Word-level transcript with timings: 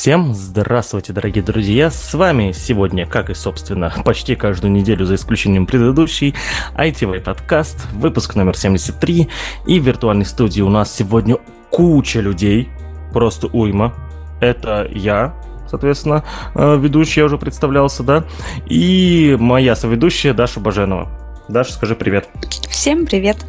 Всем 0.00 0.34
здравствуйте, 0.34 1.12
дорогие 1.12 1.44
друзья! 1.44 1.90
С 1.90 2.14
вами 2.14 2.52
сегодня, 2.52 3.06
как 3.06 3.28
и, 3.28 3.34
собственно, 3.34 3.92
почти 4.06 4.34
каждую 4.34 4.72
неделю, 4.72 5.04
за 5.04 5.16
исключением 5.16 5.66
предыдущий, 5.66 6.34
ITV 6.74 7.20
подкаст, 7.20 7.86
выпуск 7.92 8.34
номер 8.34 8.56
73. 8.56 9.28
И 9.66 9.78
в 9.78 9.84
виртуальной 9.84 10.24
студии 10.24 10.62
у 10.62 10.70
нас 10.70 10.90
сегодня 10.90 11.36
куча 11.68 12.20
людей, 12.20 12.70
просто 13.12 13.48
уйма. 13.48 13.92
Это 14.40 14.88
я, 14.90 15.34
соответственно, 15.68 16.24
э, 16.54 16.78
ведущий, 16.78 17.20
я 17.20 17.26
уже 17.26 17.36
представлялся, 17.36 18.02
да, 18.02 18.24
и 18.64 19.36
моя 19.38 19.76
соведущая 19.76 20.32
Даша 20.32 20.60
Баженова. 20.60 21.10
Даша, 21.50 21.74
скажи 21.74 21.94
привет. 21.94 22.26
Всем 22.70 23.04
привет. 23.04 23.44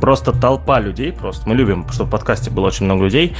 Просто 0.00 0.32
толпа 0.32 0.80
людей, 0.80 1.12
просто 1.12 1.48
мы 1.48 1.54
любим, 1.54 1.88
чтобы 1.90 2.08
в 2.08 2.12
подкасте 2.12 2.50
было 2.50 2.66
очень 2.66 2.86
много 2.86 3.04
людей. 3.04 3.34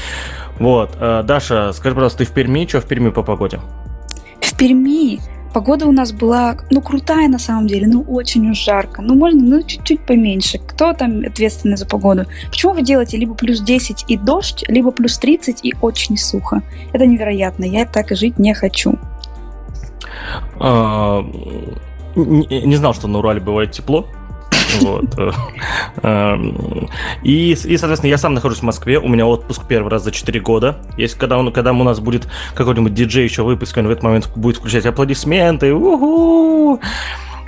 Вот, 0.59 0.97
э, 0.99 1.23
Даша, 1.25 1.73
скажи, 1.73 1.95
пожалуйста, 1.95 2.19
ты 2.19 2.25
в 2.25 2.33
Перми? 2.33 2.67
Что 2.67 2.81
в 2.81 2.87
Перми 2.87 3.11
по 3.11 3.23
погоде? 3.23 3.61
В 4.41 4.57
Перми 4.57 5.21
погода 5.53 5.87
у 5.87 5.93
нас 5.93 6.13
была, 6.13 6.57
ну, 6.71 6.81
крутая 6.81 7.29
на 7.29 7.39
самом 7.39 7.67
деле, 7.67 7.87
ну, 7.87 8.03
очень 8.03 8.51
уж 8.51 8.59
жарко. 8.59 9.03
Ну, 9.03 9.15
можно, 9.15 9.41
ну, 9.41 9.63
чуть-чуть 9.63 10.01
поменьше. 10.07 10.59
Кто 10.59 10.93
там 10.93 11.25
ответственный 11.27 11.77
за 11.77 11.87
погоду? 11.87 12.27
Почему 12.51 12.75
вы 12.75 12.83
делаете 12.83 13.17
либо 13.17 13.35
плюс 13.35 13.61
10 13.61 14.05
и 14.09 14.17
дождь, 14.17 14.65
либо 14.69 14.91
плюс 14.91 15.19
30 15.19 15.65
и 15.65 15.75
очень 15.81 16.17
сухо? 16.17 16.63
Это 16.93 17.07
невероятно. 17.07 17.65
Я 17.65 17.87
так 17.87 18.11
жить 18.17 18.39
не 18.39 18.55
хочу. 18.55 18.99
А, 20.61 21.25
не 22.15 22.77
знал, 22.77 22.95
что 22.95 23.09
на 23.09 23.19
Урале 23.19 23.41
бывает 23.41 23.73
тепло. 23.73 24.07
Вот. 24.81 25.05
Эм, 26.03 26.89
и, 27.23 27.53
и, 27.53 27.77
соответственно, 27.77 28.11
я 28.11 28.19
сам 28.19 28.35
нахожусь 28.35 28.59
в 28.59 28.63
Москве. 28.63 28.99
У 28.99 29.09
меня 29.09 29.27
отпуск 29.27 29.63
первый 29.67 29.89
раз 29.89 30.05
за 30.05 30.13
4 30.13 30.41
года. 30.41 30.79
Если 30.97 31.19
когда, 31.19 31.39
он, 31.39 31.53
когда 31.53 31.73
у 31.73 31.85
нас 31.85 32.01
будет 32.01 32.29
какой-нибудь 32.55 32.95
диджей 32.95 33.25
еще 33.25 33.43
выпуск, 33.43 33.77
он 33.77 33.87
в 33.87 33.91
этот 33.91 34.05
момент 34.05 34.31
будет 34.37 34.57
включать 34.57 34.87
аплодисменты. 34.87 35.73
У-ху! 35.73 36.81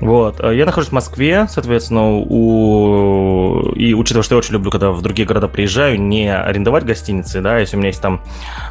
Вот. 0.00 0.41
Э, 0.41 0.54
я 0.56 0.66
нахожусь 0.66 0.91
в 0.91 0.92
Москве, 0.92 1.46
соответственно, 1.48 2.18
у... 2.18 3.72
и 3.74 3.94
учитывая, 3.94 4.22
что 4.22 4.34
я 4.34 4.38
очень 4.38 4.54
люблю, 4.54 4.70
когда 4.70 4.91
в 4.91 5.02
другие 5.02 5.26
города 5.26 5.48
приезжаю, 5.48 6.00
не 6.00 6.34
арендовать 6.34 6.84
гостиницы, 6.84 7.41
да, 7.41 7.58
если 7.58 7.76
у 7.76 7.78
меня 7.78 7.88
есть 7.88 8.00
там 8.00 8.22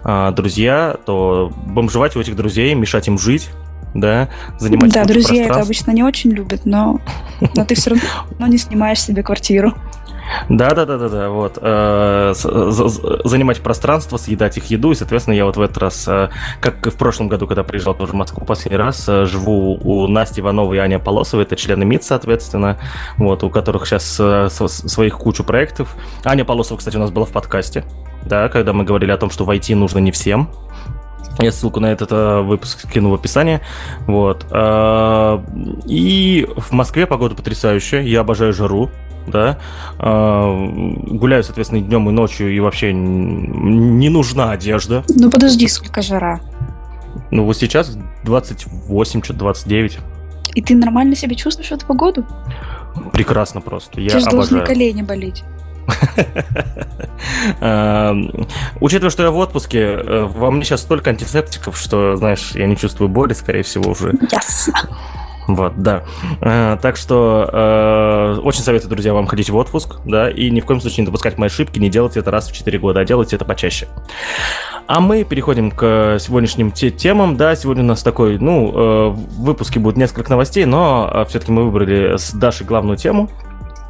э, 0.04 0.32
друзья, 0.36 0.98
то 1.06 1.52
бомжевать 1.68 2.16
у 2.16 2.20
этих 2.20 2.36
друзей, 2.36 2.74
мешать 2.74 3.08
им 3.08 3.20
жить, 3.20 3.50
да, 3.94 4.30
занимать 4.58 4.94
Да, 4.94 5.06
друзья 5.06 5.46
это 5.46 5.62
обычно 5.62 5.92
не 5.92 6.04
очень 6.04 6.32
любят, 6.32 6.66
но, 6.66 7.00
но 7.56 7.66
ты 7.66 7.76
все 7.76 7.92
равно 7.92 8.48
не 8.48 8.58
снимаешь 8.58 9.02
себе 9.02 9.24
квартиру. 9.24 9.74
Да, 10.48 10.74
да, 10.74 10.86
да, 10.86 10.98
да, 10.98 11.10
да, 11.10 11.30
вот. 11.30 11.58
Э, 11.62 12.34
занимать 12.34 13.62
пространство, 13.62 14.18
съедать 14.18 14.58
их 14.58 14.66
еду. 14.66 14.92
И, 14.92 14.96
соответственно, 14.96 15.36
я 15.36 15.46
вот 15.46 15.58
в 15.58 15.62
этот 15.62 15.78
раз, 15.78 16.08
э, 16.08 16.30
как 16.62 16.86
и 16.88 16.90
в 16.90 16.96
прошлом 16.96 17.28
году, 17.28 17.48
когда 17.48 17.64
приезжал 17.64 17.96
тоже 17.96 18.14
в 18.14 18.16
Москву 18.16 18.46
последний 18.46 18.78
раз, 18.78 19.08
э, 19.08 19.26
живу 19.26 19.80
у 19.82 20.08
Насти 20.08 20.42
Ивановой 20.42 20.78
и 20.78 20.80
Ани 20.80 20.98
Полосовой, 20.98 21.46
это 21.46 21.56
члены 21.56 21.86
МИД, 21.86 22.04
соответственно, 22.04 22.78
вот, 23.18 23.44
у 23.44 23.50
которых 23.50 23.88
сейчас 23.88 24.22
своих 24.50 25.18
кучу 25.18 25.44
проектов. 25.44 25.96
Аня 26.24 26.46
Полосова, 26.46 26.78
кстати, 26.78 26.98
у 26.98 27.00
нас 27.00 27.12
была 27.12 27.26
в 27.26 27.32
подкасте, 27.32 27.86
да, 28.24 28.50
когда 28.50 28.74
мы 28.74 28.84
говорили 28.84 29.12
о 29.12 29.18
том, 29.18 29.30
что 29.30 29.46
войти 29.46 29.76
нужно 29.76 30.00
не 30.00 30.12
всем, 30.12 30.50
я 31.44 31.52
ссылку 31.52 31.80
на 31.80 31.88
этот 31.88 32.12
э, 32.12 32.42
выпуск 32.42 32.82
скину 32.82 33.10
в 33.10 33.14
описании. 33.14 33.62
Вот. 34.08 34.46
Э, 34.52 35.40
и 35.86 36.48
в 36.58 36.72
Москве 36.72 37.06
погода 37.06 37.36
потрясающая. 37.36 38.02
Я 38.02 38.22
обожаю 38.22 38.54
жару. 38.54 38.90
Да. 39.28 39.58
Э, 40.00 40.68
гуляю, 41.08 41.44
соответственно, 41.44 41.82
днем 41.82 42.10
и 42.10 42.12
ночью, 42.12 42.54
и 42.54 42.60
вообще 42.60 42.92
не 42.94 44.10
нужна 44.10 44.52
одежда. 44.52 45.04
Ну 45.10 45.30
подожди, 45.30 45.68
сколько 45.68 46.02
жара? 46.02 46.42
Ну 47.32 47.46
вот 47.46 47.58
сейчас 47.58 47.98
28, 48.26 49.24
что-то 49.24 49.40
29. 49.40 50.00
И 50.56 50.62
ты 50.62 50.76
нормально 50.76 51.16
себя 51.16 51.36
чувствуешь 51.36 51.70
в 51.70 51.74
эту 51.74 51.86
погоду? 51.86 52.26
Прекрасно 53.14 53.62
просто. 53.62 54.02
Я 54.02 54.10
Тебе 54.10 54.20
же 54.20 54.26
должны 54.30 54.62
колени 54.62 55.04
болеть. 55.04 55.44
Эм, 57.62 58.48
учитывая, 58.80 59.10
что 59.10 59.24
я 59.24 59.32
в 59.32 59.38
отпуске, 59.38 59.80
э, 59.80 60.28
во 60.30 60.52
мне 60.52 60.64
сейчас 60.64 60.82
столько 60.82 61.10
антисептиков, 61.10 61.78
что, 61.78 62.16
знаешь, 62.16 62.52
я 62.54 62.66
не 62.66 62.78
чувствую 62.78 63.10
боли, 63.10 63.34
скорее 63.34 63.64
всего, 63.64 63.92
уже. 63.92 64.14
Ясно. 64.32 64.74
Вот, 65.50 65.82
да. 65.82 66.04
Э, 66.42 66.78
так 66.80 66.96
что 66.96 67.50
э, 67.52 68.40
очень 68.44 68.62
советую, 68.62 68.92
друзья, 68.92 69.14
вам 69.16 69.26
ходить 69.26 69.50
в 69.50 69.56
отпуск, 69.56 69.96
да, 70.06 70.30
и 70.30 70.52
ни 70.52 70.60
в 70.60 70.66
коем 70.66 70.80
случае 70.80 71.02
не 71.02 71.06
допускать 71.08 71.40
мои 71.40 71.48
ошибки, 71.48 71.80
не 71.80 71.90
делать 71.90 72.18
это 72.18 72.30
раз 72.30 72.50
в 72.50 72.54
4 72.54 72.78
года, 72.78 73.00
а 73.00 73.06
делайте 73.06 73.36
это 73.36 73.46
почаще. 73.46 73.88
А 74.86 75.00
мы 75.00 75.24
переходим 75.24 75.72
к 75.72 76.18
сегодняшним 76.20 76.72
те 76.72 76.92
темам, 76.92 77.36
да, 77.36 77.56
сегодня 77.56 77.84
у 77.84 77.88
нас 77.88 78.04
такой, 78.04 78.38
ну, 78.38 78.70
э, 78.70 79.10
в 79.10 79.44
выпуске 79.44 79.80
будет 79.80 79.98
несколько 79.98 80.30
новостей, 80.30 80.66
но 80.66 81.26
все-таки 81.28 81.52
мы 81.52 81.64
выбрали 81.64 82.18
с 82.18 82.32
Дашей 82.32 82.68
главную 82.68 82.98
тему, 82.98 83.28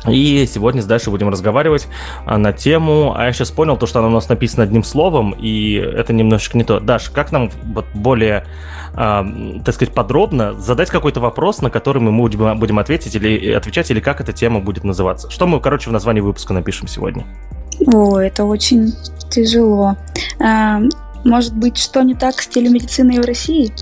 и 0.07 0.47
сегодня 0.51 0.81
с 0.81 0.85
Дашей 0.85 1.11
будем 1.11 1.29
разговаривать 1.29 1.87
а, 2.25 2.37
на 2.37 2.53
тему, 2.53 3.13
а 3.17 3.25
я 3.25 3.33
сейчас 3.33 3.51
понял 3.51 3.77
то, 3.77 3.85
что 3.85 3.99
она 3.99 4.07
у 4.07 4.11
нас 4.11 4.29
написана 4.29 4.63
одним 4.63 4.83
словом, 4.83 5.35
и 5.37 5.73
это 5.73 6.13
немножечко 6.13 6.57
не 6.57 6.63
то. 6.63 6.79
Даш, 6.79 7.09
как 7.09 7.31
нам 7.31 7.51
вот 7.73 7.85
более, 7.93 8.45
э, 8.93 9.23
так 9.65 9.75
сказать, 9.75 9.93
подробно 9.93 10.53
задать 10.53 10.89
какой-то 10.89 11.19
вопрос, 11.19 11.61
на 11.61 11.69
который 11.69 12.01
мы 12.01 12.11
будем, 12.11 12.79
ответить 12.79 13.15
или 13.15 13.51
отвечать, 13.51 13.91
или 13.91 13.99
как 13.99 14.21
эта 14.21 14.31
тема 14.31 14.61
будет 14.61 14.83
называться? 14.83 15.29
Что 15.29 15.47
мы, 15.47 15.59
короче, 15.59 15.89
в 15.89 15.93
названии 15.93 16.21
выпуска 16.21 16.53
напишем 16.53 16.87
сегодня? 16.87 17.25
О, 17.87 18.19
это 18.19 18.45
очень 18.45 18.93
тяжело. 19.29 19.95
А, 20.39 20.79
может 21.25 21.53
быть, 21.55 21.77
что 21.77 22.01
не 22.03 22.15
так 22.15 22.41
с 22.41 22.47
телемедициной 22.47 23.19
в 23.19 23.25
России? 23.25 23.73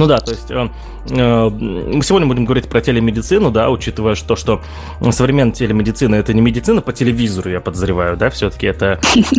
Ну 0.00 0.06
да, 0.06 0.18
то 0.18 0.30
есть 0.30 0.50
э, 0.50 0.68
э, 1.10 1.48
мы 1.50 2.02
сегодня 2.02 2.26
будем 2.26 2.46
говорить 2.46 2.70
про 2.70 2.80
телемедицину, 2.80 3.50
да, 3.50 3.68
учитывая 3.68 4.14
то, 4.14 4.34
что 4.34 4.62
современная 5.10 5.52
телемедицина 5.52 6.14
это 6.14 6.32
не 6.32 6.40
медицина 6.40 6.80
по 6.80 6.94
телевизору, 6.94 7.50
я 7.50 7.60
подозреваю, 7.60 8.16
да, 8.16 8.30
все-таки 8.30 8.66
это 8.66 8.98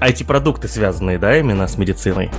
IT-продукты 0.00 0.68
связанные, 0.68 1.18
да, 1.18 1.36
именно 1.36 1.66
с 1.66 1.76
медициной. 1.76 2.30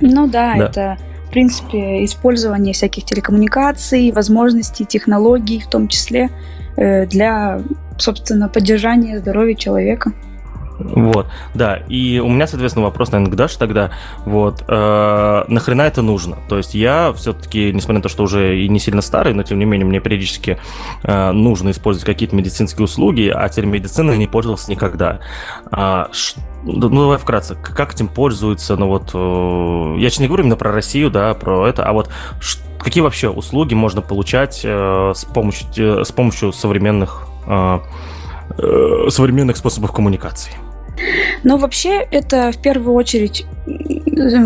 Ну 0.00 0.26
да, 0.26 0.56
да, 0.56 0.66
это 0.66 0.98
в 1.28 1.30
принципе 1.30 2.04
использование 2.04 2.74
всяких 2.74 3.04
телекоммуникаций, 3.04 4.10
возможностей, 4.10 4.84
технологий, 4.84 5.60
в 5.60 5.68
том 5.68 5.86
числе 5.86 6.30
э, 6.76 7.06
для, 7.06 7.60
собственно, 7.96 8.48
поддержания 8.48 9.20
здоровья 9.20 9.54
человека. 9.54 10.12
Вот, 10.78 11.26
да. 11.54 11.76
И 11.88 12.18
у 12.18 12.28
меня, 12.28 12.46
соответственно, 12.46 12.86
вопрос, 12.86 13.10
наверное, 13.12 13.32
к 13.32 13.36
Даше 13.36 13.58
тогда. 13.58 13.90
Вот, 14.24 14.64
э, 14.66 15.44
нахрена 15.48 15.82
это 15.82 16.02
нужно? 16.02 16.36
То 16.48 16.56
есть 16.56 16.74
я 16.74 17.12
все-таки, 17.14 17.72
несмотря 17.72 17.96
на 17.98 18.02
то, 18.02 18.08
что 18.08 18.22
уже 18.22 18.58
и 18.58 18.68
не 18.68 18.78
сильно 18.78 19.02
старый, 19.02 19.34
но 19.34 19.42
тем 19.42 19.58
не 19.58 19.64
менее 19.64 19.86
мне 19.86 20.00
периодически 20.00 20.58
э, 21.02 21.32
нужно 21.32 21.70
использовать 21.70 22.06
какие-то 22.06 22.36
медицинские 22.36 22.84
услуги, 22.84 23.32
а 23.34 23.48
телемедициной 23.48 24.16
не 24.18 24.26
пользовался 24.26 24.70
никогда. 24.70 25.20
А, 25.70 26.08
ш, 26.12 26.40
ну, 26.64 26.88
давай 26.88 27.18
вкратце, 27.18 27.54
как 27.54 27.94
этим 27.94 28.08
пользуются, 28.08 28.76
ну 28.76 28.88
вот, 28.88 29.10
э, 29.14 30.00
я 30.00 30.10
сейчас 30.10 30.20
не 30.20 30.26
говорю 30.26 30.44
именно 30.44 30.56
про 30.56 30.72
Россию, 30.72 31.10
да, 31.10 31.34
про 31.34 31.66
это, 31.68 31.84
а 31.84 31.92
вот 31.92 32.08
ш, 32.40 32.58
какие 32.78 33.02
вообще 33.02 33.28
услуги 33.28 33.74
можно 33.74 34.02
получать 34.02 34.62
э, 34.64 35.12
с, 35.14 35.24
помощью, 35.24 36.00
э, 36.00 36.04
с 36.04 36.12
помощью 36.12 36.52
современных, 36.52 37.26
э, 37.46 37.78
э, 38.58 39.06
современных 39.10 39.56
способов 39.56 39.92
коммуникации? 39.92 40.52
Но 41.44 41.56
вообще 41.56 42.06
это 42.10 42.52
в 42.52 42.58
первую 42.58 42.94
очередь 42.94 43.46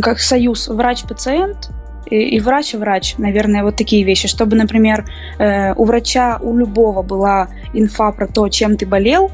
как 0.02 0.20
союз 0.20 0.68
врач-пациент, 0.68 1.70
и, 2.12 2.40
врач-врач, 2.40 3.14
наверное, 3.16 3.62
вот 3.62 3.76
такие 3.76 4.04
вещи, 4.04 4.28
чтобы, 4.28 4.54
например, 4.54 5.06
э, 5.38 5.72
у 5.74 5.84
врача, 5.84 6.38
у 6.42 6.54
любого 6.56 7.02
была 7.02 7.48
инфа 7.72 8.12
про 8.12 8.26
то, 8.26 8.48
чем 8.48 8.76
ты 8.76 8.84
болел. 8.84 9.30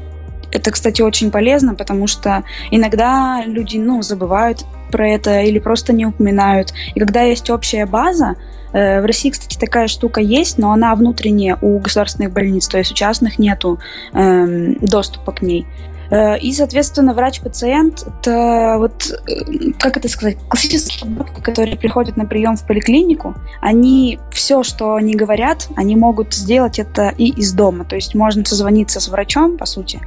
Это, 0.51 0.71
кстати, 0.71 1.01
очень 1.01 1.29
полезно, 1.29 1.75
потому 1.75 2.07
что 2.07 2.43
иногда 2.71 3.43
люди, 3.45 3.77
ну, 3.77 4.01
забывают 4.01 4.65
про 4.91 5.09
это 5.09 5.41
или 5.41 5.59
просто 5.59 5.93
не 5.93 6.05
упоминают. 6.05 6.73
И 6.95 6.99
когда 6.99 7.21
есть 7.21 7.49
общая 7.49 7.85
база, 7.85 8.35
э, 8.71 9.01
в 9.01 9.05
России, 9.05 9.29
кстати, 9.29 9.57
такая 9.57 9.87
штука 9.87 10.21
есть, 10.21 10.57
но 10.57 10.71
она 10.71 10.95
внутренняя 10.95 11.57
у 11.61 11.79
государственных 11.79 12.31
больниц, 12.31 12.67
то 12.67 12.77
есть 12.77 12.91
у 12.91 12.95
частных 12.95 13.39
нету 13.39 13.79
э, 14.13 14.73
доступа 14.79 15.33
к 15.33 15.41
ней. 15.41 15.67
Э, 16.09 16.37
и, 16.39 16.51
соответственно, 16.53 17.13
врач-пациент– 17.13 18.05
это 18.21 18.75
вот, 18.79 19.11
э, 19.27 19.71
как 19.79 19.97
это 19.97 20.09
сказать, 20.09 20.37
классические 20.47 21.11
доктор, 21.11 21.43
которые 21.43 21.77
приходят 21.77 22.17
на 22.17 22.25
прием 22.25 22.55
в 22.55 22.65
поликлинику, 22.65 23.35
они 23.61 24.19
все, 24.31 24.63
что 24.63 24.95
они 24.95 25.15
говорят, 25.15 25.67
они 25.75 25.95
могут 25.95 26.33
сделать 26.33 26.79
это 26.79 27.13
и 27.17 27.29
из 27.29 27.53
дома. 27.53 27.85
То 27.85 27.95
есть 27.95 28.15
можно 28.15 28.43
созвониться 28.45 28.99
с 28.99 29.07
врачом, 29.07 29.57
по 29.57 29.65
сути, 29.65 29.99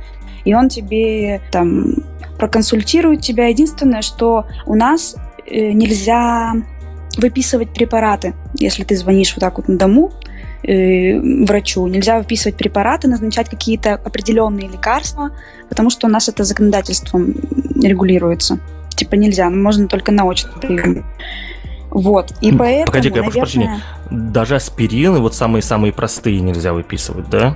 и 0.44 0.54
он 0.54 0.68
тебе 0.68 1.40
там 1.52 1.94
проконсультирует 2.38 3.20
тебя. 3.20 3.46
Единственное, 3.46 4.02
что 4.02 4.46
у 4.66 4.74
нас 4.74 5.16
э, 5.46 5.70
нельзя 5.72 6.52
выписывать 7.16 7.74
препараты, 7.74 8.34
если 8.54 8.84
ты 8.84 8.96
звонишь 8.96 9.34
вот 9.34 9.40
так 9.40 9.58
вот 9.58 9.68
на 9.68 9.76
дому, 9.76 10.12
э, 10.62 11.18
врачу. 11.44 11.86
Нельзя 11.86 12.18
выписывать 12.18 12.56
препараты, 12.56 13.08
назначать 13.08 13.48
какие-то 13.48 13.94
определенные 13.94 14.68
лекарства, 14.68 15.30
потому 15.68 15.90
что 15.90 16.06
у 16.06 16.10
нас 16.10 16.28
это 16.28 16.44
законодательством 16.44 17.34
регулируется. 17.82 18.58
типа 18.90 19.14
нельзя, 19.14 19.50
можно 19.50 19.88
только 19.88 20.12
на 20.12 20.24
очный 20.24 20.52
прием. 20.60 21.04
Вот, 21.90 22.32
и 22.40 22.52
поэтому, 22.52 22.86
Погоди-ка, 22.86 23.16
я 23.16 23.22
прошу 23.22 23.38
прощения, 23.38 23.80
даже 24.10 24.54
аспирины, 24.54 25.18
вот 25.20 25.34
самые-самые 25.34 25.92
простые 25.92 26.40
нельзя 26.40 26.72
выписывать, 26.72 27.28
да? 27.28 27.54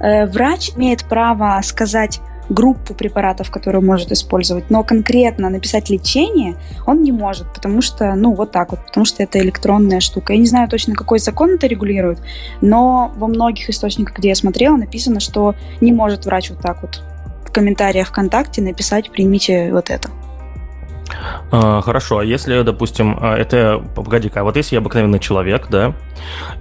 Э, 0.00 0.26
врач 0.26 0.72
имеет 0.76 1.04
право 1.04 1.58
сказать 1.62 2.20
группу 2.50 2.94
препаратов, 2.94 3.50
которые 3.50 3.80
может 3.80 4.12
использовать, 4.12 4.70
но 4.70 4.82
конкретно 4.82 5.48
написать 5.48 5.88
лечение 5.88 6.56
он 6.86 7.02
не 7.02 7.12
может, 7.12 7.52
потому 7.54 7.80
что, 7.80 8.14
ну, 8.14 8.34
вот 8.34 8.50
так 8.50 8.72
вот, 8.72 8.84
потому 8.86 9.06
что 9.06 9.22
это 9.22 9.38
электронная 9.38 10.00
штука. 10.00 10.32
Я 10.32 10.40
не 10.40 10.46
знаю 10.46 10.68
точно, 10.68 10.94
какой 10.94 11.20
закон 11.20 11.50
это 11.50 11.66
регулирует, 11.66 12.18
но 12.60 13.12
во 13.16 13.28
многих 13.28 13.70
источниках, 13.70 14.18
где 14.18 14.28
я 14.30 14.34
смотрела, 14.34 14.76
написано, 14.76 15.20
что 15.20 15.54
не 15.80 15.92
может 15.92 16.26
врач 16.26 16.50
вот 16.50 16.60
так 16.60 16.82
вот 16.82 17.02
в 17.46 17.52
комментариях 17.52 18.08
ВКонтакте 18.08 18.62
написать 18.62 19.10
«примите 19.10 19.72
вот 19.72 19.90
это». 19.90 20.10
А, 21.50 21.80
хорошо, 21.82 22.18
а 22.18 22.24
если, 22.24 22.62
допустим, 22.62 23.18
а, 23.20 23.36
это, 23.36 23.82
погоди-ка, 23.94 24.40
а 24.40 24.44
вот 24.44 24.56
если 24.56 24.76
я 24.76 24.80
обыкновенный 24.80 25.18
человек, 25.18 25.66
да, 25.68 25.94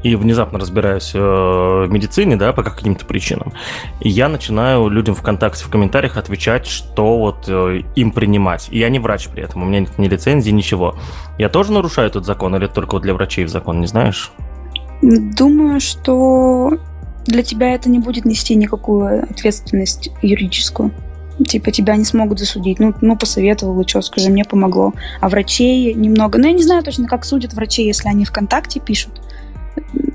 и 0.03 0.15
внезапно 0.15 0.59
разбираюсь 0.59 1.11
э, 1.13 1.19
в 1.19 1.87
медицине, 1.89 2.35
да, 2.35 2.53
по 2.53 2.63
каким-то 2.63 3.05
причинам, 3.05 3.53
я 3.99 4.29
начинаю 4.29 4.89
людям 4.89 5.15
ВКонтакте 5.15 5.63
в 5.63 5.69
комментариях 5.69 6.17
отвечать, 6.17 6.65
что 6.65 7.17
вот 7.17 7.45
э, 7.47 7.83
им 7.95 8.11
принимать. 8.11 8.67
И 8.71 8.79
я 8.79 8.89
не 8.89 8.99
врач 8.99 9.27
при 9.27 9.43
этом, 9.43 9.63
у 9.63 9.65
меня 9.65 9.81
нет 9.81 9.97
ни 9.97 10.07
лицензии, 10.07 10.51
ничего. 10.51 10.95
Я 11.37 11.49
тоже 11.49 11.71
нарушаю 11.71 12.07
этот 12.07 12.25
закон 12.25 12.55
или 12.55 12.67
только 12.67 12.93
вот 12.93 13.03
для 13.03 13.13
врачей 13.13 13.45
закон, 13.45 13.79
не 13.79 13.87
знаешь? 13.87 14.31
Думаю, 15.01 15.79
что 15.79 16.77
для 17.25 17.43
тебя 17.43 17.73
это 17.73 17.89
не 17.89 17.99
будет 17.99 18.25
нести 18.25 18.55
никакую 18.55 19.23
ответственность 19.23 20.09
юридическую 20.21 20.91
типа 21.47 21.71
тебя 21.71 21.95
не 21.95 22.05
смогут 22.05 22.39
засудить. 22.39 22.79
Ну, 22.79 22.93
ну 23.01 23.17
посоветовал, 23.17 23.79
и 23.81 23.87
что, 23.87 24.01
скажи, 24.01 24.29
мне 24.29 24.43
помогло. 24.45 24.93
А 25.21 25.29
врачей 25.29 25.93
немного. 25.93 26.39
Ну, 26.39 26.47
я 26.47 26.53
не 26.53 26.63
знаю 26.63 26.83
точно, 26.83 27.07
как 27.07 27.25
судят 27.25 27.53
врачей, 27.53 27.85
если 27.85 28.09
они 28.09 28.25
ВКонтакте 28.25 28.79
пишут. 28.79 29.21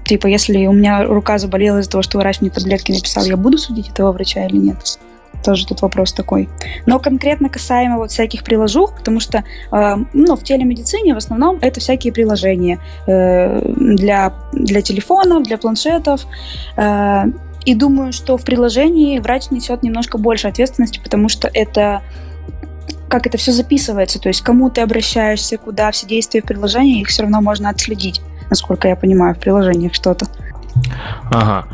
Типа, 0.05 0.27
если 0.27 0.67
у 0.67 0.73
меня 0.73 1.05
рука 1.05 1.39
заболела 1.39 1.79
из-за 1.79 1.91
того, 1.91 2.03
что 2.03 2.19
врач 2.19 2.41
мне 2.41 2.51
таблетки 2.51 2.93
написал, 2.93 3.25
я 3.25 3.37
буду 3.37 3.59
судить 3.59 3.89
этого 3.89 4.13
врача 4.13 4.45
или 4.47 4.57
нет? 4.57 4.99
Тоже 5.43 5.67
тут 5.67 5.83
вопрос 5.83 6.13
такой. 6.13 6.49
Но 6.87 6.99
конкретно 6.99 7.49
касаемо 7.49 7.99
вот 7.99 8.11
всяких 8.11 8.45
приложух, 8.45 8.97
потому 8.97 9.21
что 9.21 9.45
э, 9.73 9.97
ну, 10.13 10.37
в 10.37 10.43
телемедицине 10.43 11.15
в 11.15 11.19
основном 11.19 11.59
это 11.61 11.81
всякие 11.81 12.13
приложения 12.13 12.81
э, 13.07 13.61
для, 13.77 14.33
для 14.53 14.81
телефонов, 14.81 15.43
для 15.43 15.59
планшетов. 15.59 16.27
Э, 16.77 17.25
и 17.65 17.75
думаю, 17.75 18.13
что 18.13 18.37
в 18.37 18.45
приложении 18.45 19.19
врач 19.19 19.51
несет 19.51 19.83
немножко 19.83 20.19
больше 20.19 20.49
ответственности, 20.49 21.01
потому 21.03 21.29
что 21.29 21.49
это 21.53 22.03
как 23.09 23.27
это 23.27 23.39
все 23.39 23.53
записывается, 23.53 24.19
то 24.19 24.29
есть 24.29 24.41
кому 24.41 24.71
ты 24.71 24.81
обращаешься, 24.81 25.57
куда 25.57 25.91
все 25.93 26.07
действия 26.07 26.43
в 26.43 26.47
приложении, 26.47 27.01
их 27.01 27.09
все 27.09 27.23
равно 27.23 27.41
можно 27.41 27.69
отследить, 27.69 28.21
насколько 28.51 28.89
я 28.89 28.97
понимаю, 28.97 29.35
в 29.35 29.39
приложениях 29.39 29.95
что-то. 29.95 30.27
Ага. 31.31 31.69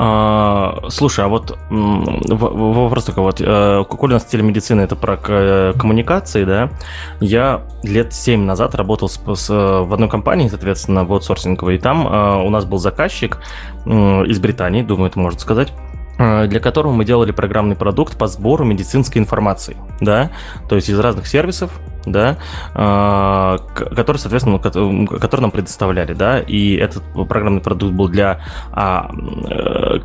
А, 0.00 0.78
слушай, 0.90 1.24
а 1.24 1.28
вот 1.28 1.58
вопрос 1.70 3.04
такой 3.04 3.24
вот, 3.24 3.40
э, 3.40 3.84
коль 3.88 4.10
у 4.10 4.12
нас 4.12 4.24
телемедицина 4.24 4.82
это 4.82 4.94
про 4.94 5.16
коммуникации, 5.16 6.44
да, 6.44 6.70
я 7.20 7.62
лет 7.82 8.14
7 8.14 8.44
назад 8.44 8.76
работал 8.76 9.08
с, 9.08 9.18
с, 9.18 9.48
в 9.48 9.92
одной 9.92 10.08
компании, 10.08 10.46
соответственно, 10.46 11.04
в 11.04 11.12
аутсорсинговой, 11.12 11.74
и 11.74 11.78
там 11.78 12.06
э, 12.06 12.44
у 12.44 12.50
нас 12.50 12.64
был 12.64 12.78
заказчик 12.78 13.40
из 13.86 14.38
Британии, 14.38 14.82
думаю, 14.82 15.10
это 15.10 15.18
можно 15.18 15.40
сказать, 15.40 15.72
Э, 16.18 16.48
для 16.48 16.58
которого 16.58 16.92
мы 16.92 17.04
делали 17.04 17.30
программный 17.30 17.76
продукт 17.76 18.18
по 18.18 18.26
сбору 18.26 18.64
медицинской 18.64 19.22
информации, 19.22 19.76
да, 20.00 20.32
то 20.68 20.74
есть 20.74 20.88
из 20.88 20.98
разных 20.98 21.28
сервисов, 21.28 21.70
да, 22.12 22.38
э, 22.74 23.58
которые, 23.94 24.20
соответственно, 24.20 24.58
которые 24.58 25.42
нам 25.42 25.50
предоставляли, 25.50 26.14
да, 26.14 26.40
и 26.40 26.76
этот 26.76 27.02
программный 27.28 27.60
продукт 27.60 27.94
был 27.94 28.08
для, 28.08 28.40
а, 28.72 29.10
э, 29.48 29.98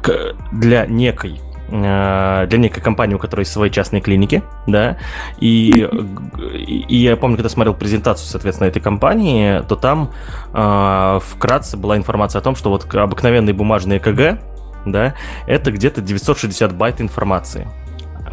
для 0.52 0.86
некой 0.86 1.40
для 1.70 2.46
некой 2.52 2.84
компании, 2.84 3.16
у 3.16 3.18
которой 3.18 3.42
есть 3.42 3.52
свои 3.52 3.72
частные 3.72 4.00
клиники, 4.00 4.44
да, 4.68 4.98
и, 5.40 5.72
и 5.72 6.98
я 6.98 7.18
помню, 7.18 7.38
когда 7.38 7.50
смотрел 7.50 7.74
презентацию, 7.74 8.28
соответственно, 8.28 8.68
этой 8.68 8.82
компании, 8.82 9.64
то 9.68 9.76
там 9.76 10.12
э, 10.54 11.20
вкратце 11.24 11.76
была 11.78 11.98
информация 11.98 12.42
о 12.42 12.44
том, 12.44 12.56
что 12.56 12.70
вот 12.70 12.94
обыкновенные 12.94 13.56
бумажные 13.56 14.00
КГ, 14.00 14.40
да, 14.86 15.16
это 15.48 15.72
где-то 15.72 16.02
960 16.02 16.76
байт 16.76 17.02
информации. 17.02 17.68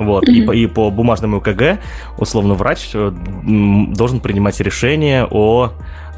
Вот, 0.01 0.29
и, 0.29 0.43
по, 0.43 0.53
и 0.53 0.67
по 0.67 0.91
бумажному 0.91 1.41
КГ, 1.41 1.79
условно, 2.19 2.55
врач 2.55 2.91
э, 2.95 3.11
должен 3.11 4.21
принимать 4.21 4.61
решение 4.61 5.27
о 5.31 5.73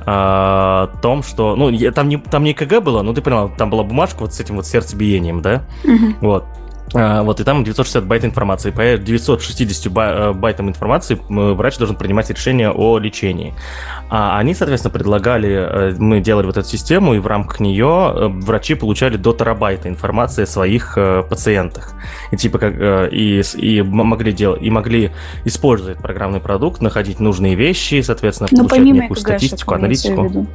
о 0.04 0.88
том, 1.00 1.22
что, 1.22 1.54
ну, 1.54 1.70
там 1.92 2.08
не, 2.08 2.16
там 2.16 2.42
не 2.42 2.54
КГ 2.54 2.82
было, 2.82 3.02
ну, 3.02 3.14
ты 3.14 3.22
понял, 3.22 3.52
там 3.56 3.70
была 3.70 3.84
бумажка 3.84 4.22
вот 4.22 4.34
с 4.34 4.40
этим 4.40 4.56
вот 4.56 4.66
сердцебиением, 4.66 5.42
да, 5.42 5.62
mm-hmm. 5.84 6.14
вот, 6.20 6.44
а, 6.44 6.61
вот, 6.92 7.40
и 7.40 7.44
там 7.44 7.64
960 7.64 8.04
байт 8.04 8.24
информации. 8.24 8.70
По 8.70 8.98
960 8.98 9.86
э, 9.96 10.32
байтам 10.32 10.68
информации 10.68 11.18
врач 11.28 11.78
должен 11.78 11.96
принимать 11.96 12.30
решение 12.30 12.70
о 12.70 12.98
лечении. 12.98 13.54
А 14.10 14.38
они, 14.38 14.54
соответственно, 14.54 14.92
предлагали, 14.92 15.50
э, 15.50 15.94
мы 15.98 16.20
делали 16.20 16.46
вот 16.46 16.56
эту 16.56 16.68
систему, 16.68 17.14
и 17.14 17.18
в 17.18 17.26
рамках 17.26 17.60
нее 17.60 18.12
э, 18.14 18.26
врачи 18.28 18.74
получали 18.74 19.16
до 19.16 19.32
терабайта 19.32 19.88
информации 19.88 20.42
о 20.42 20.46
своих 20.46 20.98
пациентах. 21.28 21.94
И 22.30 22.36
типа 22.36 22.58
как 22.58 22.74
и, 23.12 23.42
и 23.54 23.82
могли 23.82 24.32
делать, 24.32 24.62
и 24.62 24.70
могли 24.70 25.12
использовать 25.44 25.98
программный 25.98 26.40
продукт, 26.40 26.82
находить 26.82 27.20
нужные 27.20 27.54
вещи, 27.54 28.00
соответственно, 28.02 28.48
Но 28.52 28.62
ну, 28.62 28.68
получать 28.68 28.94
некую 28.94 29.16
статистику, 29.16 29.74
аналитику. 29.74 30.46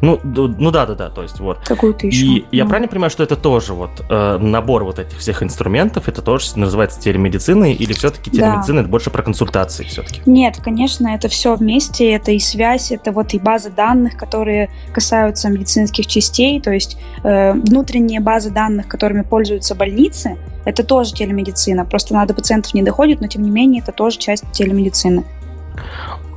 Ну, 0.00 0.20
ну 0.22 0.70
да, 0.70 0.86
да, 0.86 0.94
да, 0.94 1.10
то 1.10 1.22
есть 1.22 1.40
вот. 1.40 1.58
Какую-то 1.66 2.06
еще. 2.06 2.24
И 2.24 2.46
я 2.52 2.64
ну. 2.64 2.70
правильно 2.70 2.88
понимаю, 2.88 3.10
что 3.10 3.22
это 3.22 3.36
тоже 3.36 3.74
вот 3.74 3.90
э, 4.08 4.38
набор 4.38 4.84
вот 4.84 4.98
этих 4.98 5.18
всех 5.18 5.42
инструментов, 5.42 6.08
это 6.08 6.22
тоже 6.22 6.56
называется 6.56 7.00
телемедициной, 7.00 7.72
или 7.72 7.92
все-таки 7.92 8.30
телемедицина 8.30 8.78
да. 8.78 8.80
это 8.82 8.90
больше 8.90 9.10
про 9.10 9.22
консультации 9.22 9.84
все-таки? 9.84 10.22
Нет, 10.26 10.58
конечно, 10.62 11.08
это 11.08 11.28
все 11.28 11.54
вместе, 11.56 12.10
это 12.12 12.32
и 12.32 12.38
связь, 12.38 12.92
это 12.92 13.12
вот 13.12 13.34
и 13.34 13.38
база 13.38 13.70
данных, 13.70 14.16
которые 14.16 14.70
касаются 14.92 15.48
медицинских 15.48 16.06
частей, 16.06 16.60
то 16.60 16.72
есть 16.72 16.98
э, 17.24 17.52
внутренние 17.52 18.20
базы 18.20 18.50
данных, 18.50 18.88
которыми 18.88 19.22
пользуются 19.22 19.74
больницы, 19.74 20.36
это 20.64 20.84
тоже 20.84 21.14
телемедицина. 21.14 21.84
Просто 21.84 22.14
надо 22.14 22.34
пациентов 22.34 22.74
не 22.74 22.82
доходит, 22.82 23.20
но 23.20 23.26
тем 23.26 23.42
не 23.42 23.50
менее 23.50 23.82
это 23.82 23.92
тоже 23.92 24.18
часть 24.18 24.44
телемедицины. 24.52 25.24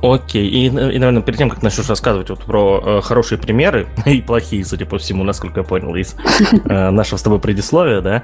Окей, 0.02 0.48
и, 0.48 0.66
и, 0.66 0.70
наверное, 0.70 1.22
перед 1.22 1.38
тем, 1.38 1.48
как 1.48 1.62
начнешь 1.62 1.88
рассказывать 1.88 2.28
вот 2.28 2.40
про 2.40 2.82
э, 2.84 3.00
хорошие 3.02 3.38
примеры, 3.38 3.86
и 4.06 4.20
плохие, 4.20 4.64
судя 4.64 4.84
по 4.84 4.98
всему, 4.98 5.22
насколько 5.22 5.60
я 5.60 5.64
понял, 5.64 5.94
из 5.94 6.16
э, 6.64 6.90
нашего 6.90 7.18
с 7.18 7.22
тобой 7.22 7.38
предисловия, 7.38 8.00
да, 8.00 8.22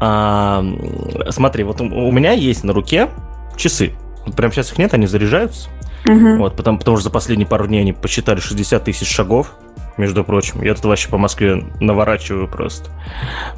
э, 0.00 1.30
смотри, 1.30 1.64
вот 1.64 1.82
у, 1.82 1.84
у 1.84 2.12
меня 2.12 2.32
есть 2.32 2.64
на 2.64 2.72
руке 2.72 3.10
часы, 3.56 3.92
вот 4.24 4.36
прямо 4.36 4.54
сейчас 4.54 4.72
их 4.72 4.78
нет, 4.78 4.94
они 4.94 5.06
заряжаются, 5.06 5.68
uh 6.06 6.38
вот, 6.38 6.56
потому, 6.56 6.78
потому 6.78 6.96
что 6.96 7.04
за 7.04 7.10
последние 7.10 7.46
пару 7.46 7.66
дней 7.66 7.82
они 7.82 7.92
посчитали 7.92 8.40
60 8.40 8.84
тысяч 8.84 9.08
шагов, 9.08 9.54
между 9.98 10.22
прочим. 10.24 10.62
Я 10.62 10.74
тут 10.74 10.84
вообще 10.84 11.08
по 11.08 11.18
Москве 11.18 11.66
наворачиваю 11.80 12.46
просто. 12.46 12.90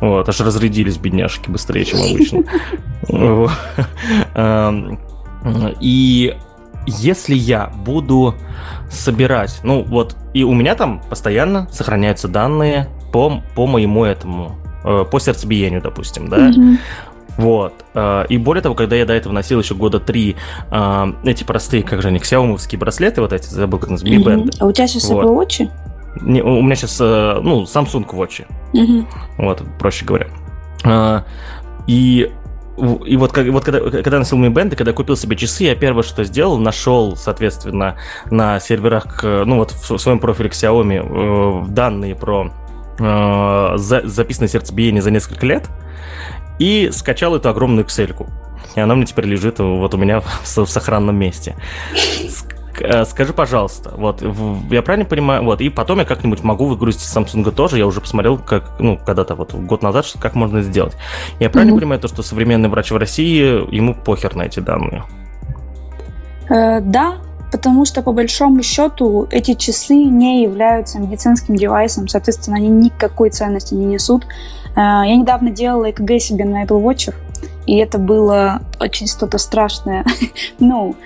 Вот, 0.00 0.26
аж 0.26 0.40
разрядились 0.40 0.96
бедняжки 0.96 1.50
быстрее, 1.50 1.84
чем 1.84 2.00
обычно. 2.00 2.44
Эм, 4.34 4.98
и 5.80 6.34
если 6.86 7.34
я 7.34 7.66
буду 7.84 8.34
собирать, 8.90 9.60
ну 9.62 9.82
вот, 9.82 10.16
и 10.34 10.44
у 10.44 10.54
меня 10.54 10.74
там 10.74 11.02
постоянно 11.08 11.68
сохраняются 11.70 12.28
данные 12.28 12.88
по, 13.12 13.42
по 13.54 13.66
моему 13.66 14.04
этому, 14.04 14.56
э, 14.84 15.04
по 15.10 15.20
сердцебиению, 15.20 15.82
допустим, 15.82 16.28
да, 16.28 16.50
mm-hmm. 16.50 16.78
Вот. 17.36 17.72
Э, 17.94 18.26
и 18.28 18.36
более 18.36 18.62
того, 18.62 18.74
когда 18.74 18.96
я 18.96 19.06
до 19.06 19.14
этого 19.14 19.32
носил 19.32 19.60
еще 19.60 19.74
года 19.74 20.00
три 20.00 20.36
э, 20.70 21.12
эти 21.24 21.44
простые, 21.44 21.82
как 21.82 22.02
же 22.02 22.08
они, 22.08 22.18
ксяомовские 22.18 22.78
браслеты, 22.78 23.20
вот 23.20 23.32
эти, 23.32 23.46
забыл, 23.46 23.78
как 23.78 23.90
называется, 23.90 24.30
Mi 24.30 24.36
Band. 24.36 24.56
А 24.58 24.66
у 24.66 24.72
тебя 24.72 24.86
сейчас 24.86 25.08
вот. 25.08 25.24
Apple 25.24 25.36
Watch? 25.36 25.70
Не, 26.22 26.42
у 26.42 26.60
меня 26.60 26.74
сейчас, 26.74 26.98
ну, 26.98 27.62
Samsung 27.62 28.06
Watch. 28.10 28.44
Mm-hmm. 28.74 29.06
Вот, 29.38 29.62
проще 29.78 30.04
говоря. 30.04 30.26
И 31.86 32.30
и 33.04 33.16
вот, 33.16 33.32
как, 33.32 33.46
вот 33.48 33.64
когда, 33.64 33.80
когда 33.80 34.18
носил 34.18 34.38
Mi 34.38 34.52
Band, 34.52 34.72
и 34.72 34.76
когда 34.76 34.92
купил 34.92 35.16
себе 35.16 35.36
часы, 35.36 35.64
я 35.64 35.74
первое, 35.74 36.02
что 36.02 36.24
сделал, 36.24 36.58
нашел, 36.58 37.16
соответственно, 37.16 37.96
на 38.30 38.60
серверах, 38.60 39.22
ну 39.22 39.56
вот 39.56 39.72
в 39.72 39.98
своем 39.98 40.18
профиле 40.18 40.48
Xiaomi 40.48 41.64
э, 41.64 41.68
данные 41.68 42.14
про 42.14 42.52
э, 42.98 43.72
за, 43.76 44.06
записанное 44.06 44.48
сердцебиение 44.48 45.02
за 45.02 45.10
несколько 45.10 45.46
лет, 45.46 45.68
и 46.58 46.90
скачал 46.92 47.36
эту 47.36 47.48
огромную 47.48 47.86
Excel. 47.86 48.14
-ку. 48.14 48.28
И 48.76 48.80
она 48.80 48.94
мне 48.94 49.06
теперь 49.06 49.26
лежит 49.26 49.58
вот 49.58 49.94
у 49.94 49.98
меня 49.98 50.20
в, 50.44 50.44
в 50.44 50.66
сохранном 50.66 51.16
месте. 51.16 51.56
Э, 52.80 53.04
скажи, 53.04 53.32
пожалуйста, 53.32 53.92
вот, 53.96 54.22
я 54.70 54.82
правильно 54.82 55.08
понимаю, 55.08 55.44
вот, 55.44 55.60
и 55.60 55.68
потом 55.68 55.98
я 55.98 56.04
как-нибудь 56.04 56.42
могу 56.42 56.66
выгрузить 56.66 57.02
из 57.02 57.16
Samsung 57.16 57.50
тоже, 57.50 57.78
я 57.78 57.86
уже 57.86 58.00
посмотрел, 58.00 58.38
как, 58.38 58.78
ну, 58.78 58.98
когда-то 58.98 59.34
вот 59.34 59.54
год 59.54 59.82
назад, 59.82 60.04
что, 60.04 60.18
как 60.18 60.34
можно 60.34 60.62
сделать. 60.62 60.94
Я 61.38 61.50
правильно 61.50 61.74
mm-hmm. 61.74 61.78
понимаю 61.78 62.00
то, 62.00 62.08
что 62.08 62.22
современный 62.22 62.68
врач 62.68 62.90
в 62.90 62.96
России, 62.96 63.74
ему 63.74 63.94
похер 63.94 64.34
на 64.34 64.42
эти 64.42 64.60
данные? 64.60 65.04
Э, 66.48 66.80
да, 66.80 67.16
потому 67.52 67.84
что 67.84 68.02
по 68.02 68.12
большому 68.12 68.62
счету 68.62 69.26
эти 69.30 69.54
часы 69.54 69.94
не 69.94 70.42
являются 70.42 70.98
медицинским 70.98 71.56
девайсом, 71.56 72.08
соответственно, 72.08 72.56
они 72.56 72.68
никакой 72.68 73.30
ценности 73.30 73.74
не 73.74 73.84
несут. 73.84 74.24
Э, 74.74 75.02
я 75.04 75.16
недавно 75.16 75.50
делала 75.50 75.90
ЭКГ 75.90 76.20
себе 76.20 76.44
на 76.44 76.64
Apple 76.64 76.82
Watch, 76.82 77.14
и 77.66 77.76
это 77.76 77.98
было 77.98 78.60
очень 78.80 79.06
что-то 79.06 79.38
страшное. 79.38 80.04
ну, 80.58 80.96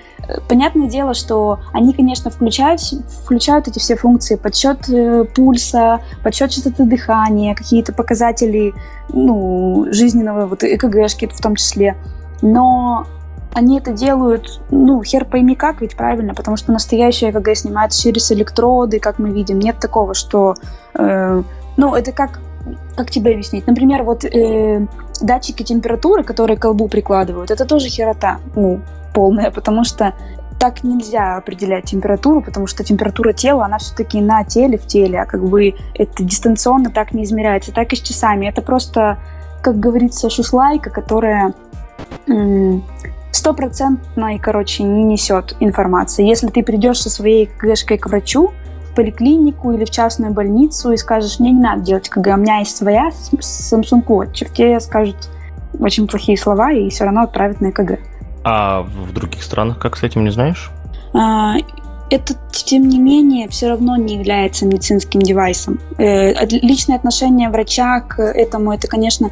понятное 0.48 0.88
дело, 0.88 1.14
что 1.14 1.60
они, 1.72 1.92
конечно, 1.92 2.30
включают, 2.30 2.80
включают 2.80 3.68
эти 3.68 3.78
все 3.78 3.96
функции, 3.96 4.36
подсчет 4.36 4.88
э, 4.88 5.24
пульса, 5.24 6.00
подсчет 6.22 6.50
частоты 6.50 6.84
дыхания, 6.84 7.54
какие-то 7.54 7.92
показатели 7.92 8.74
ну, 9.08 9.86
жизненного, 9.90 10.46
вот 10.46 10.64
ЭКГшки 10.64 11.26
в 11.26 11.40
том 11.40 11.56
числе. 11.56 11.96
Но 12.42 13.06
они 13.54 13.78
это 13.78 13.92
делают, 13.92 14.60
ну, 14.70 15.02
хер 15.02 15.24
пойми 15.24 15.54
как, 15.54 15.80
ведь 15.80 15.96
правильно, 15.96 16.34
потому 16.34 16.56
что 16.56 16.72
настоящее 16.72 17.30
ЭКГ 17.30 17.56
снимается 17.56 18.02
через 18.02 18.30
электроды, 18.32 18.98
как 18.98 19.18
мы 19.18 19.30
видим. 19.30 19.58
Нет 19.58 19.78
такого, 19.78 20.14
что... 20.14 20.54
Э, 20.94 21.42
ну, 21.76 21.94
это 21.94 22.12
как 22.12 22.40
как 22.96 23.10
тебе 23.10 23.32
объяснить? 23.32 23.66
Например, 23.66 24.02
вот 24.02 24.24
э, 24.24 24.86
датчики 25.20 25.62
температуры, 25.62 26.24
которые 26.24 26.56
к 26.56 26.62
колбу 26.62 26.88
прикладывают, 26.88 27.50
это 27.50 27.64
тоже 27.64 27.88
херота, 27.88 28.40
ну, 28.54 28.80
полная, 29.12 29.50
потому 29.54 29.84
что 29.84 30.14
так 30.58 30.84
нельзя 30.84 31.36
определять 31.36 31.84
температуру, 31.84 32.40
потому 32.40 32.66
что 32.66 32.84
температура 32.84 33.32
тела, 33.32 33.66
она 33.66 33.78
все-таки 33.78 34.20
на 34.20 34.44
теле, 34.44 34.78
в 34.78 34.86
теле, 34.86 35.20
а 35.20 35.26
как 35.26 35.44
бы 35.44 35.74
это 35.94 36.22
дистанционно 36.22 36.90
так 36.90 37.12
не 37.12 37.24
измеряется, 37.24 37.72
так 37.72 37.92
и 37.92 37.96
с 37.96 38.00
часами. 38.00 38.46
Это 38.46 38.62
просто, 38.62 39.18
как 39.62 39.78
говорится, 39.78 40.30
шушлайка, 40.30 40.90
которая 40.90 41.54
стопроцентной, 43.30 44.38
короче, 44.38 44.84
не 44.84 45.02
несет 45.02 45.56
информации. 45.60 46.26
Если 46.26 46.46
ты 46.48 46.62
придешь 46.62 47.02
со 47.02 47.10
своей 47.10 47.46
КГшкой 47.46 47.98
к 47.98 48.06
врачу, 48.06 48.52
поликлинику 48.94 49.72
или 49.72 49.84
в 49.84 49.90
частную 49.90 50.32
больницу 50.32 50.92
и 50.92 50.96
скажешь, 50.96 51.38
мне 51.38 51.52
не 51.52 51.60
надо 51.60 51.82
делать 51.82 52.08
КГ, 52.08 52.34
у 52.34 52.36
меня 52.36 52.58
есть 52.58 52.76
своя 52.76 53.10
Samsung 53.32 54.04
Watch, 54.04 54.52
тебе 54.52 54.78
скажут 54.80 55.16
очень 55.78 56.06
плохие 56.06 56.38
слова 56.38 56.72
и 56.72 56.88
все 56.90 57.04
равно 57.04 57.22
отправят 57.22 57.60
на 57.60 57.70
ЭКГ. 57.70 57.98
А 58.44 58.82
в 58.82 59.12
других 59.12 59.42
странах 59.42 59.78
как 59.78 59.96
с 59.96 60.02
этим, 60.02 60.24
не 60.24 60.30
знаешь? 60.30 60.70
А, 61.12 61.54
это, 62.10 62.34
тем 62.52 62.88
не 62.88 62.98
менее, 62.98 63.48
все 63.48 63.68
равно 63.68 63.96
не 63.96 64.14
является 64.16 64.66
медицинским 64.66 65.20
девайсом. 65.20 65.80
Э, 65.98 66.46
личное 66.46 66.96
отношение 66.96 67.48
врача 67.48 68.00
к 68.00 68.22
этому, 68.22 68.72
это, 68.72 68.86
конечно, 68.88 69.30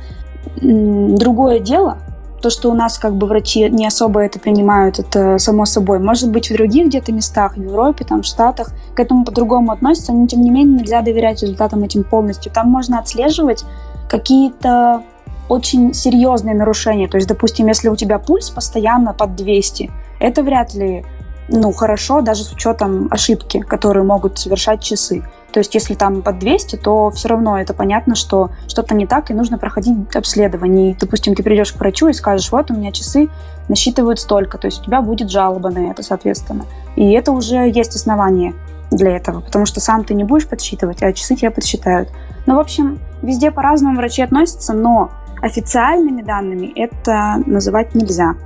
другое 0.61 1.61
дело, 1.61 1.99
то, 2.43 2.51
что 2.51 2.71
у 2.71 2.75
нас 2.75 2.99
как 2.99 3.15
бы 3.15 3.27
врачи 3.27 3.71
не 3.71 3.87
особо 3.87 4.21
это 4.21 4.39
принимают, 4.39 4.99
это 4.99 5.39
само 5.39 5.65
собой. 5.65 5.99
Может 5.99 6.31
быть, 6.31 6.51
в 6.51 6.53
других 6.55 6.89
где-то 6.89 7.13
местах, 7.13 7.57
в 7.57 7.63
Европе, 7.63 8.05
там, 8.05 8.23
в 8.23 8.27
Штатах, 8.27 8.73
к 8.95 9.01
этому 9.01 9.25
по-другому 9.25 9.73
относятся, 9.73 10.13
но 10.13 10.27
тем 10.27 10.43
не 10.43 10.51
менее 10.51 10.81
нельзя 10.81 11.01
доверять 11.01 11.43
результатам 11.43 11.83
этим 11.85 12.05
полностью. 12.05 12.53
Там 12.53 12.69
можно 12.69 12.99
отслеживать 12.99 13.65
какие-то 14.09 15.03
очень 15.49 15.95
серьезные 15.95 16.55
нарушения. 16.55 17.09
То 17.09 17.17
есть, 17.17 17.29
допустим, 17.29 17.69
если 17.69 17.89
у 17.89 17.97
тебя 17.97 18.19
пульс 18.19 18.51
постоянно 18.51 19.13
под 19.13 19.37
200, 19.37 19.91
это 20.19 20.43
вряд 20.43 20.75
ли 20.75 21.05
ну, 21.53 21.71
хорошо, 21.73 22.23
даже 22.23 22.43
с 22.43 22.53
учетом 22.53 23.09
ошибки, 23.11 23.61
которые 23.61 24.05
могут 24.05 24.39
совершать 24.39 24.83
часы. 24.83 25.23
То 25.53 25.61
есть, 25.61 25.75
если 25.75 25.95
там 25.95 26.23
под 26.23 26.39
200, 26.39 26.77
то 26.77 27.11
все 27.11 27.29
равно 27.29 27.61
это 27.61 27.75
понятно, 27.75 28.15
что 28.15 28.51
что-то 28.67 28.95
не 28.95 29.07
так, 29.07 29.31
и 29.31 29.35
нужно 29.35 29.59
проходить 29.59 30.17
обследование. 30.17 30.93
И, 30.93 30.97
допустим, 30.99 31.35
ты 31.35 31.43
придешь 31.43 31.73
к 31.73 31.79
врачу 31.79 32.09
и 32.09 32.15
скажешь, 32.15 32.51
вот 32.51 32.71
у 32.71 32.75
меня 32.75 32.91
часы 32.91 33.29
насчитывают 33.69 34.19
столько, 34.19 34.57
то 34.57 34.67
есть 34.67 34.81
у 34.81 34.85
тебя 34.85 35.03
будет 35.03 35.31
жалоба 35.31 35.71
на 35.71 35.91
это, 35.91 36.03
соответственно. 36.03 36.65
И 36.97 37.13
это 37.13 37.33
уже 37.33 37.71
есть 37.71 37.95
основание 37.95 38.55
для 38.91 39.17
этого, 39.17 39.41
потому 39.41 39.67
что 39.67 39.81
сам 39.81 40.05
ты 40.05 40.15
не 40.15 40.25
будешь 40.25 40.49
подсчитывать, 40.49 41.03
а 41.03 41.13
часы 41.13 41.37
тебя 41.37 41.51
подсчитают. 41.51 42.09
Ну, 42.47 42.57
в 42.57 42.61
общем, 42.61 42.99
везде 43.21 43.51
по-разному 43.51 43.97
врачи 43.97 44.23
относятся, 44.23 44.73
но 44.73 45.11
официальными 45.43 46.23
данными 46.23 46.73
это 46.75 47.43
называть 47.45 47.95
нельзя. 47.95 48.37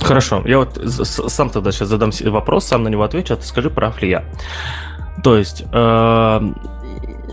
Хорошо, 0.00 0.42
я 0.44 0.58
вот 0.58 0.80
сам 0.84 1.50
тогда 1.50 1.72
сейчас 1.72 1.88
задам 1.88 2.10
вопрос, 2.24 2.66
сам 2.66 2.82
на 2.82 2.88
него 2.88 3.02
отвечу, 3.02 3.34
а 3.34 3.36
ты 3.36 3.44
скажи, 3.44 3.70
прав 3.70 4.00
ли 4.02 4.10
я. 4.10 4.24
То 5.22 5.36
есть, 5.36 5.64
э, 5.72 6.40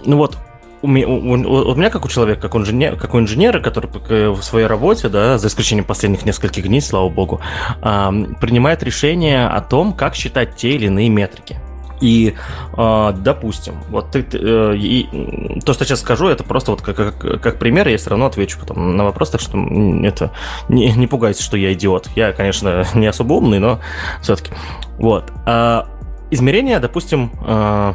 ну 0.06 0.18
вот, 0.18 0.38
у 0.82 0.88
меня, 0.88 1.08
у, 1.08 1.34
у, 1.34 1.76
меня, 1.76 1.90
как 1.90 2.06
у 2.06 2.08
человека, 2.08 2.42
как 2.42 2.56
инженер, 2.56 2.96
как 2.96 3.14
у 3.14 3.20
инженера, 3.20 3.60
который 3.60 3.90
в 4.32 4.42
своей 4.42 4.68
работе, 4.68 5.10
да, 5.10 5.38
за 5.38 5.48
исключением 5.48 5.86
последних 5.86 6.26
нескольких 6.26 6.68
дней, 6.68 6.82
слава 6.82 7.10
богу, 7.10 7.42
э, 7.82 8.12
принимает 8.40 8.84
решение 8.84 9.48
о 9.48 9.62
том, 9.62 9.94
как 9.94 10.16
считать 10.16 10.56
те 10.56 10.72
или 10.72 10.86
иные 10.86 11.10
метрики. 11.10 11.60
И, 12.02 12.36
э, 12.76 13.14
допустим, 13.16 13.76
вот 13.90 14.12
ты, 14.12 14.26
э, 14.34 14.76
и, 14.76 15.60
то, 15.66 15.74
что 15.74 15.86
сейчас 15.86 16.02
скажу, 16.02 16.28
это 16.28 16.44
просто 16.44 16.72
вот 16.72 16.82
как, 16.82 16.96
как, 16.96 17.42
как 17.42 17.60
пример, 17.60 17.88
я 17.88 17.98
все 17.98 18.10
равно 18.10 18.26
отвечу 18.26 18.60
потом 18.60 18.98
на 18.98 19.04
вопрос, 19.06 19.30
так 19.30 19.40
что 19.40 19.58
это 20.04 20.32
не, 20.68 20.92
не 20.92 21.08
пугайся, 21.08 21.44
что 21.44 21.58
я 21.58 21.74
идиот. 21.74 22.10
Я, 22.16 22.34
конечно, 22.34 22.86
не 22.94 23.08
особо 23.08 23.34
умный, 23.34 23.60
но 23.60 23.80
все-таки. 24.22 24.52
Вот. 24.98 25.32
А, 25.46 25.88
измерение, 26.32 26.80
допустим, 26.80 27.32
э, 27.46 27.94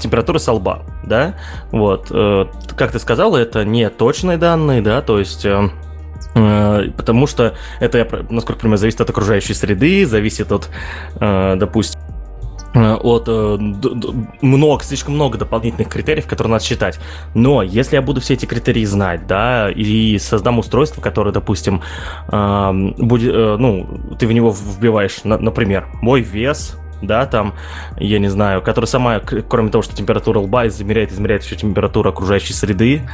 температуры 0.00 0.38
со 0.38 0.52
лба, 0.52 0.82
да, 1.04 1.34
вот, 1.72 2.08
э, 2.10 2.46
как 2.76 2.92
ты 2.92 2.98
сказал, 2.98 3.34
это 3.34 3.64
не 3.64 3.88
точные 3.90 4.38
данные, 4.38 4.82
да, 4.82 5.02
то 5.02 5.18
есть... 5.18 5.44
Э, 5.44 5.70
потому 6.34 7.26
что 7.26 7.54
это, 7.80 8.06
насколько 8.30 8.58
я 8.58 8.62
понимаю, 8.62 8.78
зависит 8.78 9.00
от 9.00 9.10
окружающей 9.10 9.54
среды, 9.54 10.06
зависит 10.06 10.52
от, 10.52 10.68
допустим, 11.18 11.98
от 12.74 13.28
много, 14.42 14.84
слишком 14.84 15.14
много 15.14 15.38
дополнительных 15.38 15.88
критериев, 15.88 16.26
которые 16.26 16.52
надо 16.52 16.64
считать. 16.64 17.00
Но 17.34 17.62
если 17.62 17.96
я 17.96 18.02
буду 18.02 18.20
все 18.20 18.34
эти 18.34 18.46
критерии 18.46 18.84
знать, 18.84 19.26
да, 19.26 19.70
и 19.70 20.18
создам 20.18 20.58
устройство, 20.58 21.00
которое, 21.00 21.32
допустим, 21.32 21.82
будет, 22.28 23.58
ну, 23.58 24.16
ты 24.18 24.26
в 24.26 24.32
него 24.32 24.52
вбиваешь, 24.52 25.24
например, 25.24 25.86
мой 26.02 26.20
вес, 26.20 26.76
да, 27.00 27.26
там, 27.26 27.54
я 27.98 28.18
не 28.18 28.28
знаю, 28.28 28.60
которая 28.60 28.88
сама, 28.88 29.20
кроме 29.20 29.70
того, 29.70 29.82
что 29.82 29.94
температура 29.96 30.40
лба 30.40 30.66
измеряет, 30.66 31.12
измеряет 31.12 31.44
еще 31.44 31.56
температуру 31.56 32.10
окружающей 32.10 32.52
среды, 32.52 33.08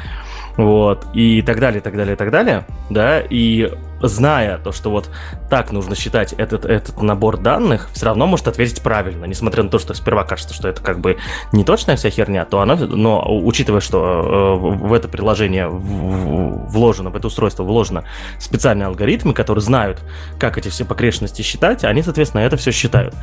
вот, 0.56 1.06
и 1.14 1.42
так 1.42 1.58
далее, 1.60 1.80
так 1.80 1.96
далее, 1.96 2.16
так 2.16 2.30
далее, 2.30 2.64
да, 2.88 3.20
и 3.20 3.70
зная 4.08 4.58
то, 4.58 4.72
что 4.72 4.90
вот 4.90 5.10
так 5.50 5.72
нужно 5.72 5.94
считать 5.94 6.32
этот, 6.32 6.64
этот 6.64 7.00
набор 7.02 7.38
данных, 7.38 7.88
все 7.92 8.06
равно 8.06 8.26
может 8.26 8.48
ответить 8.48 8.82
правильно, 8.82 9.24
несмотря 9.24 9.62
на 9.62 9.70
то, 9.70 9.78
что 9.78 9.94
сперва 9.94 10.24
кажется, 10.24 10.54
что 10.54 10.68
это 10.68 10.82
как 10.82 11.00
бы 11.00 11.18
не 11.52 11.64
точная 11.64 11.96
вся 11.96 12.10
херня, 12.10 12.44
то 12.44 12.60
оно, 12.60 12.76
но 12.76 13.24
учитывая, 13.44 13.80
что 13.80 14.58
э, 14.60 14.86
в 14.86 14.92
это 14.92 15.08
приложение 15.08 15.68
вложено, 15.68 17.10
в 17.10 17.16
это 17.16 17.26
устройство 17.26 17.62
вложено 17.62 18.04
специальные 18.38 18.86
алгоритмы, 18.86 19.34
которые 19.34 19.62
знают, 19.62 20.02
как 20.38 20.58
эти 20.58 20.68
все 20.68 20.84
погрешности 20.84 21.42
считать, 21.42 21.84
они, 21.84 22.02
соответственно, 22.02 22.42
это 22.42 22.56
все 22.56 22.72
считают. 22.72 23.14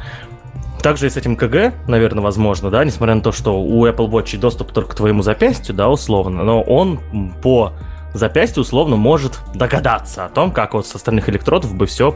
Также 0.81 1.07
и 1.07 1.09
с 1.09 1.17
этим 1.17 1.35
КГ, 1.35 1.73
наверное, 1.87 2.23
возможно, 2.23 2.71
да, 2.71 2.83
несмотря 2.83 3.13
на 3.13 3.21
то, 3.21 3.31
что 3.31 3.61
у 3.61 3.85
Apple 3.85 4.09
Watch 4.09 4.37
доступ 4.37 4.71
только 4.71 4.91
к 4.91 4.95
твоему 4.95 5.21
запястью, 5.21 5.75
да, 5.75 5.89
условно, 5.89 6.43
но 6.43 6.61
он 6.61 6.99
по 7.43 7.73
запястью 8.13 8.61
условно 8.61 8.95
может 8.95 9.39
догадаться 9.53 10.25
о 10.25 10.29
том, 10.29 10.51
как 10.51 10.73
вот 10.73 10.87
с 10.87 10.95
остальных 10.95 11.29
электродов 11.29 11.73
бы 11.75 11.85
все 11.85 12.15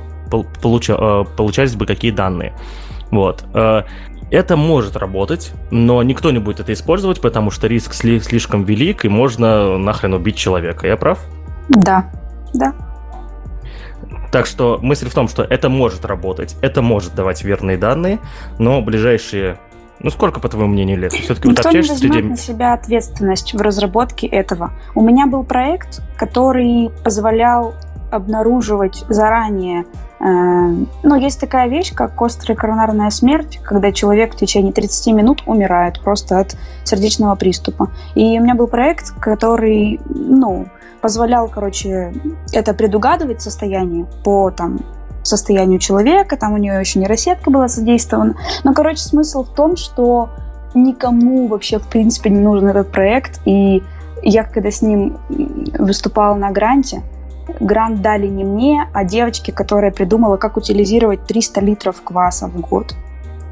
получа, 0.62 0.96
э, 0.98 1.26
получались 1.38 1.76
бы 1.76 1.86
какие 1.86 2.12
данные. 2.12 2.54
Вот. 3.12 3.44
Э, 3.54 3.84
это 4.32 4.58
может 4.58 4.96
работать, 4.98 5.52
но 5.72 6.02
никто 6.04 6.32
не 6.32 6.40
будет 6.40 6.60
это 6.60 6.74
использовать, 6.74 7.22
потому 7.22 7.52
что 7.52 7.68
риск 7.68 7.94
слишком 7.94 8.64
велик, 8.64 9.06
и 9.06 9.10
можно 9.10 9.78
нахрен 9.78 10.14
убить 10.14 10.36
человека. 10.36 10.88
Я 10.88 10.98
прав? 10.98 11.20
Да, 11.70 12.12
да. 12.54 12.74
Так 14.32 14.48
что 14.48 14.80
мысль 14.82 15.08
в 15.08 15.14
том, 15.14 15.28
что 15.28 15.44
это 15.44 15.70
может 15.70 16.04
работать, 16.04 16.58
это 16.62 16.82
может 16.82 17.16
давать 17.16 17.44
верные 17.44 17.78
данные, 17.78 18.20
но 18.60 18.82
ближайшие 18.82 19.60
ну, 20.00 20.10
сколько, 20.10 20.40
по 20.40 20.50
твоему 20.50 20.72
мнению, 20.72 21.00
лет? 21.00 21.14
Все-таки 21.14 21.48
Никто 21.48 21.70
вот 21.70 21.74
не 21.74 21.88
возьмет 21.88 22.16
людьми... 22.16 22.30
на 22.32 22.38
себя 22.38 22.74
ответственность 22.74 23.54
в 23.54 23.62
разработке 23.62 24.28
этого. 24.28 24.72
У 24.94 25.02
меня 25.02 25.26
был 25.26 25.44
проект, 25.44 26.02
который 26.18 26.92
позволял 27.04 27.74
обнаруживать 28.12 29.04
заранее. 29.10 29.86
Э, 30.20 30.26
ну, 31.04 31.16
есть 31.16 31.40
такая 31.40 31.68
вещь, 31.68 31.94
как 31.94 32.22
острая 32.22 32.58
коронарная 32.58 33.10
смерть, 33.10 33.60
когда 33.64 33.92
человек 33.92 34.34
в 34.34 34.38
течение 34.38 34.74
30 34.74 35.14
минут 35.14 35.44
умирает 35.46 36.02
просто 36.02 36.40
от 36.40 36.56
сердечного 36.84 37.36
приступа. 37.36 37.92
И 38.16 38.40
у 38.40 38.44
меня 38.44 38.56
был 38.56 38.68
проект, 38.68 39.12
который, 39.20 40.00
ну, 40.10 40.68
позволял, 41.02 41.48
короче, 41.48 42.14
это 42.52 42.74
предугадывать 42.74 43.42
состояние 43.42 44.08
по 44.24 44.52
там 44.52 44.80
состоянию 45.26 45.80
человека, 45.80 46.38
там 46.38 46.54
у 46.54 46.58
нее 46.58 46.80
еще 46.80 47.00
нейросетка 47.00 47.50
была 47.50 47.68
задействована. 47.68 48.36
Но, 48.64 48.74
короче, 48.74 49.02
смысл 49.02 49.44
в 49.44 49.54
том, 49.54 49.76
что 49.76 50.30
никому 50.74 51.48
вообще, 51.48 51.80
в 51.80 51.88
принципе, 51.88 52.30
не 52.30 52.40
нужен 52.40 52.68
этот 52.68 52.92
проект. 52.92 53.40
И 53.46 53.82
я, 54.22 54.44
когда 54.44 54.72
с 54.72 54.82
ним 54.82 55.18
выступала 55.78 56.36
на 56.36 56.52
гранте, 56.52 57.02
грант 57.60 58.02
дали 58.02 58.28
не 58.28 58.44
мне, 58.44 58.88
а 58.94 59.04
девочке, 59.04 59.52
которая 59.52 59.92
придумала, 59.92 60.38
как 60.38 60.58
утилизировать 60.58 61.26
300 61.26 61.62
литров 61.62 62.02
кваса 62.04 62.48
в 62.48 62.60
год. 62.60 62.96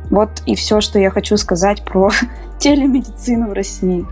Вот 0.10 0.30
и 0.46 0.56
все, 0.56 0.82
что 0.82 1.00
я 1.00 1.10
хочу 1.10 1.38
сказать 1.38 1.84
про 1.84 2.12
телемедицину 2.60 3.50
в 3.50 3.53
России. 3.53 4.06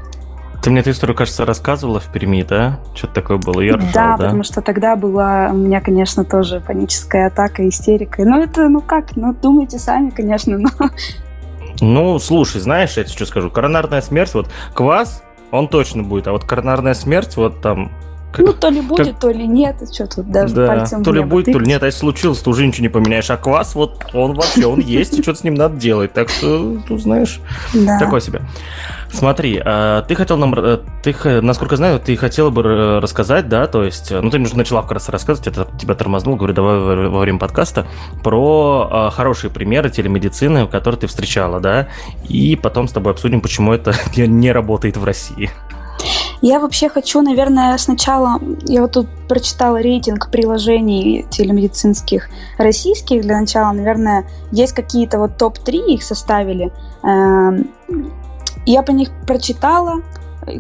Ты 0.62 0.70
мне 0.70 0.82
эту 0.82 0.92
историю, 0.92 1.18
кажется, 1.18 1.44
рассказывала 1.44 2.00
в 2.00 2.12
Перми, 2.12 2.44
да? 2.44 2.80
Что-то 2.94 3.14
такое 3.16 3.38
было, 3.38 3.62
я 3.62 3.78
ржал, 3.78 3.90
да? 3.94 4.18
Да, 4.18 4.24
потому 4.26 4.44
что 4.44 4.62
тогда 4.62 4.96
была 4.96 5.50
у 5.52 5.56
меня, 5.56 5.82
конечно, 5.82 6.24
тоже 6.24 6.60
паническая 6.60 7.28
атака, 7.28 7.68
истерика. 7.68 8.24
Ну, 8.24 8.40
это, 8.40 8.70
ну 8.70 8.80
как, 8.82 9.16
ну, 9.16 9.34
думайте 9.34 9.80
сами, 9.80 10.12
конечно, 10.12 10.60
но... 10.60 10.70
Ну, 11.80 12.20
слушай, 12.20 12.62
знаешь, 12.62 12.96
я 12.98 13.04
тебе 13.04 13.16
что 13.16 13.26
скажу, 13.26 13.50
коронарная 13.50 14.02
смерть, 14.02 14.36
вот 14.36 14.50
квас, 14.76 15.24
он 15.50 15.68
точно 15.68 16.04
будет, 16.04 16.28
а 16.28 16.32
вот 16.32 16.44
коронарная 16.44 16.94
смерть, 16.94 17.36
вот 17.38 17.62
там 17.62 17.92
ну, 18.38 18.54
то 18.54 18.70
ли 18.70 18.82
будет, 18.82 19.08
как... 19.08 19.20
то 19.20 19.30
ли 19.30 19.48
нет. 19.48 19.78
Что 19.94 20.08
тут 20.08 20.32
даже 20.32 20.54
да, 20.54 20.68
пальцем 20.68 21.04
То 21.04 21.12
ли 21.12 21.22
будет, 21.22 21.46
тыкать. 21.46 21.60
то 21.60 21.64
ли 21.64 21.68
нет. 21.68 21.84
А 21.84 21.88
если 21.88 22.00
случилось, 22.00 22.40
то 22.40 22.50
уже 22.50 22.66
ничего 22.66 22.84
не 22.84 22.90
поменяешь. 22.90 23.30
А 23.30 23.38
квас, 23.38 23.76
вот 23.76 24.06
он 24.14 24.34
вообще, 24.34 24.66
он 24.66 24.80
есть, 24.80 25.18
и 25.20 25.22
что-то 25.22 25.40
с 25.40 25.44
ним 25.44 25.56
надо 25.56 25.78
делать. 25.78 26.14
Так 26.14 26.30
что, 26.30 26.78
тут 26.88 27.02
знаешь, 27.02 27.40
да. 27.74 28.00
такое 28.00 28.22
себе. 28.22 28.42
Смотри, 29.12 29.62
а, 29.64 30.04
ты 30.04 30.16
хотел 30.16 30.38
нам, 30.38 30.54
э, 30.58 30.80
ты, 31.04 31.42
насколько 31.42 31.76
знаю, 31.76 32.00
ты 32.00 32.16
хотела 32.16 32.50
бы 32.50 33.00
рассказать, 33.02 33.50
да, 33.50 33.68
то 33.68 33.84
есть, 33.84 34.10
ну, 34.10 34.30
ты 34.30 34.40
уже 34.40 34.56
начала 34.56 34.82
как 34.84 34.94
раз 34.94 35.10
рассказывать, 35.10 35.48
это 35.48 35.68
тебя 35.78 35.96
тормознул, 35.96 36.38
говорю, 36.38 36.54
давай 36.54 36.80
во 37.10 37.20
время 37.20 37.38
подкаста, 37.38 37.88
про 38.24 38.88
а, 38.90 39.10
хорошие 39.10 39.52
примеры 39.52 39.90
телемедицины, 39.90 40.66
которые 40.66 41.02
ты 41.02 41.08
встречала, 41.08 41.60
да, 41.60 41.90
и 42.30 42.56
потом 42.56 42.88
с 42.88 42.94
тобой 42.94 43.12
обсудим, 43.12 43.42
почему 43.42 43.74
это 43.74 43.94
не 44.16 44.52
работает 44.52 44.96
в 44.96 45.04
России. 45.04 45.52
Я 46.42 46.60
вообще 46.60 46.90
хочу, 46.90 47.22
наверное, 47.22 47.78
сначала... 47.78 48.40
Я 48.64 48.82
вот 48.82 48.94
тут 48.94 49.08
прочитала 49.28 49.78
рейтинг 49.78 50.32
приложений 50.32 51.28
телемедицинских 51.30 52.30
российских. 52.58 53.22
Для 53.22 53.40
начала, 53.40 53.72
наверное, 53.72 54.26
есть 54.52 54.74
какие-то 54.74 55.20
вот 55.20 55.38
топ-3 55.38 55.94
их 55.94 56.04
составили. 56.04 56.72
Эм, 57.04 57.70
я 58.66 58.82
по 58.82 58.92
них 58.92 59.10
прочитала, 59.28 60.02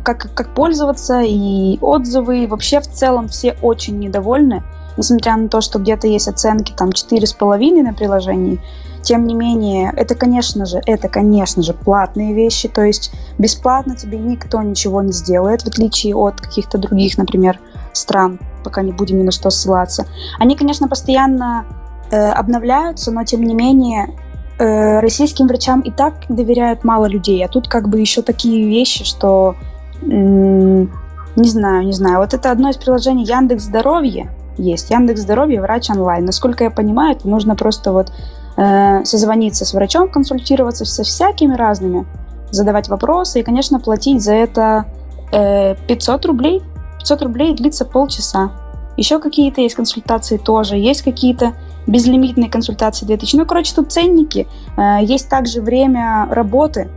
как, 0.04 0.34
как 0.36 0.54
пользоваться, 0.54 1.22
и 1.22 1.80
отзывы. 1.82 2.44
И 2.44 2.48
вообще, 2.48 2.80
в 2.80 2.88
целом, 2.88 3.28
все 3.28 3.56
очень 3.64 3.98
недовольны. 3.98 4.64
Несмотря 4.98 5.38
на 5.38 5.48
то, 5.48 5.62
что 5.62 5.80
где-то 5.80 6.08
есть 6.08 6.28
оценки 6.28 6.74
там 6.76 6.90
4,5 6.90 7.82
на 7.82 7.94
приложении, 7.94 8.60
тем 9.02 9.26
не 9.26 9.34
менее, 9.34 9.92
это, 9.96 10.16
конечно 10.16 10.66
же, 10.66 10.82
это, 10.86 11.10
конечно 11.10 11.64
же, 11.64 11.74
платные 11.74 12.34
вещи, 12.34 12.68
то 12.68 12.84
есть 12.84 13.12
бесплатно 13.38 13.96
тебе 13.96 14.20
никто 14.20 14.62
ничего 14.62 15.02
не 15.02 15.12
сделает, 15.12 15.64
в 15.64 15.68
отличие 15.68 16.16
от 16.16 16.40
каких-то 16.40 16.78
других, 16.78 17.18
например, 17.18 17.60
стран, 17.94 18.40
пока 18.64 18.84
не 18.84 18.92
будем 18.92 19.20
ни 19.20 19.24
на 19.24 19.32
что 19.32 19.50
ссылаться. 19.50 20.06
Они, 20.40 20.56
конечно, 20.56 20.88
постоянно 20.88 21.66
э, 22.12 22.30
обновляются, 22.30 23.12
но 23.12 23.24
тем 23.24 23.44
не 23.44 23.56
менее 23.56 24.16
э, 24.60 25.00
российским 25.00 25.48
врачам 25.48 25.82
и 25.82 25.90
так 25.90 26.14
доверяют 26.30 26.84
мало 26.84 27.06
людей, 27.06 27.44
а 27.44 27.48
тут 27.48 27.68
как 27.68 27.90
бы 27.90 28.00
еще 28.00 28.22
такие 28.22 28.68
вещи, 28.68 29.04
что 29.04 29.56
не 30.04 30.88
знаю, 31.36 31.86
не 31.86 31.94
знаю. 31.94 32.20
Вот 32.20 32.34
это 32.34 32.50
одно 32.50 32.70
из 32.70 32.78
приложений 32.78 33.26
Яндекс 33.26 33.64
Здоровье 33.64 34.32
есть. 34.58 34.90
Яндекс 34.90 35.22
Здоровье, 35.22 35.62
врач 35.62 35.90
онлайн. 35.90 36.26
Насколько 36.26 36.66
я 36.66 36.72
понимаю, 36.72 37.16
это 37.16 37.28
нужно 37.28 37.56
просто 37.56 37.92
вот 37.92 38.12
э, 38.58 39.04
созвониться 39.04 39.66
с 39.66 39.74
врачом, 39.74 40.10
консультироваться 40.10 40.86
со 40.86 41.04
всякими 41.04 41.56
разными, 41.56 42.06
задавать 42.52 42.90
вопросы 42.90 43.40
и, 43.40 43.44
конечно, 43.44 43.80
платить 43.80 44.22
за 44.22 44.34
это 44.34 44.86
э, 45.32 45.76
500 45.88 46.26
рублей. 46.26 46.62
500 47.00 47.22
рублей 47.24 47.56
длится 47.56 47.86
полчаса. 47.86 48.52
Еще 48.98 49.20
какие-то 49.20 49.62
есть 49.62 49.76
консультации 49.76 50.38
тоже, 50.38 50.76
есть 50.76 51.02
какие-то 51.02 51.54
безлимитные 51.88 52.50
консультации 52.50 53.06
2000. 53.06 53.36
Ну, 53.38 53.46
короче, 53.46 53.74
тут 53.74 53.92
ценники. 53.92 54.48
Э, 54.78 54.98
есть 55.02 55.30
также 55.30 55.62
время 55.62 56.28
работы 56.30 56.90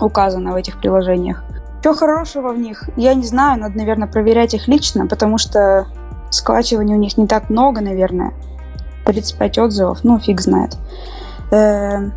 указано 0.00 0.52
в 0.52 0.56
этих 0.56 0.78
приложениях. 0.78 1.44
Что 1.80 1.94
хорошего 1.94 2.52
в 2.52 2.58
них? 2.58 2.88
Я 2.96 3.14
не 3.14 3.24
знаю, 3.24 3.60
надо, 3.60 3.76
наверное, 3.76 4.06
проверять 4.06 4.54
их 4.54 4.68
лично, 4.68 5.06
потому 5.06 5.36
что 5.36 5.86
скачиваний 6.32 6.94
у 6.94 6.98
них 6.98 7.16
не 7.16 7.26
так 7.26 7.50
много, 7.50 7.80
наверное. 7.80 8.32
35 9.04 9.58
отзывов, 9.58 10.04
ну, 10.04 10.18
фиг 10.18 10.40
знает. 10.40 10.76
Э, 11.50 12.10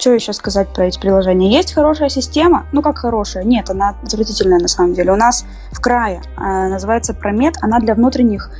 что 0.00 0.14
еще 0.14 0.32
сказать 0.32 0.68
про 0.72 0.86
эти 0.86 0.98
приложения? 0.98 1.52
Есть 1.52 1.74
хорошая 1.74 2.08
система, 2.08 2.64
ну 2.72 2.80
как 2.80 2.98
хорошая, 2.98 3.44
нет, 3.44 3.68
она 3.68 3.94
отвратительная 4.02 4.58
на 4.58 4.68
самом 4.68 4.94
деле. 4.94 5.12
У 5.12 5.16
нас 5.16 5.44
в 5.72 5.80
крае 5.80 6.22
э, 6.38 6.68
называется 6.68 7.12
Промет, 7.12 7.56
она 7.60 7.80
для 7.80 7.94
внутренних 7.94 8.50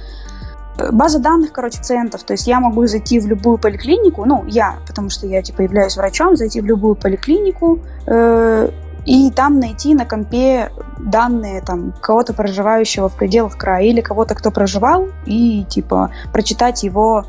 э, 0.79 0.93
база 0.93 1.19
данных, 1.19 1.53
короче, 1.53 1.79
пациентов. 1.79 2.25
То 2.25 2.35
есть 2.35 2.47
я 2.47 2.61
могу 2.61 2.87
зайти 2.87 3.19
в 3.21 3.27
любую 3.27 3.57
поликлинику, 3.57 4.27
ну, 4.27 4.45
я, 4.47 4.77
потому 4.87 5.09
что 5.09 5.27
я, 5.27 5.41
типа, 5.41 5.63
являюсь 5.63 5.97
врачом, 5.97 6.37
зайти 6.37 6.61
в 6.61 6.67
любую 6.67 6.95
поликлинику 6.95 7.81
э, 8.07 8.71
и 9.07 9.31
там 9.31 9.61
найти 9.61 9.95
на 9.95 10.05
компе 10.05 10.71
данные 11.07 11.63
там 11.63 11.93
кого-то 12.01 12.35
проживающего 12.35 13.09
в 13.09 13.17
пределах 13.17 13.57
края 13.57 13.85
или 13.85 14.01
кого-то, 14.01 14.35
кто 14.35 14.51
проживал, 14.51 15.09
и, 15.27 15.65
типа, 15.65 16.11
прочитать 16.33 16.83
его 16.83 17.25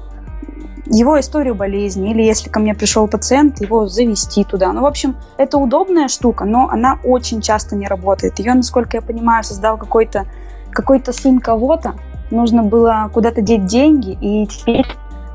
его 0.94 1.18
историю 1.20 1.56
болезни, 1.56 2.12
или 2.12 2.22
если 2.22 2.50
ко 2.50 2.60
мне 2.60 2.74
пришел 2.74 3.08
пациент, 3.08 3.62
его 3.62 3.88
завести 3.88 4.44
туда. 4.44 4.74
Ну, 4.74 4.82
в 4.82 4.86
общем, 4.86 5.16
это 5.38 5.58
удобная 5.58 6.10
штука, 6.10 6.44
но 6.44 6.68
она 6.70 7.00
очень 7.04 7.40
часто 7.40 7.76
не 7.78 7.88
работает. 7.88 8.40
Ее, 8.40 8.54
насколько 8.54 8.98
я 8.98 9.02
понимаю, 9.02 9.44
создал 9.44 9.78
какой-то 9.78 10.26
какой-то 10.72 11.14
сын 11.14 11.40
кого-то, 11.40 11.96
нужно 12.32 12.64
было 12.64 13.10
куда-то 13.14 13.42
деть 13.42 13.66
деньги, 13.66 14.18
и 14.22 14.48
теперь 14.48 14.86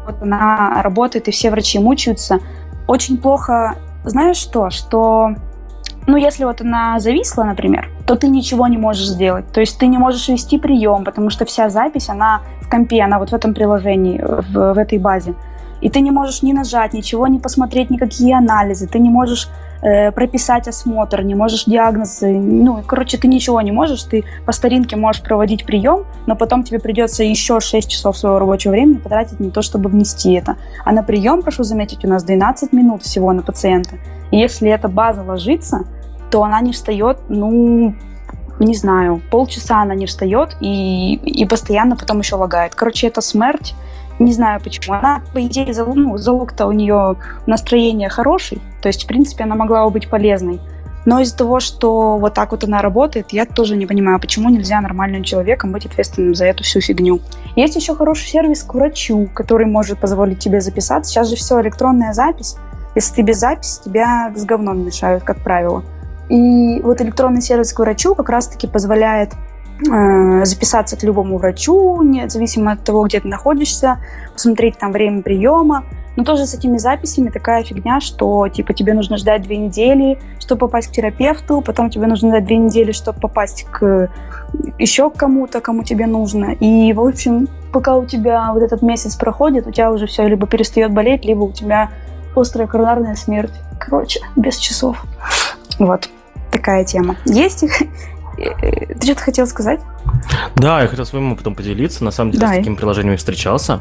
вот 0.07 0.23
она 0.23 0.81
работает, 0.83 1.29
и 1.29 1.31
все 1.31 1.51
врачи 1.51 1.79
мучаются. 1.79 2.41
Очень 2.87 3.19
плохо, 3.19 3.77
знаешь 4.05 4.37
что, 4.37 4.71
что, 4.71 5.35
ну, 6.07 6.17
если 6.17 6.45
вот 6.45 6.61
она 6.61 6.99
зависла, 7.01 7.45
например, 7.45 7.91
то 8.07 8.15
ты 8.15 8.29
ничего 8.29 8.69
не 8.69 8.79
можешь 8.79 9.07
сделать. 9.07 9.53
То 9.53 9.61
есть 9.61 9.79
ты 9.79 9.87
не 9.87 9.99
можешь 9.99 10.29
вести 10.29 10.59
прием, 10.59 11.05
потому 11.05 11.31
что 11.31 11.45
вся 11.45 11.69
запись, 11.69 12.09
она 12.09 12.43
в 12.63 12.69
компе, 12.69 13.03
она 13.03 13.19
вот 13.19 13.31
в 13.31 13.35
этом 13.35 13.55
приложении, 13.55 14.21
в, 14.23 14.75
в 14.75 14.79
этой 14.79 14.99
базе. 14.99 15.35
И 15.81 15.91
ты 15.91 16.01
не 16.01 16.11
можешь 16.11 16.43
ни 16.43 16.53
нажать, 16.53 16.95
ничего 16.95 17.27
не 17.27 17.39
посмотреть, 17.39 17.91
никакие 17.91 18.37
анализы, 18.37 18.87
ты 18.87 18.99
не 18.99 19.11
можешь 19.11 19.49
э, 19.83 20.11
прописать 20.13 20.69
осмотр, 20.69 21.23
не 21.23 21.35
можешь 21.35 21.65
диагнозы, 21.65 22.33
ну, 22.33 22.83
короче, 22.87 23.19
ты 23.19 23.29
ничего 23.29 23.61
не 23.61 23.73
можешь, 23.73 24.03
ты 24.05 24.25
по 24.47 24.53
старинке 24.53 24.97
можешь 24.97 25.23
проводить 25.23 25.67
прием, 25.67 26.05
но 26.27 26.37
потом 26.37 26.63
тебе 26.63 26.79
придется 26.79 27.25
еще 27.25 27.61
6 27.61 27.89
часов 27.89 28.17
своего 28.17 28.39
рабочего 28.39 28.73
времени 28.73 28.99
потратить 28.99 29.41
на 29.41 29.51
то, 29.51 29.63
чтобы 29.63 29.91
внести 29.91 30.33
это. 30.33 30.57
А 30.85 30.93
на 30.93 31.03
прием, 31.03 31.43
прошу 31.43 31.63
заметить, 31.63 32.05
у 32.05 32.09
нас 32.09 32.25
12 32.25 32.73
минут 32.73 33.03
всего 33.03 33.33
на 33.33 33.43
пациента. 33.43 33.97
И 34.31 34.39
если 34.39 34.71
эта 34.71 34.89
база 34.89 35.23
ложится, 35.23 35.85
то 36.31 36.43
она 36.43 36.61
не 36.61 36.73
встает, 36.73 37.19
ну, 37.29 37.95
не 38.59 38.75
знаю, 38.75 39.21
полчаса 39.31 39.83
она 39.83 39.95
не 39.95 40.07
встает 40.07 40.57
и, 40.61 41.15
и 41.15 41.45
постоянно 41.45 41.97
потом 41.97 42.21
еще 42.21 42.37
лагает. 42.37 42.75
Короче, 42.75 43.07
это 43.07 43.21
смерть. 43.21 43.75
Не 44.19 44.33
знаю 44.33 44.61
почему. 44.63 44.97
Она, 44.97 45.23
по 45.33 45.45
идее, 45.45 45.73
залог, 45.75 45.97
ну, 45.97 46.17
залог-то 46.17 46.67
у 46.67 46.73
нее 46.73 47.17
настроение 47.47 48.09
хороший. 48.09 48.61
То 48.81 48.89
есть, 48.89 49.05
в 49.05 49.07
принципе, 49.07 49.45
она 49.45 49.55
могла 49.55 49.85
бы 49.85 49.91
быть 49.91 50.09
полезной. 50.09 50.61
Но 51.05 51.21
из-за 51.21 51.37
того, 51.37 51.61
что 51.61 52.19
вот 52.19 52.35
так 52.35 52.51
вот 52.51 52.65
она 52.65 52.83
работает, 52.83 53.27
я 53.31 53.47
тоже 53.47 53.77
не 53.77 53.87
понимаю, 53.87 54.19
почему 54.19 54.51
нельзя 54.51 54.81
нормальным 54.81 55.23
человеком 55.23 55.71
быть 55.71 55.87
ответственным 55.87 56.35
за 56.35 56.47
эту 56.47 56.65
всю 56.65 56.81
фигню. 56.81 57.21
Есть 57.55 57.77
еще 57.77 57.95
хороший 57.95 58.27
сервис 58.27 58.65
к 58.65 58.75
врачу, 58.75 59.29
который 59.33 59.67
может 59.67 59.99
позволить 59.99 60.41
тебе 60.41 60.61
записаться. 60.61 61.13
Сейчас 61.13 61.29
же 61.29 61.37
все 61.37 61.61
электронная 61.61 62.13
запись. 62.13 62.57
Если 62.97 63.15
ты 63.15 63.23
без 63.23 63.39
записи, 63.39 63.83
тебя 63.85 64.33
с 64.35 64.45
говном 64.45 64.85
мешают, 64.85 65.23
как 65.23 65.45
правило. 65.45 65.85
И 66.29 66.81
вот 66.83 67.01
электронный 67.01 67.41
сервис 67.41 67.73
к 67.73 67.79
врачу 67.79 68.17
как 68.17 68.29
раз-таки 68.29 68.67
позволяет 68.67 69.33
записаться 69.81 70.97
к 70.97 71.03
любому 71.03 71.39
врачу, 71.39 72.03
независимо 72.03 72.73
от 72.73 72.85
того, 72.85 73.05
где 73.05 73.21
ты 73.21 73.29
находишься, 73.29 73.99
посмотреть 74.33 74.79
там 74.79 74.93
время 74.93 75.23
приема. 75.23 75.85
Но 76.17 76.25
тоже 76.25 76.47
с 76.47 76.55
этими 76.55 76.79
записями 76.79 77.29
такая 77.29 77.63
фигня, 77.63 78.01
что 78.01 78.49
типа 78.49 78.73
тебе 78.73 78.95
нужно 78.95 79.19
ждать 79.19 79.43
две 79.43 79.59
недели, 79.59 80.19
чтобы 80.41 80.61
попасть 80.61 80.89
к 80.89 80.93
терапевту, 80.93 81.61
потом 81.61 81.91
тебе 81.91 82.07
нужно 82.07 82.31
ждать 82.31 82.47
две 82.47 82.57
недели, 82.57 82.93
чтобы 82.93 83.21
попасть 83.21 83.67
к 83.71 84.11
еще 84.79 85.11
кому-то, 85.11 85.61
кому 85.61 85.83
тебе 85.83 86.07
нужно. 86.07 86.53
И, 86.53 86.93
в 86.95 87.01
общем, 87.01 87.49
пока 87.71 87.97
у 87.97 88.07
тебя 88.07 88.51
вот 88.55 88.63
этот 88.63 88.81
месяц 88.81 89.15
проходит, 89.15 89.67
у 89.67 89.73
тебя 89.73 89.93
уже 89.93 90.07
все 90.07 90.27
либо 90.27 90.47
перестает 90.47 90.93
болеть, 90.93 91.27
либо 91.27 91.43
у 91.43 91.53
тебя 91.53 91.91
острая 92.35 92.67
коронарная 92.67 93.15
смерть. 93.15 93.53
Короче, 93.79 94.21
без 94.37 94.57
часов. 94.57 95.05
Вот 95.79 96.09
такая 96.51 96.85
тема. 96.85 97.17
Есть 97.27 97.63
их? 97.63 97.83
Ты 98.37 98.97
что-то 99.03 99.23
хотел 99.23 99.47
сказать? 99.47 99.81
Да, 100.57 100.83
я 100.83 100.89
хотел 100.89 101.05
своим 101.07 101.33
опытом 101.33 101.55
поделиться. 101.55 102.05
На 102.05 102.11
самом 102.11 102.31
деле, 102.31 102.41
Давай. 102.41 102.57
с 102.57 102.59
такими 102.59 102.75
приложениями 102.75 103.17
встречался. 103.17 103.81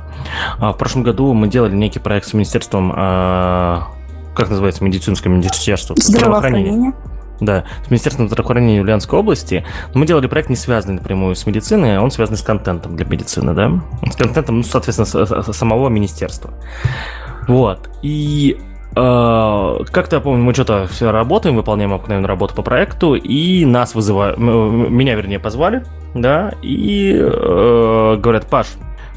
А, 0.59 0.71
в 0.71 0.77
прошлом 0.77 1.03
году 1.03 1.33
мы 1.33 1.47
делали 1.47 1.75
некий 1.75 1.99
проект 1.99 2.27
с 2.27 2.33
Министерством, 2.33 2.93
а, 2.95 3.87
как 4.33 4.49
называется, 4.49 4.83
медицинское 4.83 5.29
министерство 5.29 5.95
здравоохранения. 5.97 6.93
Да, 7.41 7.65
с 7.85 7.91
Министерством 7.91 8.27
здравоохранения 8.27 8.81
Ульяновской 8.81 9.19
области. 9.19 9.65
Но 9.93 9.99
мы 9.99 10.05
делали 10.05 10.27
проект, 10.27 10.49
не 10.49 10.55
связанный 10.55 10.95
напрямую 10.95 11.35
с 11.35 11.45
медициной, 11.45 11.97
а 11.97 12.01
он 12.01 12.09
связан 12.09 12.37
с 12.37 12.41
контентом 12.41 12.95
для 12.95 13.05
медицины, 13.05 13.53
да? 13.53 13.81
С 14.09 14.15
контентом, 14.15 14.57
ну, 14.57 14.63
соответственно, 14.63 15.05
с, 15.05 15.43
с, 15.43 15.53
самого 15.53 15.89
министерства. 15.89 16.53
Вот. 17.49 17.89
И 18.01 18.57
как-то, 18.95 20.15
я 20.15 20.19
помню, 20.21 20.43
мы 20.43 20.53
что-то 20.53 20.87
все 20.87 21.11
работаем, 21.11 21.55
выполняем 21.55 21.93
обыкновенную 21.93 22.29
работу 22.29 22.55
по 22.55 22.61
проекту, 22.61 23.15
и 23.15 23.65
нас 23.65 23.93
вызывают, 23.93 24.37
меня, 24.37 25.15
вернее, 25.15 25.39
позвали, 25.39 25.83
да, 26.13 26.53
и 26.61 27.13
э, 27.13 28.17
говорят, 28.17 28.47
Паш, 28.47 28.67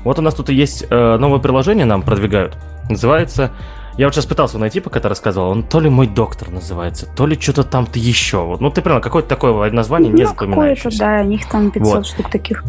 вот 0.02 0.18
у 0.18 0.22
нас 0.22 0.34
тут 0.34 0.48
есть 0.48 0.84
э, 0.90 1.16
новое 1.16 1.38
приложение, 1.38 1.84
нам 1.84 2.02
продвигают, 2.02 2.56
называется 2.90 3.52
я 3.98 4.06
вот 4.06 4.14
сейчас 4.14 4.26
пытался 4.26 4.58
найти, 4.58 4.78
пока 4.78 5.00
ты 5.00 5.08
рассказывал. 5.08 5.50
Он 5.50 5.64
то 5.64 5.80
ли 5.80 5.90
мой 5.90 6.06
доктор 6.06 6.50
называется, 6.50 7.08
то 7.16 7.26
ли 7.26 7.38
что-то 7.38 7.64
там-то 7.64 7.98
еще. 7.98 8.44
Вот, 8.44 8.60
ну, 8.60 8.70
ты 8.70 8.80
понял, 8.80 9.00
какое-то 9.00 9.28
такое 9.28 9.72
название 9.72 10.12
не 10.12 10.22
ну, 10.22 10.28
запоминающееся. 10.28 10.98
да, 11.00 11.20
у 11.20 11.24
них 11.24 11.48
там 11.48 11.72
500 11.72 11.94
вот. 11.94 12.06
штук 12.06 12.30
таких. 12.30 12.62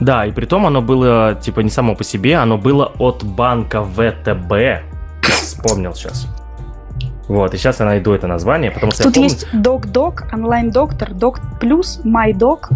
Да, 0.00 0.24
и 0.24 0.32
при 0.32 0.46
том 0.46 0.64
оно 0.64 0.80
было, 0.80 1.34
типа, 1.34 1.60
не 1.60 1.68
само 1.68 1.94
по 1.94 2.02
себе, 2.02 2.36
оно 2.36 2.56
было 2.56 2.90
от 2.98 3.22
банка 3.22 3.84
ВТБ. 3.84 4.82
Вспомнил 5.22 5.92
сейчас. 5.92 6.26
Вот, 7.30 7.54
и 7.54 7.56
сейчас 7.58 7.78
я 7.78 7.86
найду 7.86 8.12
это 8.12 8.26
название, 8.26 8.72
потому 8.72 8.90
что 8.90 9.04
Тут 9.04 9.14
помню... 9.14 9.28
есть 9.28 9.46
Док-Док, 9.52 10.24
онлайн-доктор, 10.32 11.14
Док 11.14 11.38
Плюс, 11.60 12.00
Док, 12.34 12.70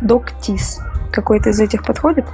Док 0.00 0.32
Тис. 0.40 0.80
Какой-то 1.12 1.50
из 1.50 1.60
этих 1.60 1.84
подходит? 1.84 2.24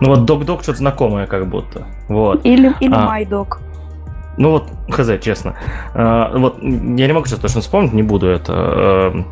Ну 0.00 0.10
вот 0.10 0.24
Док-Док 0.24 0.62
что-то 0.62 0.78
знакомое 0.78 1.26
как 1.26 1.48
будто. 1.48 1.88
Вот. 2.06 2.46
Или, 2.46 2.72
или 2.78 2.94
а, 2.94 3.18
MyDoc. 3.18 3.58
Ну 4.36 4.50
вот, 4.52 4.68
хз, 4.88 5.10
честно. 5.20 5.56
А, 5.94 6.30
вот, 6.32 6.62
я 6.62 7.08
не 7.08 7.12
могу 7.12 7.26
сейчас 7.26 7.40
точно 7.40 7.60
вспомнить, 7.60 7.92
не 7.92 8.04
буду 8.04 8.28
это. 8.28 8.52
А, 8.54 9.24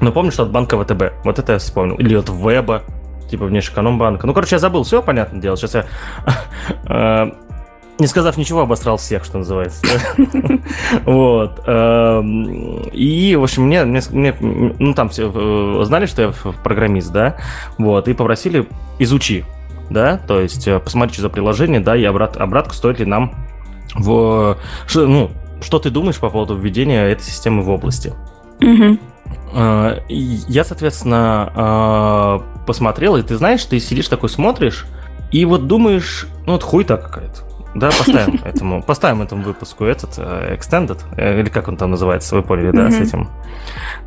но 0.00 0.12
помню, 0.12 0.30
что 0.30 0.44
от 0.44 0.52
банка 0.52 0.80
ВТБ. 0.80 1.24
Вот 1.24 1.40
это 1.40 1.54
я 1.54 1.58
вспомнил. 1.58 1.96
Или 1.96 2.14
от 2.14 2.28
Веба, 2.28 2.82
типа 3.28 3.46
внешэкономбанка. 3.46 4.24
Ну, 4.28 4.32
короче, 4.32 4.54
я 4.54 4.60
забыл, 4.60 4.84
все 4.84 5.02
понятно 5.02 5.40
дело. 5.40 5.56
Сейчас 5.56 5.74
я, 5.74 5.84
а, 6.86 7.32
не 7.98 8.06
сказав 8.06 8.36
ничего, 8.36 8.60
обосрал 8.60 8.96
всех, 8.96 9.24
что 9.24 9.38
называется. 9.38 9.84
Вот. 11.04 11.60
И, 12.92 13.36
в 13.38 13.42
общем, 13.42 13.64
мне, 13.64 13.84
мне, 13.84 14.34
ну, 14.40 14.94
там 14.94 15.08
все 15.08 15.30
э, 15.32 15.84
знали, 15.84 16.06
что 16.06 16.22
я 16.22 16.32
программист, 16.62 17.12
да, 17.12 17.36
вот, 17.78 18.08
и 18.08 18.14
попросили 18.14 18.66
изучи, 18.98 19.44
да, 19.90 20.18
то 20.18 20.40
есть 20.40 20.66
э, 20.68 20.78
посмотри, 20.78 21.12
что 21.14 21.22
за 21.22 21.28
приложение, 21.28 21.80
да, 21.80 21.96
и 21.96 22.04
обрат, 22.04 22.36
обратку 22.36 22.74
стоит 22.74 22.98
ли 22.98 23.06
нам 23.06 23.34
в... 23.94 24.56
Ну, 24.94 25.30
что 25.62 25.78
ты 25.78 25.90
думаешь 25.90 26.18
по 26.18 26.30
поводу 26.30 26.56
введения 26.56 27.04
этой 27.04 27.22
системы 27.22 27.62
в 27.62 27.70
области? 27.70 28.12
Угу. 28.60 28.98
Я, 30.08 30.64
соответственно, 30.64 32.42
посмотрел, 32.66 33.16
и 33.16 33.22
ты 33.22 33.36
знаешь, 33.36 33.64
ты 33.64 33.80
сидишь 33.80 34.08
такой, 34.08 34.28
смотришь, 34.28 34.86
и 35.32 35.44
вот 35.44 35.66
думаешь, 35.66 36.26
ну, 36.46 36.52
вот 36.52 36.62
хуй-то 36.62 36.96
какая-то. 36.96 37.42
Да, 37.78 37.88
поставим 37.88 38.40
этому, 38.44 38.82
поставим 38.82 39.22
этому 39.22 39.42
выпуску 39.42 39.84
этот 39.84 40.18
uh, 40.18 40.58
Extended, 40.58 40.98
э, 41.16 41.40
или 41.40 41.48
как 41.50 41.68
он 41.68 41.76
там 41.76 41.90
называется, 41.90 42.34
вы 42.34 42.42
поняли, 42.42 42.70
да, 42.70 42.90
с 42.90 42.98
этим. 42.98 43.28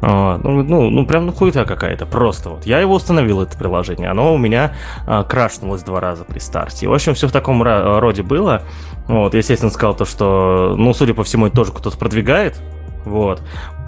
Uh, 0.02 0.40
ну, 0.44 0.64
ну, 0.64 0.90
ну, 0.90 1.06
прям 1.06 1.28
ну 1.28 1.32
хуета 1.32 1.66
какая-то, 1.66 2.06
просто 2.06 2.50
вот. 2.50 2.66
Я 2.66 2.80
его 2.80 2.96
установил, 2.96 3.42
это 3.42 3.58
приложение, 3.58 4.10
оно 4.10 4.34
у 4.34 4.38
меня 4.38 4.74
uh, 5.06 5.24
крашнулось 5.24 5.84
два 5.84 6.00
раза 6.00 6.24
при 6.24 6.40
старте. 6.40 6.88
в 6.88 6.94
общем, 6.94 7.14
все 7.14 7.28
в 7.28 7.32
таком 7.32 7.62
роде 7.62 8.24
было. 8.24 8.64
Вот, 9.08 9.34
естественно, 9.34 9.72
сказал 9.72 9.96
то, 9.96 10.06
что, 10.06 10.76
ну, 10.78 10.94
судя 10.94 11.14
по 11.14 11.24
всему, 11.24 11.48
это 11.48 11.56
тоже 11.56 11.72
кто-то 11.72 11.98
продвигает, 11.98 12.60
вот. 13.06 13.42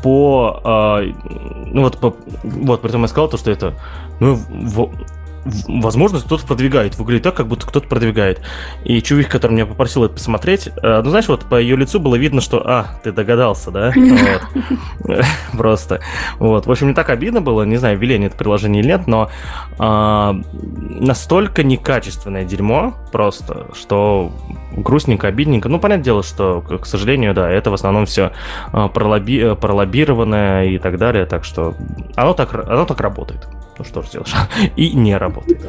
По, 0.03 0.99
э, 0.99 1.13
ну 1.67 1.83
вот, 1.83 1.99
по, 1.99 2.15
вот, 2.43 2.81
при 2.81 2.89
этом 2.89 3.03
я 3.03 3.07
сказал 3.07 3.29
то, 3.29 3.37
что 3.37 3.51
это, 3.51 3.75
ну, 4.19 4.33
в, 4.33 4.91
возможно, 5.67 6.19
кто-то 6.19 6.45
продвигает. 6.45 6.97
Выглядит 6.97 7.23
так, 7.23 7.35
как 7.35 7.47
будто 7.47 7.65
кто-то 7.65 7.87
продвигает. 7.87 8.41
И 8.83 9.01
чувик, 9.01 9.29
который 9.29 9.53
меня 9.53 9.65
попросил 9.65 10.03
это 10.03 10.15
посмотреть, 10.15 10.67
э, 10.67 11.01
ну, 11.03 11.09
знаешь, 11.09 11.27
вот 11.27 11.45
по 11.45 11.59
ее 11.59 11.75
лицу 11.75 11.99
было 11.99 12.15
видно, 12.15 12.41
что, 12.41 12.61
а, 12.65 12.99
ты 13.03 13.11
догадался, 13.11 13.71
да? 13.71 13.91
Просто. 15.53 16.01
Вот. 16.39 16.65
В 16.65 16.71
общем, 16.71 16.87
не 16.89 16.93
так 16.93 17.09
обидно 17.09 17.41
было, 17.41 17.63
не 17.63 17.77
знаю, 17.77 17.97
ввели 17.97 18.15
они 18.15 18.27
это 18.27 18.37
приложение 18.37 18.81
или 18.81 18.89
нет, 18.89 19.07
но 19.07 19.29
а, 19.79 20.35
настолько 20.53 21.63
некачественное 21.63 22.45
дерьмо 22.45 22.93
просто, 23.11 23.67
что 23.73 24.31
грустненько, 24.71 25.27
обидненько. 25.27 25.69
Ну, 25.69 25.79
понятное 25.79 26.05
дело, 26.05 26.23
что, 26.23 26.61
к 26.61 26.85
сожалению, 26.85 27.33
да, 27.33 27.49
это 27.49 27.71
в 27.71 27.73
основном 27.73 28.05
все 28.05 28.31
а, 28.71 28.87
пролоби, 28.87 29.55
пролоббированное 29.55 30.65
и 30.65 30.77
так 30.77 30.97
далее, 30.97 31.25
так 31.25 31.43
что 31.43 31.75
оно 32.15 32.33
так, 32.33 32.53
оно 32.53 32.85
так 32.85 32.99
работает. 33.01 33.47
Ну 33.81 33.85
что 33.85 34.01
ж 34.03 34.09
сделаешь. 34.09 34.35
И 34.75 34.93
не 34.93 35.17
работает. 35.17 35.65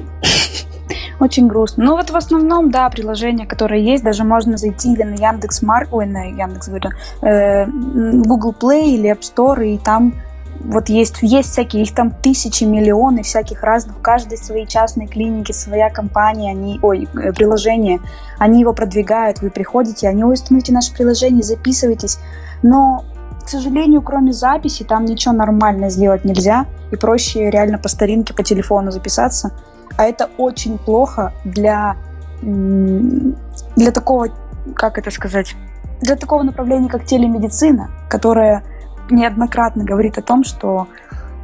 Очень 1.19 1.47
грустно. 1.47 1.85
Ну 1.85 1.97
вот 1.97 2.11
в 2.11 2.17
основном, 2.17 2.71
да, 2.71 2.91
приложения, 2.91 3.47
которые 3.47 3.83
есть, 3.83 4.05
даже 4.05 4.25
можно 4.25 4.59
зайти 4.59 4.93
или 4.93 5.03
на 5.03 5.15
Яндекс 5.15 5.63
Марк, 5.63 5.89
ой, 5.93 6.05
на 6.07 6.25
Яндекс, 6.25 6.69
говорю, 6.69 6.91
э, 7.23 7.65
Google 7.67 8.55
Play 8.61 8.91
или 8.91 9.11
App 9.11 9.21
Store, 9.21 9.67
и 9.67 9.79
там 9.79 10.15
вот 10.61 10.91
есть, 10.91 11.17
есть 11.23 11.51
всякие, 11.51 11.85
их 11.85 11.95
там 11.95 12.11
тысячи, 12.11 12.65
миллионы 12.65 13.23
всяких 13.23 13.63
разных, 13.63 13.97
у 13.97 14.01
каждой 14.01 14.37
свои 14.37 14.67
частные 14.67 15.09
клиники, 15.09 15.53
своя 15.53 15.89
компания, 15.89 16.51
они, 16.51 16.79
ой, 16.83 17.09
э, 17.15 17.33
приложение, 17.33 18.01
они 18.39 18.61
его 18.61 18.75
продвигают, 18.75 19.41
вы 19.41 19.49
приходите, 19.49 20.09
они, 20.09 20.25
установите 20.25 20.75
наше 20.75 20.93
приложение, 20.93 21.43
записывайтесь, 21.43 22.19
но 22.63 23.05
к 23.45 23.49
сожалению, 23.49 24.03
кроме 24.03 24.33
записи, 24.33 24.85
там 24.85 25.05
ничего 25.05 25.35
нормально 25.35 25.91
сделать 25.91 26.25
нельзя, 26.25 26.67
и 26.91 26.97
проще 26.97 27.51
реально 27.51 27.79
по 27.79 27.89
старинке 27.89 28.35
по 28.35 28.43
телефону 28.43 28.91
записаться. 28.91 29.53
А 29.97 30.05
это 30.05 30.31
очень 30.39 30.79
плохо 30.79 31.33
для, 31.45 31.97
для 32.43 33.91
такого, 33.93 34.29
как 34.75 34.99
это 34.99 35.11
сказать, 35.11 35.55
для 36.01 36.17
такого 36.17 36.43
направления, 36.43 36.89
как 36.89 37.05
телемедицина, 37.05 37.91
которая 38.09 38.65
неоднократно 39.11 39.85
говорит 39.85 40.19
о 40.19 40.23
том, 40.23 40.45
что 40.45 40.89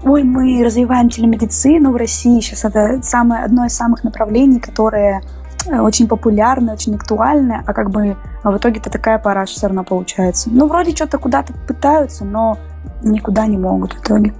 ой, 0.05 0.23
мы 0.23 0.63
развиваем 0.65 1.09
телемедицину 1.09 1.93
в 1.93 1.97
России, 1.97 2.41
сейчас 2.41 2.65
это 2.65 3.03
самое, 3.03 3.45
одно 3.45 3.67
из 3.67 3.75
самых 3.75 4.05
направлений, 4.05 4.61
которое 4.61 5.23
очень 5.71 6.09
популярная, 6.09 6.75
очень 6.75 6.95
актуальная, 6.95 7.63
а 7.67 7.73
как 7.73 7.91
бы 7.91 8.17
а 8.43 8.51
в 8.51 8.57
итоге-то 8.57 8.91
такая 8.91 9.19
параша 9.19 9.55
все 9.55 9.67
равно 9.67 9.85
получается. 9.85 10.49
Ну, 10.51 10.67
вроде 10.69 10.95
что-то 10.95 11.19
куда-то 11.19 11.53
пытаются, 11.67 12.25
но 12.25 12.59
никуда 13.03 13.47
не 13.47 13.59
могут 13.59 13.95
в 13.95 14.03
итоге. 14.03 14.35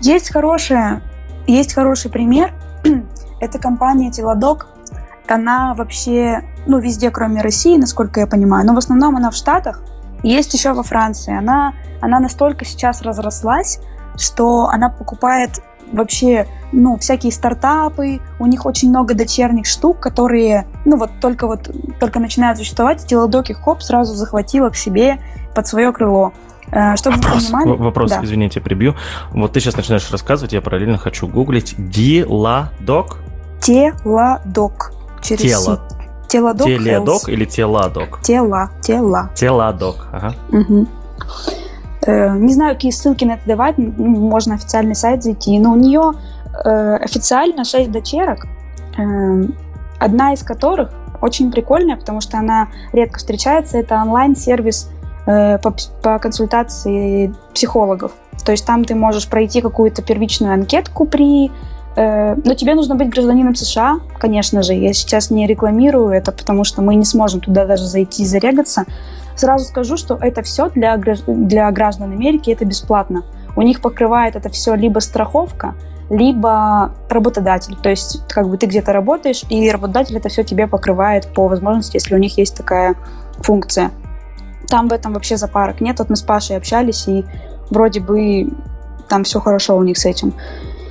Есть 0.00 0.32
хорошая, 0.32 1.02
есть 1.46 1.74
хороший 1.74 2.10
пример. 2.10 2.52
Это 3.40 3.58
компания 3.58 4.10
Теладок. 4.10 4.68
Она 5.26 5.74
вообще, 5.74 6.42
ну, 6.66 6.78
везде, 6.78 7.10
кроме 7.10 7.42
России, 7.42 7.76
насколько 7.76 8.20
я 8.20 8.26
понимаю, 8.26 8.66
но 8.66 8.74
в 8.74 8.78
основном 8.78 9.16
она 9.16 9.30
в 9.30 9.34
Штатах. 9.34 9.82
Есть 10.22 10.54
еще 10.54 10.72
во 10.72 10.82
Франции. 10.82 11.36
Она, 11.36 11.74
она 12.00 12.18
настолько 12.18 12.64
сейчас 12.64 13.02
разрослась, 13.02 13.80
что 14.16 14.68
она 14.68 14.88
покупает 14.88 15.62
вообще, 15.92 16.46
ну, 16.72 16.96
всякие 16.98 17.32
стартапы, 17.32 18.20
у 18.38 18.46
них 18.46 18.66
очень 18.66 18.90
много 18.90 19.14
дочерних 19.14 19.66
штук, 19.66 20.00
которые, 20.00 20.66
ну, 20.84 20.96
вот 20.96 21.10
только 21.20 21.46
вот, 21.46 21.70
только 22.00 22.20
начинают 22.20 22.58
существовать, 22.58 23.04
и 23.04 23.06
Телодоки 23.06 23.52
хоп 23.52 23.82
сразу 23.82 24.14
захватила 24.14 24.70
к 24.70 24.76
себе 24.76 25.18
под 25.54 25.66
свое 25.66 25.92
крыло. 25.92 26.32
Э, 26.70 26.96
чтобы 26.96 27.16
вопрос, 27.16 27.50
вы 27.50 27.58
понимали... 27.58 27.78
Вопрос, 27.78 28.10
да. 28.10 28.20
извините, 28.22 28.60
прибью. 28.60 28.94
Вот 29.30 29.52
ты 29.52 29.60
сейчас 29.60 29.76
начинаешь 29.76 30.10
рассказывать, 30.10 30.52
я 30.52 30.60
параллельно 30.60 30.98
хочу 30.98 31.26
гуглить. 31.26 31.74
Диладок? 31.78 33.18
Теладок. 33.60 34.92
Через 35.22 35.42
Тело. 35.42 35.80
Телодок. 36.28 36.66
Теледок 36.66 37.28
или 37.28 37.44
теладок? 37.44 38.20
Тела. 38.22 38.70
Тела. 38.82 39.30
Теладок, 39.34 40.08
ага. 40.12 40.34
Угу. 40.50 40.86
Э, 42.08 42.38
не 42.38 42.54
знаю, 42.54 42.74
какие 42.74 42.90
ссылки 42.90 43.24
на 43.26 43.32
это 43.32 43.42
давать, 43.46 43.76
можно 43.76 44.54
официальный 44.54 44.94
сайт 44.94 45.22
зайти, 45.22 45.58
но 45.58 45.72
у 45.72 45.76
нее 45.76 46.12
э, 46.64 46.96
официально 46.96 47.64
6 47.64 47.92
дочерок, 47.92 48.46
э, 48.96 49.44
одна 49.98 50.32
из 50.32 50.42
которых 50.42 50.90
очень 51.20 51.52
прикольная, 51.52 51.96
потому 51.96 52.22
что 52.22 52.38
она 52.38 52.68
редко 52.94 53.18
встречается, 53.18 53.76
это 53.76 53.96
онлайн-сервис 53.96 54.90
по, 55.26 55.74
по 56.02 56.18
консультации 56.18 57.34
психологов. 57.52 58.12
То 58.46 58.52
есть 58.52 58.64
там 58.64 58.86
ты 58.86 58.94
можешь 58.94 59.28
пройти 59.28 59.60
какую-то 59.60 60.00
первичную 60.00 60.54
анкетку 60.54 61.04
при 61.04 61.50
но 61.96 62.54
тебе 62.54 62.76
нужно 62.76 62.94
быть 62.94 63.08
гражданином 63.08 63.56
США, 63.56 63.98
конечно 64.20 64.62
же. 64.62 64.72
Я 64.72 64.92
сейчас 64.92 65.30
не 65.32 65.48
рекламирую 65.48 66.10
это, 66.10 66.30
потому 66.30 66.62
что 66.62 66.80
мы 66.80 66.94
не 66.94 67.04
сможем 67.04 67.40
туда 67.40 67.66
даже 67.66 67.84
зайти 67.84 68.22
и 68.22 68.26
зарегаться. 68.26 68.84
Сразу 69.38 69.66
скажу, 69.66 69.96
что 69.96 70.18
это 70.20 70.42
все 70.42 70.68
для, 70.68 70.96
для 70.96 71.70
граждан 71.70 72.10
Америки, 72.10 72.50
это 72.50 72.64
бесплатно. 72.64 73.22
У 73.54 73.62
них 73.62 73.80
покрывает 73.80 74.34
это 74.34 74.48
все 74.48 74.74
либо 74.74 74.98
страховка, 74.98 75.76
либо 76.10 76.92
работодатель. 77.08 77.76
То 77.80 77.88
есть, 77.88 78.26
как 78.28 78.48
бы 78.48 78.58
ты 78.58 78.66
где-то 78.66 78.92
работаешь, 78.92 79.44
и 79.48 79.70
работодатель 79.70 80.16
это 80.16 80.28
все 80.28 80.42
тебе 80.42 80.66
покрывает 80.66 81.32
по 81.34 81.46
возможности, 81.46 81.94
если 81.96 82.16
у 82.16 82.18
них 82.18 82.36
есть 82.36 82.56
такая 82.56 82.96
функция. 83.38 83.92
Там 84.66 84.88
в 84.88 84.92
этом 84.92 85.12
вообще 85.12 85.36
запарок 85.36 85.80
нет. 85.80 86.00
Вот 86.00 86.10
мы 86.10 86.16
с 86.16 86.22
Пашей 86.22 86.56
общались, 86.56 87.06
и 87.06 87.24
вроде 87.70 88.00
бы 88.00 88.48
там 89.08 89.22
все 89.22 89.38
хорошо 89.38 89.76
у 89.76 89.84
них 89.84 89.98
с 89.98 90.04
этим. 90.04 90.34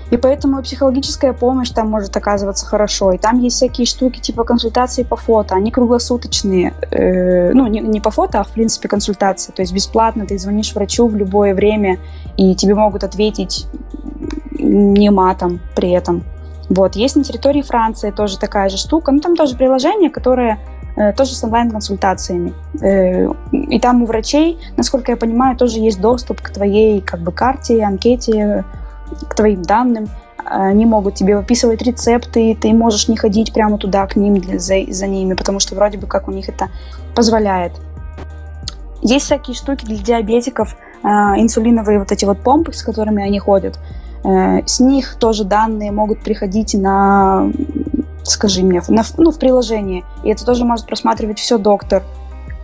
И 0.09 0.17
поэтому 0.17 0.61
психологическая 0.61 1.33
помощь 1.33 1.69
там 1.69 1.89
может 1.89 2.15
оказываться 2.15 2.65
хорошо. 2.65 3.11
И 3.11 3.17
там 3.17 3.39
есть 3.39 3.57
всякие 3.57 3.85
штуки 3.85 4.19
типа 4.19 4.43
консультации 4.43 5.03
по 5.03 5.15
фото. 5.15 5.55
Они 5.55 5.71
круглосуточные. 5.71 6.73
Э, 6.91 7.51
ну, 7.53 7.67
не, 7.67 7.79
не 7.81 7.99
по 7.99 8.09
фото, 8.09 8.39
а 8.39 8.43
в 8.43 8.49
принципе 8.49 8.87
консультации. 8.87 9.51
То 9.51 9.61
есть 9.61 9.73
бесплатно 9.73 10.25
ты 10.25 10.37
звонишь 10.37 10.73
врачу 10.73 11.07
в 11.07 11.15
любое 11.15 11.53
время, 11.53 11.99
и 12.37 12.55
тебе 12.55 12.75
могут 12.75 13.03
ответить 13.03 13.67
не 14.59 15.09
матом 15.11 15.59
при 15.75 15.91
этом. 15.91 16.23
Вот. 16.69 16.95
Есть 16.95 17.15
на 17.15 17.23
территории 17.23 17.61
Франции 17.61 18.11
тоже 18.11 18.39
такая 18.39 18.69
же 18.69 18.77
штука. 18.77 19.11
Ну, 19.11 19.19
там 19.19 19.35
тоже 19.35 19.55
приложение, 19.55 20.09
которое 20.09 20.59
э, 20.95 21.13
тоже 21.13 21.35
с 21.35 21.43
онлайн-консультациями. 21.43 22.53
Э, 22.81 23.27
и 23.51 23.79
там 23.79 24.03
у 24.03 24.05
врачей, 24.05 24.57
насколько 24.77 25.11
я 25.11 25.17
понимаю, 25.17 25.57
тоже 25.57 25.79
есть 25.79 25.99
доступ 25.99 26.41
к 26.41 26.49
твоей 26.49 27.01
как 27.01 27.21
бы 27.21 27.31
карте, 27.31 27.83
анкете, 27.83 28.65
к 29.27 29.35
твоим 29.35 29.61
данным. 29.61 30.07
Они 30.45 30.85
могут 30.85 31.15
тебе 31.15 31.35
выписывать 31.35 31.81
рецепты, 31.81 32.57
ты 32.59 32.71
можешь 32.73 33.07
не 33.07 33.17
ходить 33.17 33.53
прямо 33.53 33.77
туда 33.77 34.07
к 34.07 34.15
ним 34.15 34.37
для, 34.37 34.59
за, 34.59 34.75
за 34.89 35.07
ними, 35.07 35.33
потому 35.33 35.59
что 35.59 35.75
вроде 35.75 35.97
бы 35.97 36.07
как 36.07 36.27
у 36.27 36.31
них 36.31 36.47
это 36.47 36.69
позволяет. 37.15 37.73
Есть 39.01 39.25
всякие 39.25 39.55
штуки 39.55 39.85
для 39.85 39.97
диабетиков, 39.97 40.75
э, 41.03 41.07
инсулиновые 41.07 41.99
вот 41.99 42.11
эти 42.11 42.25
вот 42.25 42.39
помпы, 42.39 42.73
с 42.73 42.81
которыми 42.81 43.23
они 43.23 43.39
ходят. 43.39 43.77
Э, 44.23 44.65
с 44.65 44.79
них 44.79 45.15
тоже 45.15 45.43
данные 45.43 45.91
могут 45.91 46.21
приходить 46.21 46.73
на, 46.73 47.51
скажи 48.23 48.63
мне, 48.63 48.81
на, 48.87 49.03
ну, 49.17 49.31
в 49.31 49.39
приложении. 49.39 50.03
И 50.23 50.29
это 50.29 50.45
тоже 50.45 50.65
может 50.65 50.85
просматривать 50.85 51.39
все 51.39 51.57
доктор. 51.57 52.03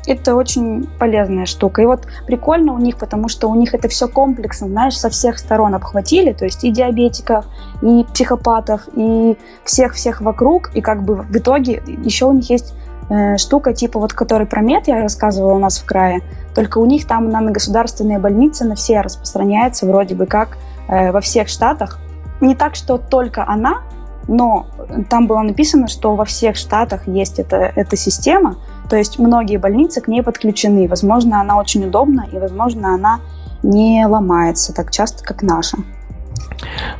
Это 0.05 0.35
очень 0.35 0.87
полезная 0.99 1.45
штука. 1.45 1.81
И 1.81 1.85
вот 1.85 2.07
прикольно 2.27 2.73
у 2.73 2.77
них, 2.77 2.97
потому 2.97 3.29
что 3.29 3.49
у 3.49 3.55
них 3.55 3.73
это 3.73 3.87
все 3.87 4.07
комплексно, 4.07 4.67
знаешь, 4.67 4.97
со 4.97 5.09
всех 5.09 5.39
сторон 5.39 5.75
обхватили, 5.75 6.33
то 6.33 6.45
есть 6.45 6.63
и 6.63 6.71
диабетиков, 6.71 7.45
и 7.81 8.05
психопатов, 8.13 8.81
и 8.95 9.37
всех-всех 9.63 10.21
вокруг, 10.21 10.71
и 10.75 10.81
как 10.81 11.03
бы 11.03 11.15
в 11.15 11.35
итоге 11.35 11.81
еще 12.03 12.25
у 12.25 12.33
них 12.33 12.49
есть 12.49 12.73
э, 13.09 13.37
штука 13.37 13.73
типа 13.73 13.99
вот, 13.99 14.13
который 14.13 14.45
про 14.45 14.61
мед 14.61 14.87
я 14.87 15.01
рассказывала 15.01 15.53
у 15.53 15.59
нас 15.59 15.77
в 15.79 15.85
крае, 15.85 16.21
только 16.53 16.79
у 16.79 16.85
них 16.85 17.07
там 17.07 17.29
на 17.29 17.41
государственные 17.41 18.19
больницы 18.19 18.65
на 18.65 18.75
все 18.75 18.99
распространяется 19.01 19.85
вроде 19.85 20.15
бы 20.15 20.25
как 20.25 20.57
э, 20.89 21.11
во 21.11 21.21
всех 21.21 21.47
штатах. 21.47 21.99
Не 22.41 22.55
так, 22.55 22.75
что 22.75 22.97
только 22.97 23.47
она, 23.47 23.83
но 24.27 24.67
там 25.09 25.27
было 25.27 25.41
написано, 25.41 25.87
что 25.87 26.15
во 26.15 26.25
всех 26.25 26.55
штатах 26.55 27.07
есть 27.07 27.39
эта, 27.39 27.71
эта 27.75 27.95
система, 27.95 28.57
то 28.89 28.95
есть 28.95 29.19
многие 29.19 29.57
больницы 29.57 30.01
к 30.01 30.07
ней 30.07 30.21
подключены. 30.21 30.87
Возможно, 30.87 31.41
она 31.41 31.57
очень 31.57 31.85
удобна, 31.85 32.27
и, 32.31 32.37
возможно, 32.37 32.93
она 32.93 33.19
не 33.63 34.05
ломается 34.05 34.73
так 34.73 34.91
часто, 34.91 35.23
как 35.23 35.41
наша. 35.41 35.77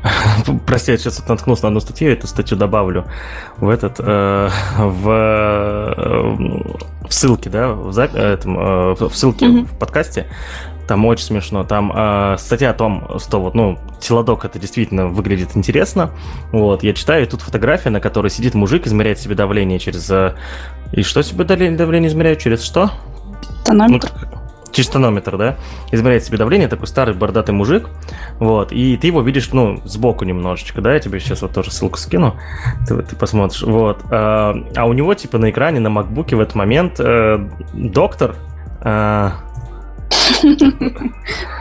Прости, 0.66 0.92
я 0.92 0.98
сейчас 0.98 1.26
наткнулся 1.28 1.64
на 1.64 1.68
одну 1.70 1.80
статью, 1.80 2.12
эту 2.12 2.28
статью 2.28 2.58
добавлю 2.58 3.06
в 3.58 3.70
этот, 3.70 4.00
э, 4.00 4.50
в, 4.78 5.10
э, 5.10 5.94
в 7.08 7.14
ссылке, 7.14 7.50
да, 7.50 7.74
в, 7.74 7.92
зап... 7.92 8.16
этом, 8.16 8.60
э, 8.60 8.96
в 8.96 9.16
ссылке 9.16 9.46
mm-hmm. 9.46 9.66
в 9.66 9.78
подкасте. 9.78 10.28
Там 10.88 11.06
очень 11.06 11.26
смешно. 11.26 11.64
Там 11.64 11.92
э, 11.96 12.36
статья 12.38 12.72
о 12.72 12.74
том, 12.74 13.20
что 13.20 13.40
вот, 13.40 13.56
ну, 13.56 13.80
телодок 14.00 14.46
это 14.46 14.60
действительно 14.60 15.08
выглядит 15.08 15.56
интересно. 15.56 16.12
Вот, 16.52 16.84
я 16.84 16.94
читаю, 16.94 17.24
и 17.24 17.26
тут 17.26 17.42
фотография, 17.42 17.90
на 17.90 18.00
которой 18.00 18.30
сидит 18.30 18.54
мужик, 18.54 18.86
измеряет 18.86 19.20
себе 19.20 19.36
давление 19.36 19.80
через... 19.80 20.10
Э, 20.12 20.36
и 20.92 21.04
что 21.04 21.24
себе 21.24 21.46
давление, 21.46 21.78
давление 21.78 22.10
измеряет? 22.10 22.40
Через 22.40 22.64
что? 22.64 22.92
Тонометр. 23.66 24.12
Ну, 24.22 24.34
через 24.74 24.90
тонометр, 24.90 25.38
да, 25.38 25.56
измеряет 25.92 26.26
себе 26.26 26.38
давление, 26.38 26.68
такой 26.68 26.88
старый 26.88 27.16
бородатый 27.16 27.52
мужик, 27.52 27.90
вот, 28.40 28.72
и 28.72 28.98
ты 28.98 29.08
его 29.08 29.22
видишь, 29.22 29.50
ну, 29.54 29.80
сбоку 29.86 30.26
немножечко, 30.26 30.82
да, 30.82 30.94
я 30.94 31.00
тебе 31.00 31.20
сейчас 31.20 31.44
вот 31.44 31.54
тоже 31.54 31.72
ссылку 31.72 31.98
скину, 31.98 32.36
ты, 32.88 33.02
ты 33.04 33.16
посмотришь, 33.16 33.62
вот, 33.62 34.00
а, 34.12 34.56
а 34.76 34.86
у 34.86 34.94
него, 34.94 35.14
типа, 35.14 35.38
на 35.38 35.52
экране, 35.52 35.80
на 35.80 35.90
макбуке 35.90 36.36
в 36.36 36.42
этот 36.42 36.56
момент 36.56 37.00
э, 37.00 37.48
доктор, 37.74 38.36
э, 38.82 39.30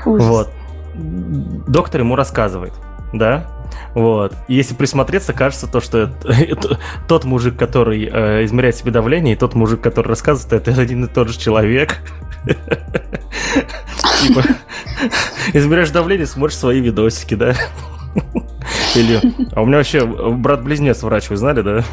вот. 0.04 0.50
Доктор 0.94 2.00
ему 2.02 2.16
рассказывает, 2.16 2.74
да, 3.12 3.46
вот. 3.94 4.34
Если 4.48 4.74
присмотреться, 4.74 5.32
кажется 5.32 5.66
то, 5.66 5.80
что 5.80 6.10
это, 6.24 6.78
тот 7.08 7.24
мужик, 7.24 7.56
который 7.56 8.08
э, 8.10 8.44
измеряет 8.44 8.76
себе 8.76 8.90
давление, 8.90 9.34
и 9.34 9.38
тот 9.38 9.54
мужик, 9.54 9.80
который 9.80 10.08
рассказывает, 10.08 10.68
это 10.68 10.80
один 10.80 11.04
и 11.04 11.08
тот 11.08 11.28
же 11.28 11.38
человек. 11.38 11.98
Типа, 14.22 14.42
измеряешь 15.52 15.90
давление, 15.90 16.26
смотришь 16.26 16.58
свои 16.58 16.80
видосики, 16.80 17.34
да? 17.34 17.54
Или... 18.94 19.20
А 19.52 19.62
у 19.62 19.66
меня 19.66 19.78
вообще 19.78 20.04
брат-близнец 20.04 21.02
врач, 21.02 21.30
вы 21.30 21.36
знали, 21.36 21.62
да? 21.62 21.84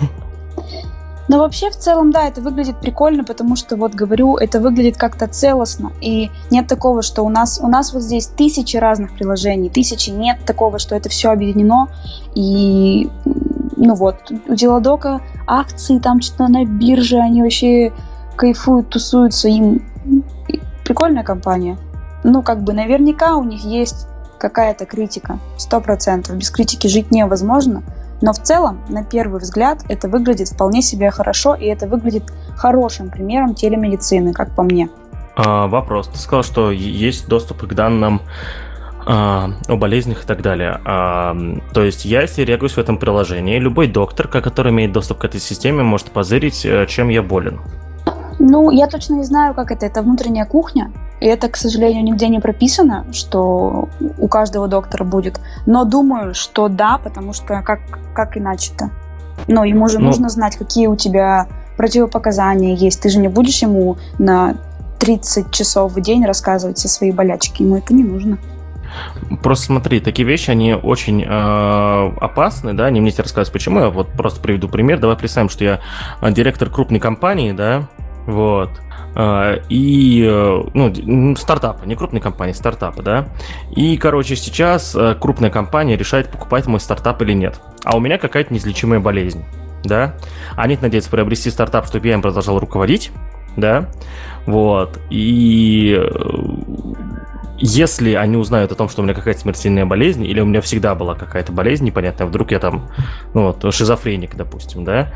Но 1.30 1.38
вообще, 1.38 1.70
в 1.70 1.76
целом, 1.76 2.12
да, 2.12 2.28
это 2.28 2.42
выглядит 2.42 2.82
прикольно, 2.82 3.24
потому 3.24 3.56
что, 3.56 3.78
вот 3.78 3.94
говорю, 3.94 4.38
это 4.38 4.60
выглядит 4.60 4.98
как-то 4.98 5.28
целостно. 5.28 5.92
И 6.02 6.32
нет 6.50 6.68
такого, 6.68 7.04
что 7.04 7.24
у 7.24 7.30
нас, 7.30 7.60
у 7.62 7.68
нас 7.68 7.94
вот 7.94 8.02
здесь 8.02 8.26
тысячи 8.26 8.78
разных 8.78 9.14
приложений, 9.14 9.70
тысячи, 9.70 10.10
нет 10.10 10.40
такого, 10.44 10.80
что 10.80 10.96
это 10.96 11.08
все 11.08 11.30
объединено. 11.30 11.88
И, 12.34 13.12
ну 13.78 13.94
вот, 13.94 14.16
у 14.48 14.56
Делодока 14.56 15.22
акции 15.46 16.00
там 16.00 16.20
что-то 16.20 16.48
на 16.48 16.66
бирже, 16.66 17.20
они 17.20 17.44
вообще 17.44 17.94
кайфуют, 18.36 18.90
тусуются, 18.90 19.50
им 19.50 19.86
прикольная 20.84 21.24
компания. 21.24 21.78
Ну, 22.24 22.42
как 22.42 22.64
бы 22.64 22.74
наверняка 22.74 23.36
у 23.36 23.44
них 23.44 23.64
есть 23.64 24.08
какая-то 24.40 24.88
критика, 24.88 25.38
сто 25.58 25.80
процентов. 25.80 26.38
Без 26.38 26.50
критики 26.50 26.88
жить 26.88 27.12
невозможно. 27.12 27.84
Но 28.22 28.34
в 28.34 28.38
целом, 28.40 28.82
на 28.90 29.04
первый 29.04 29.40
взгляд, 29.40 29.84
это 29.88 30.10
выглядит 30.10 30.50
вполне 30.50 30.82
себе 30.82 31.10
хорошо, 31.12 31.56
и 31.56 31.66
это 31.66 31.88
выглядит 31.88 32.24
хорошим 32.56 33.10
примером 33.10 33.56
телемедицины, 33.56 34.34
как 34.34 34.56
по 34.56 34.64
мне. 34.64 34.90
А, 35.36 35.68
вопрос. 35.68 36.10
Ты 36.10 36.18
сказал, 36.18 36.44
что 36.44 36.72
есть 36.72 37.28
доступ 37.30 37.66
к 37.66 37.74
данным 37.74 38.22
а, 39.06 39.52
о 39.68 39.76
болезнях 39.78 40.24
и 40.24 40.28
так 40.28 40.42
далее. 40.42 40.82
А, 40.84 41.36
то 41.74 41.84
есть 41.84 42.04
я, 42.04 42.22
если 42.22 42.44
регусь 42.44 42.74
в 42.74 42.78
этом 42.78 42.98
приложении, 42.98 43.58
любой 43.58 43.88
доктор, 43.88 44.28
который 44.28 44.72
имеет 44.72 44.92
доступ 44.92 45.20
к 45.20 45.26
этой 45.26 45.40
системе, 45.40 45.84
может 45.84 46.08
позырить, 46.12 46.66
э, 46.66 46.86
чем 46.88 47.10
я 47.10 47.24
болен. 47.24 47.62
Ну, 48.50 48.72
я 48.72 48.88
точно 48.88 49.14
не 49.14 49.24
знаю, 49.24 49.54
как 49.54 49.72
это. 49.72 49.86
Это 49.86 50.02
внутренняя 50.02 50.46
кухня. 50.46 50.92
И 51.22 51.28
это, 51.28 51.50
к 51.50 51.56
сожалению, 51.56 52.04
нигде 52.04 52.28
не 52.30 52.40
прописано, 52.40 53.06
что 53.12 53.90
у 54.18 54.28
каждого 54.28 54.68
доктора 54.68 55.04
будет. 55.04 55.40
Но 55.68 55.86
думаю, 55.86 56.34
что 56.34 56.68
да, 56.68 56.98
потому 56.98 57.34
что 57.34 57.62
как, 57.62 57.80
как 58.16 58.38
иначе-то? 58.38 58.90
Но 59.48 59.64
ему 59.66 59.88
же 59.88 60.00
ну, 60.00 60.08
нужно 60.08 60.30
знать, 60.30 60.58
какие 60.58 60.88
у 60.88 60.96
тебя 60.96 61.48
противопоказания 61.78 62.76
есть. 62.76 63.02
Ты 63.02 63.10
же 63.10 63.20
не 63.20 63.28
будешь 63.28 63.62
ему 63.62 63.98
на 64.18 64.56
30 65.00 65.52
часов 65.52 65.94
в 65.94 66.02
день 66.02 66.26
рассказывать 66.26 66.80
все 66.80 66.88
свои 66.88 67.12
болячки. 67.12 67.62
Ему 67.62 67.78
это 67.78 67.94
не 67.94 68.04
нужно. 68.04 68.40
Просто 69.44 69.68
смотри, 69.68 70.00
такие 70.00 70.28
вещи, 70.28 70.50
они 70.50 70.74
очень 70.74 71.24
э, 71.24 72.12
опасны, 72.20 72.74
да, 72.74 72.90
не 72.90 73.00
мне 73.00 73.12
тебе 73.12 73.22
рассказывать 73.24 73.54
почему, 73.54 73.82
я 73.82 73.90
вот 73.90 74.10
просто 74.10 74.42
приведу 74.42 74.68
пример. 74.68 75.00
Давай 75.00 75.16
представим, 75.16 75.50
что 75.50 75.64
я 75.64 75.80
директор 76.32 76.72
крупной 76.72 77.00
компании, 77.00 77.52
да, 77.52 77.88
вот, 78.30 78.70
а, 79.16 79.60
и, 79.70 80.24
э, 80.24 80.64
ну, 80.74 81.36
стартапа, 81.36 81.86
не 81.86 81.96
крупной 81.96 82.22
компании, 82.22 82.54
стартапа, 82.54 83.02
да. 83.02 83.30
И, 83.76 83.98
короче, 83.98 84.36
сейчас 84.36 84.96
э, 84.96 85.16
крупная 85.20 85.50
компания 85.50 85.98
решает, 85.98 86.30
покупать 86.30 86.68
мой 86.68 86.80
стартап 86.80 87.22
или 87.24 87.34
нет. 87.34 87.60
А 87.84 87.98
у 87.98 88.00
меня 88.00 88.18
какая-то 88.18 88.54
неизлечимая 88.54 89.00
болезнь, 89.00 89.44
да. 89.84 90.16
Они 90.56 90.78
надеются 90.80 91.10
приобрести 91.10 91.50
стартап, 91.50 91.88
чтобы 91.88 92.08
я 92.08 92.14
им 92.14 92.22
продолжал 92.22 92.60
руководить, 92.60 93.12
да. 93.58 93.90
Вот. 94.46 95.00
И 95.10 95.98
э, 95.98 96.10
если 97.58 98.14
они 98.14 98.38
узнают 98.38 98.72
о 98.72 98.76
том, 98.76 98.90
что 98.90 99.02
у 99.02 99.06
меня 99.06 99.16
какая-то 99.16 99.40
смертельная 99.40 99.86
болезнь, 99.88 100.24
или 100.24 100.40
у 100.40 100.46
меня 100.46 100.62
всегда 100.62 100.94
была 100.94 101.16
какая-то 101.16 101.52
болезнь 101.52 101.84
непонятная, 101.84 102.28
вдруг 102.28 102.52
я 102.52 102.60
там, 102.60 102.90
ну 103.34 103.48
вот, 103.48 103.74
шизофреник, 103.74 104.36
допустим, 104.36 104.86
да, 104.86 105.12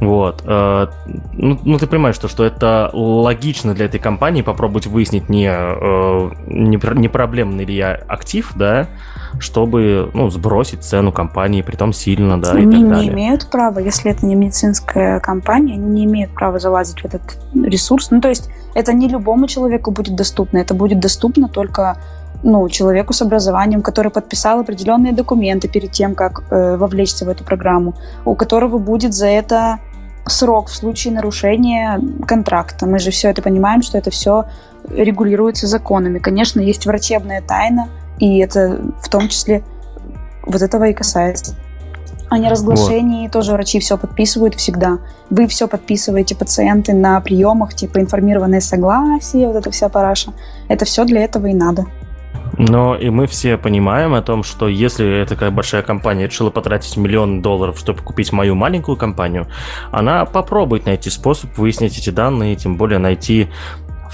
вот. 0.00 0.42
Э, 0.46 0.88
ну, 1.32 1.58
ну, 1.62 1.78
ты 1.78 1.86
понимаешь, 1.86 2.16
что, 2.16 2.28
что 2.28 2.44
это 2.44 2.90
логично 2.92 3.74
для 3.74 3.86
этой 3.86 4.00
компании 4.00 4.42
попробовать 4.42 4.86
выяснить, 4.86 5.28
не, 5.28 5.48
э, 5.48 6.30
не, 6.46 6.80
не 6.98 7.08
проблемный 7.08 7.64
ли 7.64 7.74
я 7.74 7.94
актив, 8.08 8.52
да, 8.56 8.88
чтобы 9.38 10.10
ну, 10.14 10.30
сбросить 10.30 10.82
цену 10.82 11.12
компании, 11.12 11.62
при 11.62 11.76
том 11.76 11.92
сильно, 11.92 12.40
да, 12.40 12.52
они 12.52 12.62
и 12.62 12.80
так 12.80 12.88
далее. 12.88 13.06
не 13.06 13.14
имеют 13.14 13.50
права, 13.50 13.78
если 13.78 14.10
это 14.10 14.26
не 14.26 14.34
медицинская 14.34 15.20
компания, 15.20 15.74
они 15.74 15.88
не 15.88 16.04
имеют 16.04 16.32
права 16.32 16.58
залазить 16.58 17.00
в 17.00 17.04
этот 17.04 17.22
ресурс. 17.54 18.10
Ну, 18.10 18.20
то 18.20 18.28
есть 18.28 18.50
это 18.74 18.92
не 18.92 19.08
любому 19.08 19.46
человеку 19.46 19.90
будет 19.90 20.16
доступно, 20.16 20.58
это 20.58 20.74
будет 20.74 21.00
доступно 21.00 21.48
только 21.48 21.96
ну, 22.44 22.68
человеку 22.68 23.12
с 23.12 23.22
образованием, 23.22 23.80
который 23.80 24.12
подписал 24.12 24.60
определенные 24.60 25.12
документы 25.12 25.66
перед 25.66 25.90
тем, 25.92 26.14
как 26.14 26.42
э, 26.50 26.76
вовлечься 26.76 27.24
в 27.24 27.28
эту 27.30 27.42
программу, 27.42 27.94
у 28.24 28.34
которого 28.34 28.78
будет 28.78 29.14
за 29.14 29.26
это 29.26 29.78
срок 30.26 30.68
в 30.68 30.76
случае 30.76 31.14
нарушения 31.14 32.00
контракта. 32.26 32.86
Мы 32.86 32.98
же 32.98 33.10
все 33.10 33.30
это 33.30 33.42
понимаем, 33.42 33.82
что 33.82 33.98
это 33.98 34.10
все 34.10 34.44
регулируется 34.88 35.66
законами. 35.66 36.18
Конечно, 36.18 36.60
есть 36.60 36.86
врачебная 36.86 37.40
тайна, 37.40 37.88
и 38.18 38.38
это 38.38 38.78
в 39.00 39.08
том 39.08 39.28
числе 39.28 39.64
вот 40.46 40.60
этого 40.60 40.84
и 40.84 40.92
касается. 40.92 41.54
О 42.28 42.38
неразглашении 42.38 43.24
вот. 43.24 43.32
тоже 43.32 43.52
врачи 43.52 43.78
все 43.80 43.96
подписывают 43.96 44.54
всегда. 44.54 44.98
Вы 45.30 45.46
все 45.46 45.66
подписываете, 45.66 46.34
пациенты 46.34 46.92
на 46.92 47.20
приемах, 47.20 47.74
типа 47.74 48.00
информированное 48.00 48.60
согласие, 48.60 49.46
вот 49.46 49.56
эта 49.56 49.70
вся 49.70 49.88
параша. 49.88 50.32
Это 50.68 50.84
все 50.84 51.04
для 51.04 51.22
этого 51.22 51.46
и 51.46 51.54
надо. 51.54 51.86
Но 52.58 52.96
и 52.96 53.10
мы 53.10 53.26
все 53.26 53.56
понимаем 53.56 54.14
о 54.14 54.22
том, 54.22 54.42
что 54.42 54.68
если 54.68 55.22
эта 55.22 55.34
такая 55.34 55.50
большая 55.50 55.82
компания 55.82 56.26
решила 56.26 56.50
потратить 56.50 56.96
миллион 56.96 57.42
долларов, 57.42 57.78
чтобы 57.78 58.00
купить 58.02 58.32
мою 58.32 58.54
маленькую 58.54 58.96
компанию, 58.96 59.46
она 59.90 60.24
попробует 60.24 60.86
найти 60.86 61.10
способ 61.10 61.56
выяснить 61.58 61.98
эти 61.98 62.10
данные, 62.10 62.56
тем 62.56 62.76
более 62.76 62.98
найти 62.98 63.48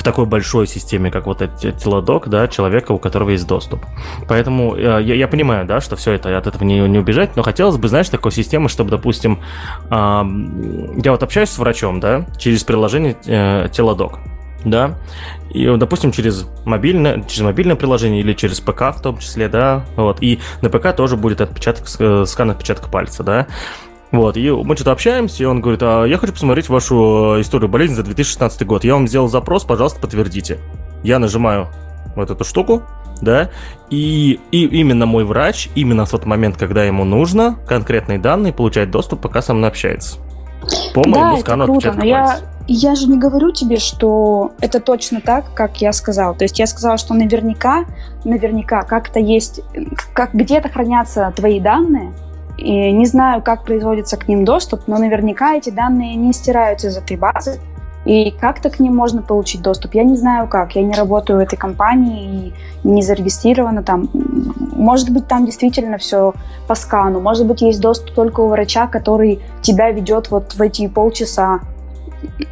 в 0.01 0.03
такой 0.03 0.25
большой 0.25 0.67
системе, 0.67 1.11
как 1.11 1.27
вот 1.27 1.43
этот 1.43 1.79
телодок, 1.79 2.29
да, 2.29 2.49
человека, 2.49 2.93
у 2.93 2.99
которого 2.99 3.31
есть 3.31 3.47
доступ. 3.47 3.85
Поэтому 4.29 4.75
э, 4.75 5.03
я, 5.03 5.15
я 5.15 5.29
понимаю, 5.29 5.67
да, 5.67 5.83
что 5.83 5.95
все 5.97 6.13
это 6.13 6.39
от 6.39 6.47
этого 6.47 6.65
не, 6.65 6.81
не 6.89 6.99
убежать, 6.99 7.37
но 7.37 7.43
хотелось 7.43 7.77
бы, 7.77 7.87
знаешь, 7.89 8.09
такой 8.09 8.33
системы, 8.33 8.71
чтобы, 8.71 8.91
допустим, 8.91 9.41
э, 9.91 9.95
я 11.05 11.11
вот 11.11 11.23
общаюсь 11.23 11.51
с 11.51 11.59
врачом, 11.59 12.01
да, 12.01 12.25
через 12.39 12.65
приложение 12.65 13.15
э, 13.27 13.69
телодок 13.71 14.21
да, 14.65 14.99
и, 15.51 15.67
допустим, 15.77 16.13
через 16.13 16.47
мобильное, 16.65 17.23
через 17.23 17.43
мобильное 17.43 17.77
приложение 17.77 18.21
или 18.21 18.33
через 18.35 18.61
ПК 18.61 18.95
в 18.95 19.01
том 19.03 19.19
числе, 19.19 19.49
да, 19.49 19.85
вот, 19.97 20.23
и 20.23 20.41
на 20.63 20.71
ПК 20.71 20.95
тоже 20.95 21.17
будет 21.17 21.41
отпечаток, 21.41 21.87
э, 21.99 22.25
скан 22.27 22.51
отпечатка 22.51 22.89
пальца, 22.89 23.23
да, 23.23 23.47
вот, 24.13 24.37
и 24.37 24.51
мы 24.51 24.75
что-то 24.75 24.93
общаемся, 24.93 25.43
и 25.43 25.47
он 25.47 25.61
говорит, 25.61 25.83
а 25.83 26.05
я 26.05 26.19
хочу 26.19 26.33
посмотреть 26.33 26.69
вашу 26.69 27.37
э, 27.37 27.41
историю 27.43 27.69
болезни 27.69 27.95
за 27.95 28.03
2016 28.03 28.67
год. 28.67 28.83
Я 28.83 28.95
вам 28.95 29.07
сделал 29.07 29.29
запрос, 29.29 29.65
пожалуйста, 29.65 30.01
подтвердите. 30.01 30.59
Я 31.05 31.21
нажимаю 31.21 31.69
вот 32.17 32.29
эту 32.29 32.45
штуку, 32.45 32.83
да, 33.23 33.51
и, 33.89 34.41
и 34.51 34.67
именно 34.67 35.07
мой 35.07 35.25
врач, 35.25 35.69
именно 35.77 36.07
в 36.07 36.11
тот 36.11 36.27
момент, 36.27 36.57
когда 36.57 36.85
ему 36.85 37.05
нужно, 37.05 37.57
конкретные 37.69 38.19
данные, 38.19 38.53
получает 38.53 38.91
доступ, 38.91 39.21
пока 39.21 39.43
со 39.43 39.55
мной 39.55 39.71
общается. 39.71 40.19
По 40.93 41.07
моему 41.07 41.37
да, 41.37 41.41
скану 41.41 41.65
это 41.65 41.73
круто, 41.73 41.93
но 41.93 42.05
я, 42.05 42.41
я 42.75 42.95
же 42.95 43.09
не 43.09 43.19
говорю 43.19 43.51
тебе, 43.51 43.79
что 43.79 44.53
это 44.61 44.81
точно 44.81 45.21
так, 45.21 45.53
как 45.55 45.81
я 45.81 45.93
сказала. 45.93 46.35
То 46.35 46.45
есть 46.45 46.59
я 46.59 46.67
сказала, 46.67 46.99
что 46.99 47.15
наверняка, 47.15 47.85
наверняка 48.25 48.83
как-то 48.83 49.19
есть, 49.19 49.61
как 50.13 50.35
где-то 50.35 50.69
хранятся 50.69 51.33
твои 51.35 51.59
данные, 51.59 52.13
и 52.59 52.93
не 52.93 53.07
знаю, 53.07 53.43
как 53.43 53.65
производится 53.65 54.17
к 54.17 54.29
ним 54.29 54.45
доступ, 54.45 54.83
но 54.87 54.99
наверняка 54.99 55.55
эти 55.55 55.71
данные 55.71 56.15
не 56.15 56.33
стираются 56.33 56.89
из 56.89 56.97
этой 56.97 57.17
базы. 57.17 57.59
И 58.05 58.31
как-то 58.31 58.71
к 58.71 58.81
ним 58.81 58.97
можно 58.97 59.21
получить 59.21 59.61
доступ. 59.61 59.95
Я 59.95 60.05
не 60.05 60.17
знаю 60.17 60.49
как. 60.49 60.75
Я 60.75 60.83
не 60.83 60.95
работаю 60.95 61.39
в 61.39 61.43
этой 61.43 61.57
компании 61.57 62.55
и 62.85 62.89
не 62.89 63.03
зарегистрирована 63.03 63.83
там. 63.83 64.09
Может 64.13 65.11
быть, 65.11 65.29
там 65.29 65.45
действительно 65.45 65.99
все 65.99 66.33
по 66.67 66.75
скану. 66.75 67.21
Может 67.21 67.47
быть, 67.47 67.61
есть 67.61 67.81
доступ 67.81 68.15
только 68.15 68.41
у 68.41 68.49
врача, 68.49 68.87
который 68.87 69.41
тебя 69.61 69.91
ведет 69.91 70.31
вот 70.31 70.55
в 70.55 70.63
эти 70.63 70.89
полчаса. 70.89 71.61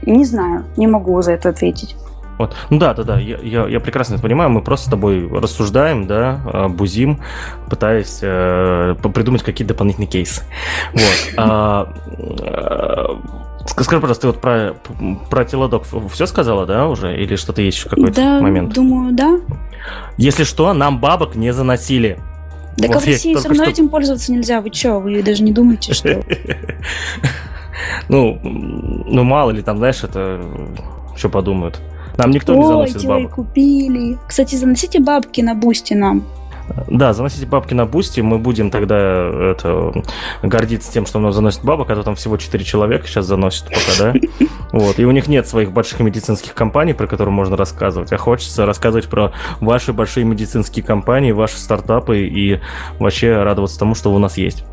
Не 0.02 0.24
знаю, 0.24 0.64
не 0.76 0.86
могу 0.86 1.20
за 1.22 1.32
это 1.32 1.50
ответить. 1.50 1.96
Вот. 2.38 2.54
Ну 2.70 2.78
да, 2.78 2.94
да, 2.94 3.02
да, 3.02 3.18
я, 3.18 3.38
я, 3.42 3.66
я 3.66 3.80
прекрасно 3.80 4.14
это 4.14 4.22
понимаю. 4.22 4.48
Мы 4.50 4.62
просто 4.62 4.86
с 4.86 4.90
тобой 4.90 5.28
рассуждаем, 5.28 6.06
да, 6.06 6.40
а, 6.44 6.68
бузим, 6.68 7.20
пытаясь 7.68 8.20
э, 8.22 8.94
придумать 9.12 9.42
какие-то 9.42 9.74
дополнительные 9.74 10.06
кейсы. 10.06 10.42
Вот. 10.92 11.34
А, 11.36 11.92
а, 12.42 13.20
скажи, 13.66 14.00
пожалуйста, 14.00 14.20
ты 14.20 14.26
вот 14.28 14.40
про, 14.40 14.76
про 15.28 15.44
телодок 15.44 15.82
все 16.12 16.26
сказала, 16.26 16.64
да, 16.64 16.86
уже? 16.86 17.16
Или 17.20 17.34
что-то 17.34 17.60
есть 17.60 17.78
еще 17.78 17.88
какой-то 17.88 18.14
да, 18.14 18.40
момент? 18.40 18.72
думаю, 18.72 19.12
да. 19.12 19.40
Если 20.16 20.44
что, 20.44 20.72
нам 20.72 21.00
бабок 21.00 21.34
не 21.34 21.52
заносили. 21.52 22.20
Да 22.76 22.86
вот 22.86 23.02
в 23.02 23.06
России 23.06 23.34
все 23.34 23.48
равно 23.48 23.64
что... 23.64 23.72
этим 23.72 23.88
пользоваться 23.88 24.30
нельзя. 24.30 24.60
Вы 24.60 24.72
что, 24.72 25.00
вы 25.00 25.20
даже 25.24 25.42
не 25.42 25.50
думаете, 25.50 25.92
что... 25.92 26.22
Ну, 28.08 28.38
ну 28.42 29.24
мало 29.24 29.50
ли 29.50 29.62
там, 29.62 29.78
знаешь, 29.78 30.02
это 30.02 30.40
что 31.16 31.28
подумают. 31.28 31.80
Нам 32.16 32.30
никто 32.30 32.52
Ой, 32.52 32.58
не 32.58 32.66
заносит 32.66 33.04
бабок. 33.04 33.34
купили. 33.34 34.18
Кстати, 34.26 34.56
заносите 34.56 35.00
бабки 35.00 35.40
на 35.40 35.54
Boosty 35.54 35.94
нам. 35.94 36.24
Да, 36.88 37.12
заносите 37.12 37.46
бабки 37.46 37.74
на 37.74 37.86
Boosty, 37.86 38.20
мы 38.20 38.38
будем 38.38 38.70
тогда 38.70 38.96
это, 39.52 39.92
гордиться 40.42 40.92
тем, 40.92 41.06
что 41.06 41.18
у 41.18 41.22
нас 41.22 41.34
заносит 41.34 41.64
бабок, 41.64 41.90
а 41.90 41.94
то 41.94 42.02
там 42.02 42.14
всего 42.14 42.36
4 42.36 42.62
человека 42.64 43.06
сейчас 43.06 43.26
заносят 43.26 43.66
пока, 43.66 44.12
да? 44.12 44.14
Вот, 44.72 44.98
и 44.98 45.06
у 45.06 45.10
них 45.10 45.28
нет 45.28 45.46
своих 45.46 45.72
больших 45.72 46.00
медицинских 46.00 46.52
компаний, 46.52 46.92
про 46.92 47.06
которые 47.06 47.32
можно 47.32 47.56
рассказывать, 47.56 48.12
а 48.12 48.18
хочется 48.18 48.66
рассказывать 48.66 49.08
про 49.08 49.32
ваши 49.60 49.94
большие 49.94 50.24
медицинские 50.24 50.84
компании, 50.84 51.32
ваши 51.32 51.56
стартапы 51.56 52.26
и 52.26 52.60
вообще 52.98 53.42
радоваться 53.42 53.78
тому, 53.78 53.94
что 53.94 54.12
у 54.12 54.18
нас 54.18 54.36
есть. 54.36 54.64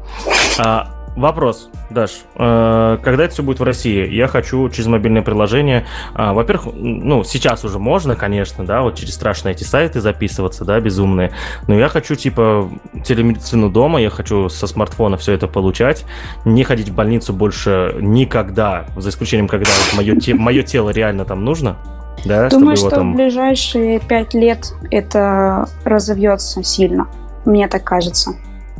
А, 0.59 0.94
Вопрос, 1.15 1.69
Даш. 1.89 2.25
Э, 2.35 2.97
когда 3.01 3.23
это 3.23 3.33
все 3.33 3.41
будет 3.41 3.59
в 3.59 3.63
России? 3.63 4.07
Я 4.09 4.27
хочу 4.27 4.67
через 4.69 4.87
мобильное 4.87 5.21
приложение. 5.21 5.85
А, 6.13 6.33
во-первых, 6.33 6.75
ну, 6.75 7.23
сейчас 7.23 7.63
уже 7.63 7.79
можно, 7.79 8.15
конечно, 8.15 8.65
да, 8.65 8.81
вот 8.81 8.95
через 8.95 9.13
страшные 9.13 9.55
эти 9.55 9.63
сайты 9.63 10.01
записываться, 10.01 10.65
да, 10.65 10.79
безумные. 10.81 11.31
Но 11.67 11.75
я 11.75 11.87
хочу, 11.87 12.15
типа, 12.15 12.69
телемедицину 13.05 13.69
дома, 13.69 14.01
я 14.01 14.09
хочу 14.09 14.49
со 14.49 14.67
смартфона 14.67 15.15
все 15.15 15.31
это 15.31 15.47
получать, 15.47 16.05
не 16.43 16.65
ходить 16.65 16.89
в 16.89 16.95
больницу 16.95 17.31
больше 17.31 17.95
никогда, 18.01 18.85
за 18.97 19.09
исключением, 19.09 19.47
когда 19.47 19.71
вот 19.71 19.97
мое, 19.97 20.19
те, 20.19 20.33
мое 20.33 20.63
тело 20.63 20.89
реально 20.89 21.23
там 21.23 21.45
нужно. 21.45 21.77
Да, 22.25 22.49
Думаю, 22.49 22.75
что 22.75 22.89
там... 22.89 23.13
в 23.13 23.15
ближайшие 23.15 23.99
пять 23.99 24.33
лет 24.33 24.73
это 24.91 25.69
разовьется 25.85 26.61
сильно. 26.63 27.07
Мне 27.45 27.67
так 27.67 27.83
кажется 27.83 28.35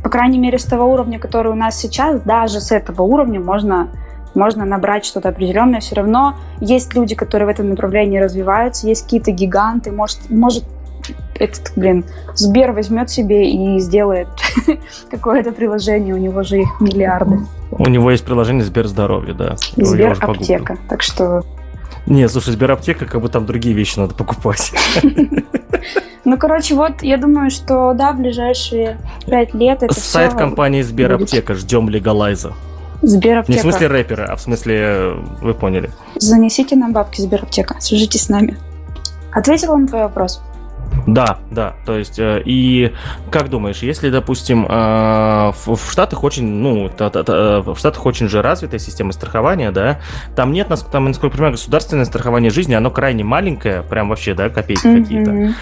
по 0.06 0.10
крайней 0.10 0.38
мере, 0.38 0.56
с 0.56 0.62
того 0.62 0.84
уровня, 0.92 1.18
который 1.18 1.50
у 1.50 1.56
нас 1.56 1.76
сейчас, 1.76 2.20
даже 2.20 2.60
с 2.60 2.70
этого 2.70 3.02
уровня 3.02 3.40
можно 3.40 3.88
можно 4.36 4.64
набрать 4.64 5.04
что-то 5.04 5.30
определенное. 5.30 5.80
Все 5.80 5.96
равно 5.96 6.36
есть 6.60 6.94
люди, 6.94 7.16
которые 7.16 7.48
в 7.48 7.50
этом 7.50 7.70
направлении 7.70 8.20
развиваются, 8.20 8.86
есть 8.86 9.02
какие-то 9.02 9.32
гиганты. 9.32 9.90
Может, 9.90 10.30
может 10.30 10.62
этот, 11.34 11.72
блин, 11.74 12.04
Сбер 12.36 12.70
возьмет 12.70 13.10
себе 13.10 13.50
и 13.50 13.80
сделает 13.80 14.28
какое-то 15.10 15.50
приложение, 15.50 16.14
у 16.14 16.18
него 16.18 16.44
же 16.44 16.60
их 16.60 16.80
миллиарды. 16.80 17.40
У 17.72 17.88
него 17.88 18.12
есть 18.12 18.24
приложение 18.24 18.62
Сбер 18.62 18.86
Здоровье, 18.86 19.34
да. 19.34 19.56
Сбер 19.74 20.16
Аптека, 20.20 20.78
так 20.88 21.02
что... 21.02 21.42
Не, 22.06 22.28
слушай, 22.28 22.52
Сбер 22.52 22.72
Аптека, 22.72 23.04
как 23.06 23.20
бы 23.20 23.28
там 23.28 23.46
другие 23.46 23.74
вещи 23.74 23.98
надо 23.98 24.14
покупать. 24.14 24.72
Ну, 26.24 26.36
короче, 26.38 26.74
вот 26.74 27.02
я 27.02 27.18
думаю, 27.18 27.50
что 27.50 27.92
да, 27.94 28.12
в 28.12 28.18
ближайшие 28.18 28.98
пять 29.26 29.54
лет 29.54 29.84
это 29.84 29.94
Сайт 29.94 30.34
компании 30.34 30.82
Сбераптека. 30.82 31.54
Ждем 31.54 31.88
легалайза. 31.88 32.52
Сбераптека. 33.02 33.52
Не 33.52 33.58
в 33.58 33.62
смысле 33.62 33.86
рэпера, 33.86 34.24
а 34.24 34.36
в 34.36 34.40
смысле 34.40 35.14
вы 35.40 35.54
поняли. 35.54 35.90
Занесите 36.16 36.74
нам 36.74 36.92
бабки 36.92 37.20
Сбераптека. 37.20 37.76
Свяжитесь 37.80 38.24
с 38.24 38.28
нами. 38.28 38.56
Ответила 39.32 39.76
на 39.76 39.86
твой 39.86 40.02
вопрос? 40.02 40.42
Да, 41.06 41.38
да, 41.52 41.74
то 41.86 41.96
есть, 41.96 42.18
э, 42.18 42.42
и 42.44 42.92
как 43.30 43.48
думаешь, 43.48 43.78
если, 43.78 44.10
допустим, 44.10 44.66
э, 44.68 45.52
в, 45.66 45.78
Штатах 45.88 46.24
очень, 46.24 46.46
ну, 46.46 46.88
в 46.88 47.76
Штатах 47.78 48.04
очень 48.06 48.28
же 48.28 48.42
развитая 48.42 48.80
система 48.80 49.12
страхования, 49.12 49.70
да, 49.70 50.00
там 50.34 50.52
нет, 50.52 50.68
там, 50.90 51.04
насколько 51.04 51.26
я 51.26 51.30
понимаю, 51.30 51.52
государственное 51.52 52.04
страхование 52.06 52.50
жизни, 52.50 52.74
оно 52.74 52.90
крайне 52.90 53.22
маленькое, 53.22 53.82
прям 53.82 54.08
вообще, 54.08 54.34
да, 54.34 54.48
копейки 54.48 54.84
mm-hmm. 54.84 55.02
какие-то. 55.02 55.54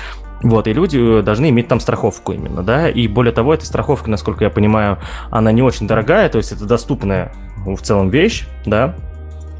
Вот, 0.42 0.66
и 0.66 0.72
люди 0.72 1.22
должны 1.22 1.48
иметь 1.50 1.68
там 1.68 1.80
страховку 1.80 2.33
именно, 2.33 2.62
да, 2.62 2.88
и 2.88 3.07
более 3.07 3.33
того, 3.33 3.54
эта 3.54 3.66
страховка, 3.66 4.11
насколько 4.11 4.44
я 4.44 4.50
понимаю, 4.50 4.98
она 5.30 5.52
не 5.52 5.62
очень 5.62 5.87
дорогая, 5.87 6.28
то 6.28 6.38
есть 6.38 6.52
это 6.52 6.64
доступная 6.66 7.33
в 7.66 7.78
целом 7.78 8.11
вещь, 8.11 8.46
да, 8.66 8.94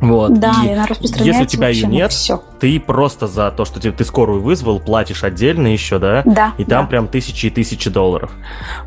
вот. 0.09 0.38
Да, 0.38 0.53
и, 0.64 0.69
и 0.69 0.73
она 0.73 0.87
распространяется 0.87 1.25
Если 1.25 1.43
у 1.43 1.47
тебя 1.47 1.69
ее 1.69 1.87
нет, 1.87 2.12
все. 2.12 2.43
ты 2.61 2.79
просто 2.81 3.27
за 3.27 3.51
то, 3.51 3.64
что 3.64 3.81
ты, 3.81 3.93
ты 3.93 4.05
скорую 4.05 4.43
вызвал, 4.43 4.81
платишь 4.81 5.25
отдельно 5.25 5.69
еще, 5.69 5.99
да? 5.99 6.23
Да. 6.25 6.53
И 6.59 6.64
там 6.64 6.85
да. 6.85 6.90
прям 6.90 7.09
тысячи 7.09 7.47
и 7.47 7.51
тысячи 7.51 7.90
долларов. 7.90 8.31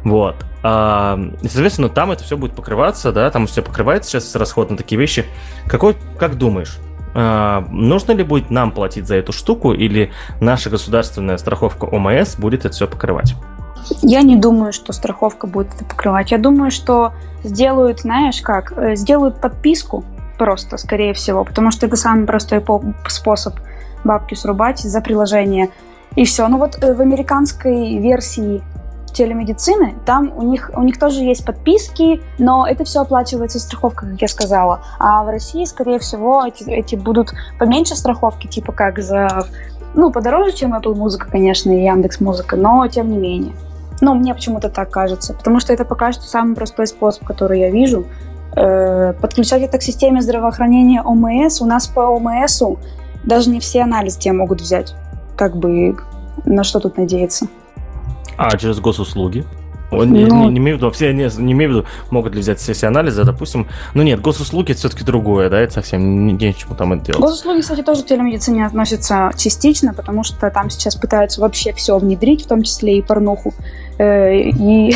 Вот. 0.03 0.35
А, 0.63 1.19
соответственно, 1.41 1.89
там 1.89 2.11
это 2.11 2.23
все 2.23 2.37
будет 2.37 2.53
покрываться, 2.53 3.11
да, 3.11 3.29
там 3.29 3.47
все 3.47 3.61
покрывается 3.61 4.09
сейчас 4.11 4.35
расход 4.35 4.69
на 4.69 4.77
такие 4.77 4.99
вещи. 4.99 5.25
Какой, 5.67 5.95
как 6.17 6.37
думаешь, 6.37 6.77
а, 7.13 7.65
нужно 7.69 8.11
ли 8.11 8.23
будет 8.23 8.49
нам 8.49 8.71
платить 8.71 9.07
за 9.07 9.15
эту 9.15 9.31
штуку, 9.31 9.73
или 9.73 10.11
наша 10.39 10.69
государственная 10.69 11.37
страховка 11.37 11.85
ОМС 11.85 12.35
будет 12.35 12.65
это 12.65 12.73
все 12.73 12.87
покрывать? 12.87 13.35
Я 14.01 14.21
не 14.21 14.35
думаю, 14.35 14.73
что 14.73 14.91
страховка 14.91 15.47
будет 15.47 15.73
это 15.75 15.85
покрывать. 15.85 16.31
Я 16.31 16.37
думаю, 16.37 16.71
что 16.71 17.13
сделают, 17.43 18.01
знаешь 18.01 18.41
как, 18.41 18.73
э, 18.77 18.95
сделают 18.95 19.39
подписку 19.39 20.03
просто, 20.37 20.77
скорее 20.77 21.13
всего, 21.13 21.43
потому 21.43 21.71
что 21.71 21.85
это 21.85 21.95
самый 21.95 22.25
простой 22.25 22.63
способ 23.07 23.55
бабки 24.03 24.35
срубать 24.35 24.79
за 24.79 25.01
приложение. 25.01 25.69
И 26.15 26.25
все. 26.25 26.47
Ну 26.47 26.57
вот 26.57 26.81
э, 26.81 26.93
в 26.93 27.01
американской 27.01 27.97
версии 27.99 28.63
телемедицины, 29.13 29.95
там 30.05 30.31
у 30.35 30.43
них, 30.43 30.71
у 30.75 30.83
них 30.83 30.99
тоже 30.99 31.21
есть 31.23 31.45
подписки, 31.45 32.21
но 32.37 32.67
это 32.67 32.83
все 32.83 33.01
оплачивается 33.01 33.59
страховкой, 33.59 34.11
как 34.11 34.21
я 34.21 34.27
сказала. 34.27 34.81
А 34.99 35.23
в 35.23 35.29
России, 35.29 35.65
скорее 35.65 35.99
всего, 35.99 36.45
эти, 36.45 36.63
эти 36.69 36.95
будут 36.95 37.33
поменьше 37.59 37.95
страховки, 37.95 38.47
типа 38.47 38.71
как 38.71 38.99
за... 38.99 39.45
Ну, 39.95 40.11
подороже, 40.11 40.55
чем 40.55 40.75
Apple 40.75 40.93
Музыка, 40.95 41.27
конечно, 41.31 41.71
и 41.71 41.83
Яндекс 41.83 42.19
Музыка, 42.19 42.55
но 42.55 42.87
тем 42.87 43.09
не 43.09 43.17
менее. 43.17 43.53
Ну, 44.01 44.13
мне 44.13 44.35
почему-то 44.35 44.69
так 44.69 44.91
кажется. 44.91 45.33
Потому 45.33 45.59
что 45.59 45.73
это 45.73 45.83
пока 45.85 46.11
что 46.11 46.23
самый 46.23 46.55
простой 46.55 46.85
способ, 46.85 47.23
который 47.25 47.59
я 47.59 47.71
вижу. 47.71 48.05
Э, 48.57 49.13
подключать 49.13 49.61
это 49.61 49.77
к 49.77 49.83
системе 49.83 50.21
здравоохранения 50.21 51.01
ОМС. 51.03 51.61
У 51.61 51.65
нас 51.65 51.87
по 51.87 51.99
ОМС 51.99 52.63
даже 53.23 53.49
не 53.49 53.59
все 53.59 53.83
анализы 53.83 54.19
тебя 54.19 54.33
могут 54.33 54.61
взять. 54.61 54.95
Как 55.35 55.55
бы 55.55 55.95
на 56.45 56.63
что 56.63 56.79
тут 56.79 56.97
надеяться? 56.97 57.47
А 58.35 58.57
через 58.57 58.79
госуслуги? 58.79 59.45
Он, 59.89 60.11
не, 60.11 60.25
ну, 60.25 60.45
не, 60.45 60.53
не 60.53 60.57
имею 60.57 60.77
в 60.77 60.79
виду, 60.81 60.91
все 60.91 61.13
не, 61.13 61.29
не 61.37 61.53
имею 61.53 61.71
в 61.71 61.73
виду, 61.75 61.85
могут 62.09 62.35
ли 62.35 62.41
взять 62.41 62.59
все, 62.59 62.73
все 62.73 62.87
анализы, 62.87 63.23
допустим. 63.23 63.67
Ну 63.93 64.03
нет, 64.03 64.19
госуслуги 64.19 64.71
это 64.71 64.79
все-таки 64.79 65.05
другое, 65.05 65.49
да, 65.49 65.59
это 65.59 65.75
совсем 65.75 66.25
не, 66.25 66.33
нечему 66.33 66.75
там 66.75 66.93
это 66.93 67.05
делать. 67.05 67.21
Госуслуги, 67.21 67.61
кстати, 67.61 67.83
тоже 67.83 68.03
к 68.03 68.07
телемедицине 68.07 68.65
относятся 68.65 69.31
частично, 69.37 69.93
потому 69.93 70.23
что 70.23 70.49
там 70.49 70.69
сейчас 70.69 70.95
пытаются 70.95 71.39
вообще 71.39 71.71
все 71.71 71.97
внедрить, 71.97 72.43
в 72.43 72.47
том 72.47 72.63
числе 72.63 72.97
и 72.97 73.01
порнуху. 73.01 73.53
Э, 73.97 74.35
и... 74.35 74.93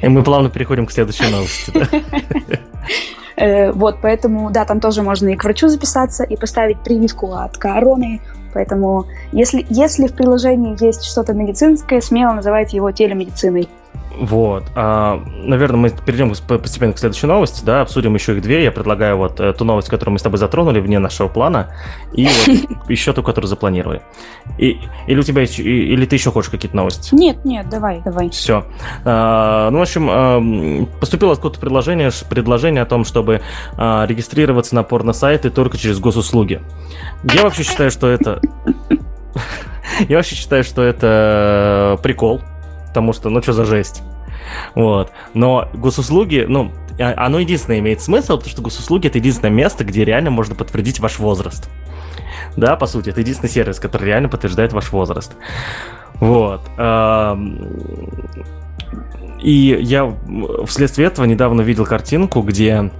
и 0.00 0.08
мы 0.08 0.22
плавно 0.22 0.48
переходим 0.48 0.86
к 0.86 0.92
следующей 0.92 1.30
новости. 1.30 1.72
Э, 3.36 3.72
вот, 3.72 3.96
поэтому, 4.02 4.50
да, 4.50 4.66
там 4.66 4.80
тоже 4.80 5.02
можно 5.02 5.28
и 5.28 5.36
к 5.36 5.44
врачу 5.44 5.68
записаться, 5.68 6.24
и 6.24 6.36
поставить 6.36 6.80
прививку 6.80 7.32
от 7.32 7.56
короны, 7.56 8.20
Поэтому, 8.52 9.06
если, 9.32 9.64
если 9.70 10.06
в 10.06 10.14
приложении 10.14 10.76
есть 10.84 11.04
что-то 11.04 11.32
медицинское, 11.32 12.00
смело 12.00 12.32
называйте 12.32 12.76
его 12.76 12.90
телемедициной. 12.90 13.68
Вот. 14.20 14.64
А, 14.74 15.22
наверное, 15.44 15.78
мы 15.78 15.90
перейдем 15.90 16.30
постепенно 16.46 16.92
к 16.92 16.98
следующей 16.98 17.26
новости, 17.26 17.64
да, 17.64 17.80
обсудим 17.80 18.14
еще 18.14 18.36
их 18.36 18.42
две. 18.42 18.62
Я 18.64 18.70
предлагаю 18.70 19.16
вот 19.16 19.40
э, 19.40 19.54
ту 19.54 19.64
новость, 19.64 19.88
которую 19.88 20.12
мы 20.12 20.18
с 20.18 20.22
тобой 20.22 20.38
затронули 20.38 20.78
вне 20.80 20.98
нашего 20.98 21.28
плана, 21.28 21.74
и 22.12 22.26
вот 22.26 22.88
еще 22.90 23.14
ту, 23.14 23.22
которую 23.22 23.48
запланировали. 23.48 24.02
И, 24.58 24.78
или 25.06 25.18
у 25.18 25.22
тебя 25.22 25.40
есть, 25.40 25.58
или 25.58 26.04
ты 26.04 26.16
еще 26.16 26.30
хочешь 26.32 26.50
какие-то 26.50 26.76
новости? 26.76 27.14
Нет, 27.14 27.44
нет, 27.46 27.70
давай, 27.70 28.02
давай. 28.04 28.28
Все. 28.28 28.66
А, 29.04 29.70
ну, 29.70 29.78
в 29.78 29.82
общем, 29.82 30.86
поступило 31.00 31.32
откуда-то 31.32 31.60
предложение, 31.60 32.10
предложение 32.28 32.82
о 32.82 32.86
том, 32.86 33.06
чтобы 33.06 33.40
а, 33.78 34.04
регистрироваться 34.06 34.74
на 34.74 34.82
порно-сайты 34.82 35.48
только 35.48 35.78
через 35.78 35.98
госуслуги. 35.98 36.60
Я 37.24 37.44
вообще 37.44 37.62
считаю, 37.62 37.90
что 37.90 38.08
это... 38.08 38.40
Я 40.08 40.16
вообще 40.16 40.34
считаю, 40.34 40.64
что 40.64 40.82
это 40.82 41.98
прикол, 42.02 42.40
потому 42.90 43.12
что, 43.12 43.30
ну 43.30 43.40
что 43.40 43.52
за 43.52 43.64
жесть. 43.64 44.02
Вот. 44.74 45.12
Но 45.32 45.68
госуслуги, 45.74 46.44
ну, 46.48 46.72
а, 46.98 47.14
оно 47.26 47.38
единственное 47.38 47.78
имеет 47.78 48.00
смысл, 48.00 48.36
потому 48.36 48.50
что 48.50 48.62
госуслуги 48.62 49.06
это 49.06 49.18
единственное 49.18 49.52
место, 49.52 49.84
где 49.84 50.04
реально 50.04 50.30
можно 50.30 50.54
подтвердить 50.54 50.98
ваш 50.98 51.18
возраст. 51.20 51.70
Да, 52.56 52.74
по 52.76 52.86
сути, 52.86 53.10
это 53.10 53.20
единственный 53.20 53.48
сервис, 53.48 53.78
который 53.78 54.06
реально 54.06 54.28
подтверждает 54.28 54.72
ваш 54.72 54.90
возраст. 54.90 55.32
Вот. 56.14 56.62
И 59.40 59.78
я 59.80 60.14
вследствие 60.66 61.06
этого 61.06 61.26
недавно 61.26 61.62
видел 61.62 61.86
картинку, 61.86 62.42
где 62.42 62.90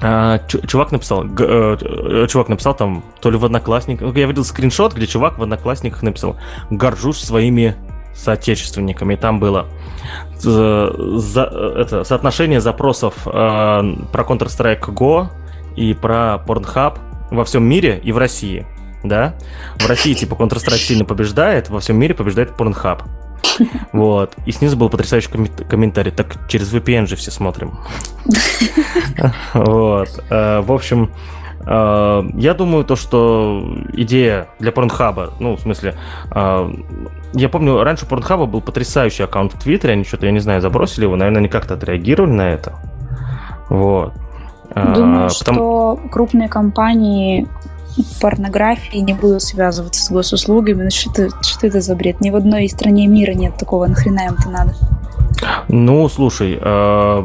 а, 0.00 0.38
чувак 0.48 0.92
написал, 0.92 1.24
э, 1.26 2.26
чувак 2.28 2.48
написал 2.48 2.74
там, 2.74 3.04
то 3.20 3.30
ли 3.30 3.36
в 3.36 3.44
Одноклассниках, 3.44 4.14
я 4.16 4.26
видел 4.26 4.44
скриншот, 4.44 4.94
где 4.94 5.06
чувак 5.08 5.38
в 5.38 5.42
Одноклассниках 5.42 6.02
написал, 6.02 6.36
горжусь 6.70 7.18
своими 7.18 7.74
соотечественниками. 8.18 9.14
И 9.14 9.16
там 9.16 9.38
было 9.40 9.68
за, 10.36 10.92
за, 11.18 11.42
это, 11.76 12.04
соотношение 12.04 12.60
запросов 12.60 13.14
э, 13.26 13.30
про 13.30 14.22
Counter-Strike 14.24 14.94
Go 14.94 15.28
и 15.76 15.94
про 15.94 16.42
Pornhub 16.46 16.98
во 17.30 17.44
всем 17.44 17.64
мире 17.64 18.00
и 18.02 18.12
в 18.12 18.18
России. 18.18 18.66
Да? 19.04 19.34
В 19.78 19.86
России 19.86 20.14
типа 20.14 20.34
Counter-Strike 20.34 20.78
сильно 20.78 21.04
побеждает, 21.04 21.70
во 21.70 21.80
всем 21.80 21.96
мире 21.96 22.14
побеждает 22.14 22.50
Pornhub. 22.50 23.02
Вот. 23.92 24.34
И 24.46 24.52
снизу 24.52 24.76
был 24.76 24.88
потрясающий 24.88 25.30
комментарий. 25.68 26.12
Так 26.12 26.48
через 26.48 26.72
VPN 26.72 27.06
же 27.06 27.16
все 27.16 27.30
смотрим. 27.30 27.78
Вот. 29.54 30.08
Э, 30.30 30.60
в 30.60 30.72
общем, 30.72 31.04
э, 31.04 31.37
я 31.70 32.54
думаю, 32.54 32.84
то, 32.84 32.96
что 32.96 33.62
идея 33.92 34.48
для 34.58 34.72
Порнхаба, 34.72 35.34
ну, 35.38 35.56
в 35.56 35.60
смысле, 35.60 35.94
э, 36.34 36.72
я 37.34 37.48
помню, 37.48 37.82
раньше 37.82 38.06
у 38.06 38.08
Порнхаба 38.08 38.46
был 38.46 38.60
потрясающий 38.62 39.24
аккаунт 39.24 39.52
в 39.54 39.58
Твиттере, 39.58 39.92
они 39.92 40.04
что-то, 40.04 40.26
я 40.26 40.32
не 40.32 40.40
знаю, 40.40 40.60
забросили 40.62 41.04
его, 41.04 41.16
наверное, 41.16 41.40
они 41.40 41.48
как-то 41.48 41.74
отреагировали 41.74 42.30
на 42.30 42.50
это. 42.50 42.74
Вот. 43.68 44.14
Думаю, 44.74 45.26
а, 45.26 45.28
Потому... 45.28 45.58
что 45.58 46.00
крупные 46.10 46.48
компании 46.48 47.46
порнографии 48.20 48.98
не 48.98 49.14
будут 49.14 49.42
связываться 49.42 50.02
с 50.02 50.10
госуслугами. 50.10 50.84
Ну, 50.84 50.90
что, 50.90 51.10
это, 51.10 51.42
что 51.42 51.66
это 51.66 51.80
за 51.80 51.94
бред? 51.96 52.20
Ни 52.20 52.30
в 52.30 52.36
одной 52.36 52.68
стране 52.68 53.06
мира 53.06 53.32
нет 53.32 53.56
такого. 53.56 53.86
Нахрена 53.86 54.26
им-то 54.26 54.50
надо? 54.50 54.74
Ну, 55.68 56.08
слушай, 56.08 56.58
э, 56.60 57.22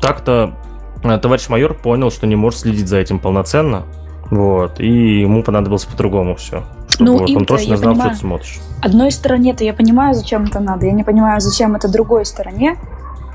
так-то 0.00 0.52
э, 0.52 0.75
товарищ 1.18 1.48
майор 1.48 1.74
понял, 1.74 2.10
что 2.10 2.26
не 2.26 2.36
может 2.36 2.60
следить 2.60 2.88
за 2.88 2.98
этим 2.98 3.18
полноценно. 3.18 3.84
Вот, 4.30 4.80
и 4.80 5.20
ему 5.20 5.42
понадобилось 5.42 5.84
по-другому 5.84 6.34
все. 6.34 6.64
ну, 6.98 7.18
вот, 7.18 7.30
он 7.30 7.46
точно 7.46 7.76
знал, 7.76 7.92
понимаю, 7.92 8.10
что 8.10 8.20
ты 8.20 8.26
смотришь. 8.26 8.60
Одной 8.82 9.12
стороне-то 9.12 9.62
я 9.62 9.72
понимаю, 9.72 10.14
зачем 10.14 10.44
это 10.44 10.58
надо. 10.58 10.86
Я 10.86 10.92
не 10.92 11.04
понимаю, 11.04 11.40
зачем 11.40 11.76
это 11.76 11.88
другой 11.88 12.26
стороне 12.26 12.76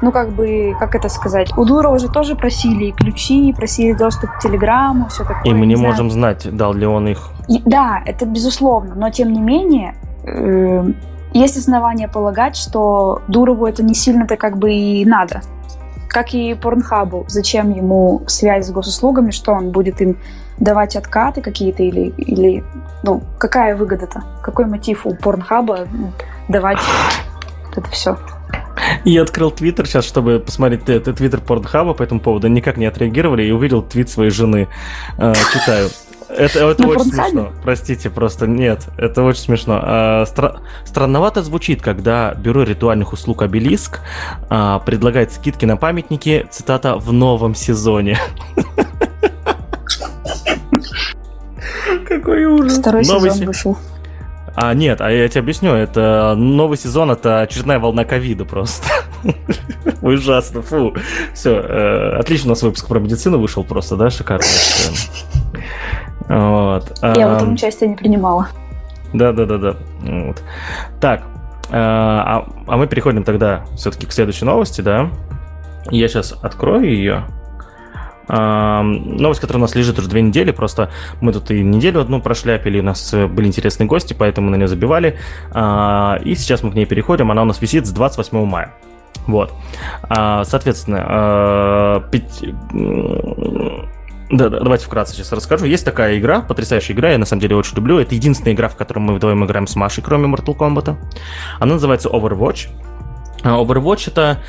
ну, 0.02 0.12
как 0.12 0.32
бы, 0.32 0.76
как 0.80 0.96
это 0.96 1.10
сказать, 1.10 1.56
у 1.58 1.66
Дурова 1.66 1.96
уже 1.96 2.10
тоже 2.10 2.36
просили 2.36 2.86
и 2.86 2.92
ключи, 2.92 3.54
просили 3.54 3.94
доступ 3.94 4.32
к 4.32 4.40
Телеграму, 4.40 5.08
все 5.10 5.24
такое. 5.24 5.44
И 5.44 5.54
мы 5.54 5.66
не, 5.66 5.76
не 5.76 5.82
можем 5.82 6.10
знать, 6.10 6.48
дал 6.56 6.74
ли 6.74 6.86
он 6.86 7.08
их. 7.08 7.30
И, 7.48 7.62
да, 7.66 8.02
это 8.06 8.26
безусловно, 8.26 8.96
но 8.96 9.10
тем 9.10 9.32
не 9.32 9.40
менее, 9.40 9.96
э, 10.24 10.92
есть 11.34 11.58
основания 11.58 12.08
полагать, 12.08 12.56
что 12.56 13.22
Дурову 13.28 13.66
это 13.66 13.84
не 13.84 13.94
сильно-то 13.94 14.38
как 14.38 14.58
бы 14.58 14.72
и 14.74 15.06
надо. 15.06 15.42
Как 16.12 16.34
и 16.34 16.54
Порнхабу. 16.56 17.26
Зачем 17.30 17.72
ему 17.72 18.24
связь 18.28 18.68
с 18.68 18.72
госуслугами, 18.72 19.32
что 19.32 19.54
он 19.54 19.72
будет 19.72 20.02
им 20.02 20.18
давать 20.60 20.98
откаты 20.98 21.42
какие-то 21.42 21.84
или, 21.84 22.14
или 22.18 22.66
ну, 23.04 23.24
какая 23.40 23.78
выгода-то? 23.78 24.22
Какой 24.44 24.66
мотив 24.66 25.06
у 25.06 25.16
Порнхаба 25.16 25.88
ну, 25.90 26.12
давать 26.50 26.80
это 27.76 27.90
все? 27.92 28.18
Я 29.06 29.22
открыл 29.22 29.52
твиттер 29.52 29.88
сейчас, 29.88 30.04
чтобы 30.04 30.40
посмотреть 30.40 30.90
это 30.90 31.14
твиттер 31.14 31.40
Порнхаба 31.40 31.94
по 31.94 32.04
этому 32.04 32.20
поводу. 32.20 32.50
Никак 32.50 32.76
не 32.76 32.88
отреагировали 32.88 33.44
и 33.44 33.52
увидел 33.52 33.82
твит 33.82 34.10
своей 34.10 34.32
жены. 34.32 34.68
Э, 35.18 35.34
читаю. 35.54 35.90
Это, 36.38 36.60
это 36.60 36.88
очень 36.88 37.12
смешно. 37.12 37.52
Простите, 37.64 38.10
просто 38.10 38.48
нет. 38.48 38.88
Это 38.98 39.24
очень 39.24 39.42
смешно. 39.42 39.80
А, 39.82 40.24
стра- 40.24 40.60
странновато 40.86 41.44
звучит, 41.44 41.82
когда 41.82 42.34
бюро 42.34 42.64
ритуальных 42.64 43.14
услуг 43.14 43.42
Обелиск 43.42 44.00
а, 44.50 44.80
предлагает 44.80 45.32
скидки 45.32 45.66
на 45.66 45.78
памятники, 45.78 46.48
цитата, 46.50 46.96
в 46.96 47.12
новом 47.12 47.56
сезоне. 47.56 48.18
Какой 52.08 52.46
ужас. 52.46 52.78
Второй 52.78 53.04
сезон 53.04 53.46
вышел. 53.46 53.78
А, 54.54 54.74
нет, 54.74 55.00
а 55.00 55.10
я 55.10 55.28
тебе 55.30 55.42
объясню, 55.42 55.74
это 55.74 56.36
новый 56.36 56.78
сезон, 56.78 57.10
это 57.10 57.42
очередная 57.42 57.80
волна 57.80 58.04
ковида 58.04 58.44
просто. 58.44 58.86
Ужасно, 60.02 60.62
фу. 60.62 60.94
Все, 61.34 61.52
э, 61.52 62.18
отлично 62.20 62.48
у 62.48 62.50
нас 62.50 62.62
выпуск 62.62 62.88
про 62.88 63.00
медицину 63.00 63.40
вышел 63.40 63.64
просто, 63.64 63.96
да, 63.96 64.10
шикарно. 64.10 64.46
Вот. 66.28 67.00
Я 67.02 67.30
в 67.30 67.38
этом 67.38 67.54
участие 67.54 67.90
не 67.90 67.96
принимала. 67.96 68.48
Да-да-да-да. 69.14 69.76
Вот. 70.02 70.42
Так, 71.00 71.22
э, 71.70 71.74
а, 71.74 72.48
а 72.68 72.78
мы 72.78 72.88
переходим 72.88 73.24
тогда 73.24 73.66
все-таки 73.76 74.06
к 74.06 74.12
следующей 74.12 74.46
новости, 74.46 74.82
да? 74.82 75.10
Я 75.90 76.08
сейчас 76.08 76.34
открою 76.42 76.86
ее. 76.86 77.26
Новость, 78.28 79.42
которая 79.42 79.60
у 79.60 79.62
нас 79.62 79.76
лежит 79.76 80.00
уже 80.00 80.08
две 80.08 80.22
недели, 80.22 80.52
просто 80.52 80.90
мы 81.20 81.34
тут 81.34 81.52
и 81.52 81.62
неделю 81.62 82.00
одну 82.00 82.22
прошляпили, 82.22 82.80
у 82.80 82.84
нас 82.84 83.14
э, 83.14 83.28
были 83.28 83.48
интересные 83.48 83.88
гости, 83.88 84.16
поэтому 84.18 84.50
на 84.50 84.56
нее 84.56 84.70
забивали. 84.70 85.18
А, 85.52 86.18
и 86.24 86.36
сейчас 86.36 86.64
мы 86.64 86.72
к 86.72 86.76
ней 86.76 86.86
переходим, 86.86 87.30
она 87.30 87.42
у 87.42 87.46
нас 87.46 87.62
висит 87.62 87.86
с 87.88 87.92
28 87.92 88.46
мая. 88.46 88.74
Вот. 89.28 89.52
А, 90.04 90.46
соответственно, 90.46 91.04
а, 91.06 92.00
да, 94.32 94.50
да, 94.50 94.60
давайте 94.60 94.86
вкратце 94.86 95.14
сейчас 95.14 95.32
расскажу. 95.32 95.66
Есть 95.66 95.86
такая 95.86 96.18
игра, 96.18 96.42
потрясающая 96.42 96.96
игра, 96.96 97.12
я 97.12 97.18
на 97.18 97.26
самом 97.26 97.42
деле 97.42 97.56
очень 97.56 97.76
люблю. 97.76 98.00
Это 98.00 98.16
единственная 98.16 98.54
игра, 98.54 98.68
в 98.70 98.76
которой 98.76 99.00
мы 99.00 99.14
вдвоем 99.16 99.46
играем 99.46 99.68
с 99.68 99.76
Машей, 99.76 100.04
кроме 100.04 100.28
Mortal 100.28 100.56
Kombat. 100.58 100.96
Она 101.60 101.74
называется 101.74 102.10
Overwatch. 102.10 102.70
Overwatch 103.44 104.08
это... 104.08 104.40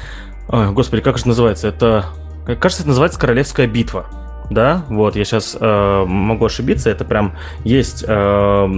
Господи, 0.49 1.03
как 1.03 1.19
же 1.19 1.29
называется? 1.29 1.69
Это 1.69 2.07
Кажется, 2.45 2.83
это 2.83 2.89
называется 2.89 3.21
Королевская 3.21 3.67
битва. 3.67 4.07
Да, 4.51 4.85
вот 4.89 5.17
я 5.17 5.25
сейчас 5.25 5.57
э, 5.59 6.05
могу 6.07 6.47
ошибиться. 6.47 6.91
Это 6.91 7.05
прям 7.05 7.37
есть 7.65 8.05
э, 8.07 8.69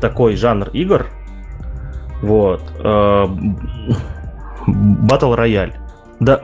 такой 0.00 0.36
жанр 0.36 0.68
игр. 0.70 1.06
Вот. 2.20 2.62
Э, 2.80 3.26
Battle 4.66 5.36
Royale. 5.36 5.74
Да, 6.20 6.40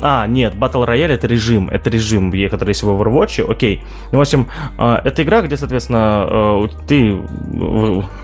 А, 0.00 0.26
нет, 0.26 0.54
Battle 0.54 0.86
Royale 0.86 1.12
это 1.12 1.26
режим. 1.26 1.68
Это 1.68 1.90
режим, 1.90 2.30
который 2.48 2.70
есть 2.70 2.82
в 2.82 2.88
Overwatch. 2.88 3.50
Окей. 3.50 3.82
Ну, 4.12 4.18
в 4.18 4.20
общем, 4.20 4.48
а, 4.78 5.00
это 5.04 5.22
игра, 5.22 5.42
где, 5.42 5.56
соответственно, 5.56 5.98
а, 6.00 6.68
ты 6.86 7.14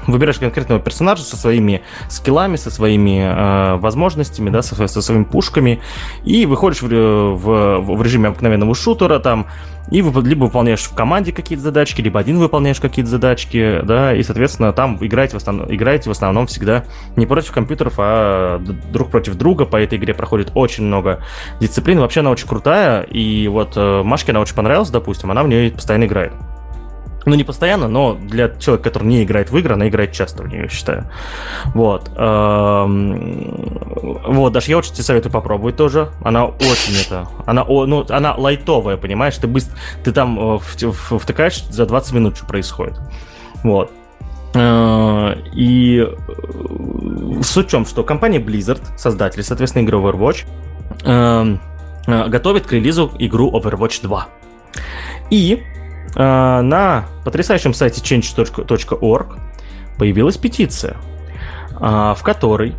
выбираешь 0.07 0.39
конкретного 0.39 0.81
персонажа 0.81 1.22
со 1.22 1.37
своими 1.37 1.83
скиллами, 2.09 2.57
со 2.57 2.70
своими 2.70 3.20
а, 3.22 3.77
возможностями, 3.77 4.51
да, 4.51 4.62
со, 4.62 4.87
со 4.87 5.03
своими 5.03 5.24
пушками, 5.24 5.81
и 6.24 6.47
выходишь 6.47 6.83
в, 6.83 6.89
в, 6.89 7.79
в 7.81 8.03
режиме 8.03 8.29
обыкновенного 8.29 8.74
шутера, 8.74 9.18
там, 9.18 9.47
и 9.91 9.97
либо 10.03 10.45
выполняешь 10.45 10.82
в 10.82 10.95
команде 10.95 11.32
какие-то 11.32 11.62
задачки, 11.62 12.01
либо 12.01 12.18
один 12.18 12.39
выполняешь 12.39 12.80
какие-то 12.80 13.11
задачки, 13.11 13.80
да, 13.84 14.14
и, 14.14 14.22
соответственно, 14.22 14.72
там 14.72 14.99
играете 15.01 15.34
в, 15.34 15.37
основном, 15.37 15.72
играете 15.72 16.09
в 16.09 16.12
основном 16.12 16.47
всегда 16.47 16.84
не 17.16 17.26
против 17.26 17.53
компьютеров, 17.53 17.95
а 17.99 18.59
друг 18.59 19.11
против 19.11 19.34
друга. 19.37 19.64
По 19.64 19.76
этой 19.76 19.99
игре 19.99 20.14
проходит 20.14 20.51
очень 20.55 20.84
много 20.84 21.20
дисциплин. 21.61 22.01
Вообще 22.01 22.20
она 22.20 22.30
очень 22.30 22.49
крутая, 22.49 23.03
и 23.03 23.49
вот 23.49 23.72
э, 23.76 24.03
Машке 24.03 24.32
она 24.32 24.41
очень 24.41 24.55
понравилась, 24.55 24.91
допустим, 24.91 25.30
она 25.30 25.43
в 25.43 25.49
нее 25.49 25.70
постоянно 25.70 26.05
играет. 26.05 26.32
Ну, 27.27 27.35
не 27.35 27.43
постоянно, 27.43 27.89
но 27.89 28.14
для 28.14 28.49
человека, 28.51 28.89
который 28.89 29.09
не 29.09 29.24
играет 29.24 29.51
в 29.51 29.57
игры, 29.57 29.74
она 29.74 29.89
играет 29.89 30.12
часто 30.12 30.45
в 30.45 30.49
нее, 30.49 30.62
я 30.62 30.68
считаю. 30.68 31.11
Вот. 31.74 32.09
Эм, 32.16 33.81
вот, 34.29 34.53
даже 34.53 34.70
я 34.70 34.79
очень 34.79 34.93
тебе 34.93 35.03
советую 35.03 35.33
попробовать 35.33 35.74
тоже. 35.74 36.11
Она 36.22 36.45
очень 36.47 36.95
это... 37.05 37.27
Она, 37.45 37.64
ну, 37.64 38.07
она 38.11 38.37
лайтовая, 38.37 38.97
понимаешь? 38.97 39.37
Ты, 39.39 39.49
быстро, 39.49 39.77
ты 40.05 40.12
там 40.12 40.39
э, 40.55 40.59
втыкаешь, 40.61 41.64
за 41.64 41.85
20 41.85 42.12
минут 42.12 42.37
что 42.37 42.47
происходит. 42.47 42.97
Вот. 43.64 43.91
Э, 44.55 45.35
и 45.53 46.07
э, 46.07 47.43
суть 47.43 47.66
в 47.66 47.70
чем, 47.70 47.87
что 47.87 48.05
компания 48.05 48.39
Blizzard, 48.39 48.83
создатель, 48.97 49.43
соответственно, 49.43 49.83
игры 49.83 49.99
Overwatch, 49.99 50.45
эм, 51.03 51.61
готовит 52.07 52.66
к 52.68 52.72
релизу 52.72 53.11
игру 53.18 53.51
Overwatch 53.51 54.03
2. 54.03 54.29
И 55.31 55.64
на 56.17 57.05
потрясающем 57.25 57.75
сайте 57.75 58.01
change.org 58.01 59.39
появилась 59.99 60.37
петиция, 60.37 60.97
а, 61.79 62.14
в 62.14 62.23
которой 62.23 62.75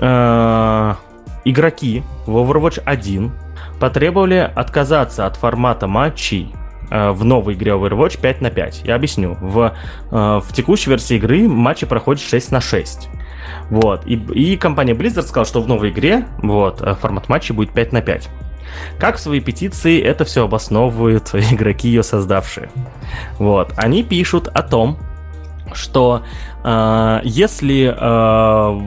а, 0.00 0.96
игроки 1.44 2.02
в 2.26 2.36
Overwatch 2.36 2.80
1 2.84 3.32
потребовали 3.80 4.50
отказаться 4.54 5.26
от 5.26 5.36
формата 5.36 5.86
матчей 5.86 6.54
в 6.90 7.22
новой 7.22 7.52
игре 7.52 7.72
Overwatch 7.72 8.18
5 8.18 8.40
на 8.40 8.50
5. 8.50 8.82
Я 8.84 8.94
объясню. 8.94 9.36
В, 9.42 9.76
в 10.10 10.46
текущей 10.54 10.88
версии 10.88 11.16
игры 11.16 11.46
матчи 11.46 11.84
проходят 11.84 12.22
6 12.22 12.50
на 12.50 12.62
6. 12.62 13.10
Вот. 13.68 14.06
И, 14.06 14.14
и 14.14 14.56
компания 14.56 14.94
Blizzard 14.94 15.24
сказала, 15.24 15.44
что 15.44 15.60
в 15.60 15.68
новой 15.68 15.90
игре 15.90 16.26
вот, 16.38 16.80
формат 16.98 17.28
матчей 17.28 17.54
будет 17.54 17.74
5 17.74 17.92
на 17.92 18.00
5. 18.00 18.30
Как 18.98 19.16
в 19.16 19.20
своей 19.20 19.40
петиции 19.40 20.00
это 20.00 20.24
все 20.24 20.44
обосновывают 20.44 21.34
игроки, 21.34 21.88
ее 21.88 22.02
создавшие. 22.02 22.70
Вот. 23.38 23.72
Они 23.76 24.02
пишут 24.02 24.48
о 24.48 24.62
том, 24.62 24.98
что 25.72 26.22
э, 26.64 27.20
если 27.24 27.94
э, 27.94 28.78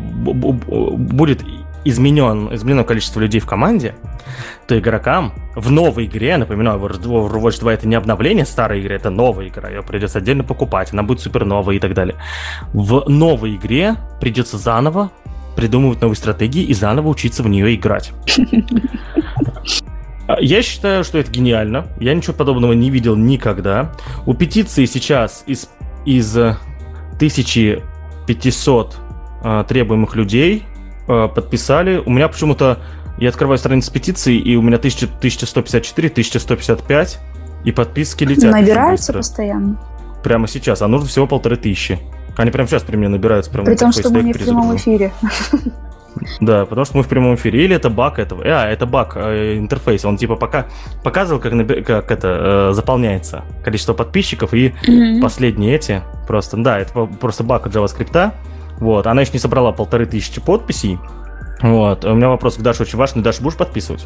будет 0.97 1.43
изменен, 1.84 2.53
изменено 2.53 2.84
количество 2.84 3.19
людей 3.19 3.41
в 3.41 3.45
команде, 3.45 3.95
то 4.67 4.77
игрокам 4.77 5.34
в 5.55 5.71
новой 5.71 6.05
игре, 6.05 6.38
напоминаю, 6.38 6.79
Overwatch 6.79 7.59
2 7.59 7.73
это 7.73 7.88
не 7.88 7.95
обновление 7.95 8.45
старой 8.45 8.82
игры, 8.82 8.95
это 8.95 9.09
новая 9.09 9.47
игра, 9.47 9.69
ее 9.69 9.84
придется 9.84 10.19
отдельно 10.19 10.43
покупать, 10.43 10.93
она 10.93 11.03
будет 11.03 11.21
супер 11.21 11.45
новая 11.45 11.75
и 11.75 11.79
так 11.79 11.93
далее. 11.93 12.15
В 12.73 13.09
новой 13.09 13.55
игре 13.55 13.95
придется 14.19 14.57
заново 14.57 15.11
придумывать 15.56 16.02
новые 16.02 16.16
стратегии 16.16 16.64
и 16.64 16.74
заново 16.74 17.10
учиться 17.10 17.43
в 17.43 17.49
нее 17.49 17.76
играть. 17.76 18.14
Я 20.39 20.62
считаю, 20.62 21.04
что 21.04 21.18
это 21.18 21.32
гениально. 21.32 21.88
Я 21.99 22.14
ничего 22.14 22.34
подобного 22.34 22.74
не 22.74 22.89
видел 22.89 23.16
никогда. 23.16 23.91
У 24.26 24.34
петиции 24.34 24.86
сейчас 24.86 25.43
из, 25.45 25.70
из 26.06 26.36
1500 26.36 28.97
э, 29.43 29.66
требуемых 29.68 30.16
людей 30.16 30.64
э, 31.08 31.28
подписали. 31.28 31.97
У 31.97 32.10
меня 32.10 32.28
почему-то... 32.28 32.80
Я 33.18 33.30
открываю 33.30 33.58
страницу 33.58 33.91
петиции, 33.91 34.38
и 34.38 34.56
у 34.56 34.62
меня 34.62 34.78
1000, 34.78 35.08
1154, 35.18 36.08
1155, 36.08 37.20
и 37.66 37.72
подписки 37.72 38.24
летят. 38.24 38.52
Набираются 38.52 39.14
постоянно? 39.14 39.80
Прямо 40.24 40.47
сейчас, 40.47 40.82
а 40.82 40.88
нужно 40.88 41.08
всего 41.08 41.28
полторы 41.28 41.58
тысячи. 41.58 41.99
Они 42.42 42.52
прямо 42.52 42.68
сейчас 42.68 42.84
при 42.84 42.96
мне 42.96 43.08
набираются. 43.08 43.52
Прямо 43.52 43.66
при 43.66 43.76
том, 43.76 43.92
что 43.92 44.10
мы 44.10 44.24
не 44.24 44.34
в 44.34 44.38
прямом 44.38 44.76
эфире. 44.76 45.12
Да, 46.42 46.66
потому 46.66 46.86
что 46.86 46.98
мы 46.98 47.04
в 47.04 47.08
прямом 47.08 47.36
эфире. 47.36 47.64
Или 47.64 47.76
это 47.76 47.89
баг 47.89 48.20
этого. 48.20 48.44
А, 48.46 48.70
это 48.70 48.86
баг 48.86 49.14
э, 49.16 49.58
интерфейса. 49.58 50.08
Он 50.08 50.18
типа 50.18 50.36
пока 50.36 50.66
показывал, 51.04 51.39
как, 51.39 51.54
как 51.86 52.12
это 52.12 52.70
э, 52.70 52.74
заполняется 52.74 53.44
количество 53.64 53.94
подписчиков 53.94 54.54
и 54.54 54.74
mm-hmm. 54.86 55.22
последние 55.22 55.76
эти. 55.76 56.02
Просто, 56.28 56.58
да, 56.58 56.80
это 56.80 57.06
просто 57.06 57.44
баг 57.44 57.66
от 57.66 57.74
JavaScript. 57.74 58.34
Вот, 58.80 59.08
она 59.08 59.22
еще 59.22 59.34
не 59.34 59.39
собрала 59.39 59.72
полторы 59.72 60.06
тысячи 60.06 60.42
подписей. 60.42 61.00
Вот, 61.62 62.04
у 62.04 62.14
меня 62.14 62.30
вопрос 62.30 62.58
к 62.58 62.62
Даше 62.62 62.84
очень 62.84 62.98
важный. 62.98 63.24
Даша, 63.24 63.42
будешь 63.42 63.58
подписывать? 63.58 64.06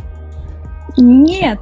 Нет. 0.97 1.59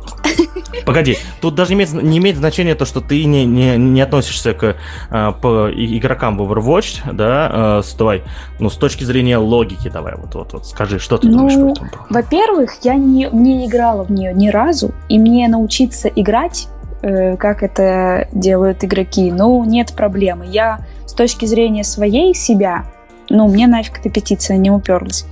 Погоди, 0.85 1.17
тут 1.41 1.55
даже 1.55 1.73
имеет, 1.73 1.93
не 1.93 2.17
имеет 2.17 2.37
значения 2.37 2.75
то, 2.75 2.85
что 2.85 3.01
ты 3.01 3.23
не, 3.25 3.45
не, 3.45 3.77
не 3.77 4.01
относишься 4.01 4.53
к 4.53 4.75
а, 5.09 5.31
по 5.31 5.69
игрокам 5.71 6.37
в 6.37 6.41
Overwatch, 6.41 7.13
да, 7.13 7.49
а, 7.51 7.81
стой. 7.83 8.23
Ну, 8.59 8.69
с 8.69 8.75
точки 8.75 9.03
зрения 9.03 9.37
логики, 9.37 9.89
давай, 9.89 10.15
вот, 10.15 10.35
вот, 10.35 10.53
вот 10.53 10.65
скажи, 10.65 10.99
что 10.99 11.17
ты 11.17 11.27
ну, 11.27 11.39
думаешь 11.39 11.55
по 11.55 11.85
этому? 11.85 12.05
Во-первых, 12.09 12.75
я 12.83 12.95
не, 12.95 13.29
не 13.31 13.65
играла 13.67 14.03
в 14.03 14.11
нее 14.11 14.33
ни 14.33 14.49
разу, 14.49 14.93
и 15.09 15.19
мне 15.19 15.47
научиться 15.47 16.07
играть, 16.07 16.67
э, 17.01 17.37
как 17.37 17.63
это 17.63 18.27
делают 18.31 18.83
игроки, 18.83 19.31
ну, 19.31 19.63
нет 19.63 19.93
проблемы. 19.93 20.45
Я 20.47 20.79
с 21.05 21.13
точки 21.13 21.45
зрения 21.45 21.83
своей 21.83 22.33
себя, 22.33 22.85
ну, 23.29 23.47
мне 23.47 23.67
нафиг 23.67 23.99
эта 23.99 24.09
петиция 24.09 24.57
не 24.57 24.71
уперлась. 24.71 25.25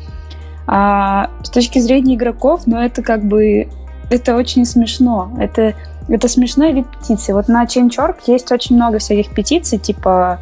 А 0.68 1.30
с 1.44 1.50
точки 1.50 1.80
зрения 1.80 2.16
игроков, 2.16 2.62
ну, 2.66 2.78
это 2.78 3.02
как 3.02 3.24
бы 3.24 3.68
это 4.12 4.36
очень 4.36 4.66
смешно. 4.66 5.32
Это, 5.40 5.74
это 6.10 6.28
смешной 6.28 6.74
вид 6.74 6.86
петиции. 7.00 7.32
Вот 7.32 7.48
на 7.48 7.64
Change.org 7.64 8.18
есть 8.28 8.52
очень 8.52 8.76
много 8.76 9.00
всяких 9.00 9.34
петиций, 9.34 9.80
типа 9.80 10.40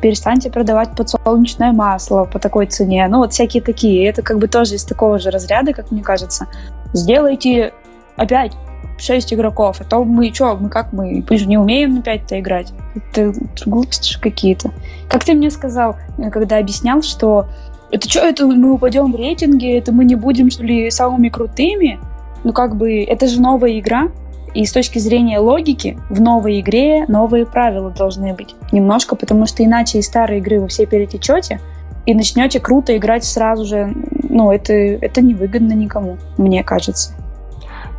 перестаньте 0.00 0.50
продавать 0.50 0.94
подсолнечное 0.96 1.72
масло 1.72 2.24
по 2.24 2.38
такой 2.38 2.66
цене. 2.66 3.06
Ну, 3.08 3.18
вот 3.18 3.32
всякие 3.32 3.62
такие. 3.62 4.06
Это 4.08 4.22
как 4.22 4.38
бы 4.38 4.48
тоже 4.48 4.74
из 4.74 4.84
такого 4.84 5.18
же 5.18 5.30
разряда, 5.30 5.72
как 5.72 5.90
мне 5.90 6.02
кажется. 6.02 6.48
Сделайте 6.92 7.72
опять 8.16 8.52
6 8.98 9.34
игроков, 9.34 9.80
а 9.80 9.84
то 9.84 10.04
мы 10.04 10.34
что, 10.34 10.56
мы 10.56 10.68
как 10.68 10.92
мы, 10.92 11.24
мы 11.28 11.38
же 11.38 11.46
не 11.46 11.56
умеем 11.56 11.94
на 11.94 12.00
5-то 12.00 12.40
играть. 12.40 12.72
Это 12.96 13.32
глупости 13.66 14.18
какие-то. 14.20 14.72
Как 15.08 15.24
ты 15.24 15.34
мне 15.34 15.50
сказал, 15.50 15.96
когда 16.32 16.58
объяснял, 16.58 17.02
что 17.02 17.48
это 17.90 18.08
что, 18.08 18.20
это 18.20 18.46
мы 18.46 18.72
упадем 18.72 19.12
в 19.12 19.16
рейтинге, 19.16 19.78
это 19.78 19.92
мы 19.92 20.04
не 20.04 20.16
будем, 20.16 20.50
что 20.50 20.64
ли, 20.64 20.90
самыми 20.90 21.28
крутыми? 21.28 22.00
Ну 22.44 22.52
как 22.52 22.76
бы 22.76 23.02
это 23.02 23.26
же 23.26 23.40
новая 23.40 23.78
игра, 23.78 24.08
и 24.54 24.64
с 24.64 24.72
точки 24.72 24.98
зрения 24.98 25.38
логики, 25.38 25.98
в 26.08 26.20
новой 26.20 26.60
игре 26.60 27.04
новые 27.06 27.46
правила 27.46 27.90
должны 27.90 28.34
быть. 28.34 28.54
Немножко, 28.72 29.14
потому 29.14 29.46
что 29.46 29.64
иначе 29.64 29.98
из 29.98 30.06
старой 30.06 30.38
игры 30.38 30.60
вы 30.60 30.68
все 30.68 30.86
перетечете 30.86 31.60
и 32.06 32.14
начнете 32.14 32.58
круто 32.58 32.96
играть 32.96 33.24
сразу 33.24 33.66
же. 33.66 33.92
Ну, 34.30 34.50
это, 34.50 34.72
это 34.72 35.20
невыгодно 35.20 35.74
никому, 35.74 36.16
мне 36.38 36.64
кажется. 36.64 37.12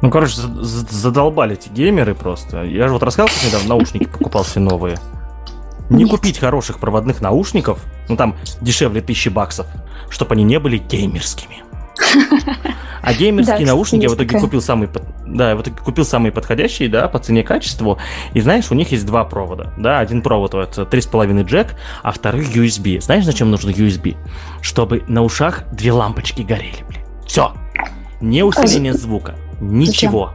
Ну, 0.01 0.09
короче, 0.09 0.41
задолбали 0.61 1.53
эти 1.53 1.69
геймеры 1.69 2.15
просто. 2.15 2.63
Я 2.63 2.87
же 2.87 2.93
вот 2.93 3.03
рассказывал, 3.03 3.35
как 3.35 3.47
недавно 3.47 3.69
наушники 3.69 4.05
покупал 4.05 4.43
все 4.43 4.59
новые. 4.59 4.97
Не 5.89 6.03
Нет. 6.03 6.11
купить 6.11 6.39
хороших 6.39 6.79
проводных 6.79 7.21
наушников, 7.21 7.83
ну 8.07 8.15
там 8.15 8.35
дешевле 8.61 9.01
тысячи 9.01 9.29
баксов, 9.29 9.67
чтобы 10.09 10.33
они 10.33 10.43
не 10.43 10.59
были 10.59 10.77
геймерскими. 10.77 11.63
А 13.01 13.13
геймерские 13.13 13.65
да, 13.65 13.73
наушники 13.73 14.03
я 14.03 14.09
в 14.09 14.15
итоге 14.15 14.39
купил 14.39 14.61
самые, 14.61 14.89
да, 15.25 15.55
в 15.55 15.61
итоге 15.61 15.77
купил 15.77 16.05
самые 16.05 16.31
подходящие, 16.31 16.89
да, 16.89 17.07
по 17.07 17.19
цене 17.19 17.43
качеству. 17.43 17.97
И 18.33 18.41
знаешь, 18.41 18.69
у 18.71 18.75
них 18.75 18.91
есть 18.91 19.05
два 19.05 19.23
провода, 19.23 19.73
да, 19.77 19.99
один 19.99 20.21
провод 20.21 20.53
это 20.53 20.81
3,5 20.83 21.43
джек, 21.43 21.75
а 22.03 22.11
второй 22.11 22.43
USB. 22.43 22.99
Знаешь, 23.01 23.25
зачем 23.25 23.49
нужен 23.51 23.71
USB? 23.71 24.17
Чтобы 24.61 25.03
на 25.07 25.23
ушах 25.23 25.63
две 25.71 25.91
лампочки 25.91 26.41
горели, 26.41 26.83
блин. 26.87 27.01
Все. 27.25 27.53
Не 28.21 28.43
усиление 28.43 28.93
звука, 28.93 29.35
ничего. 29.61 30.33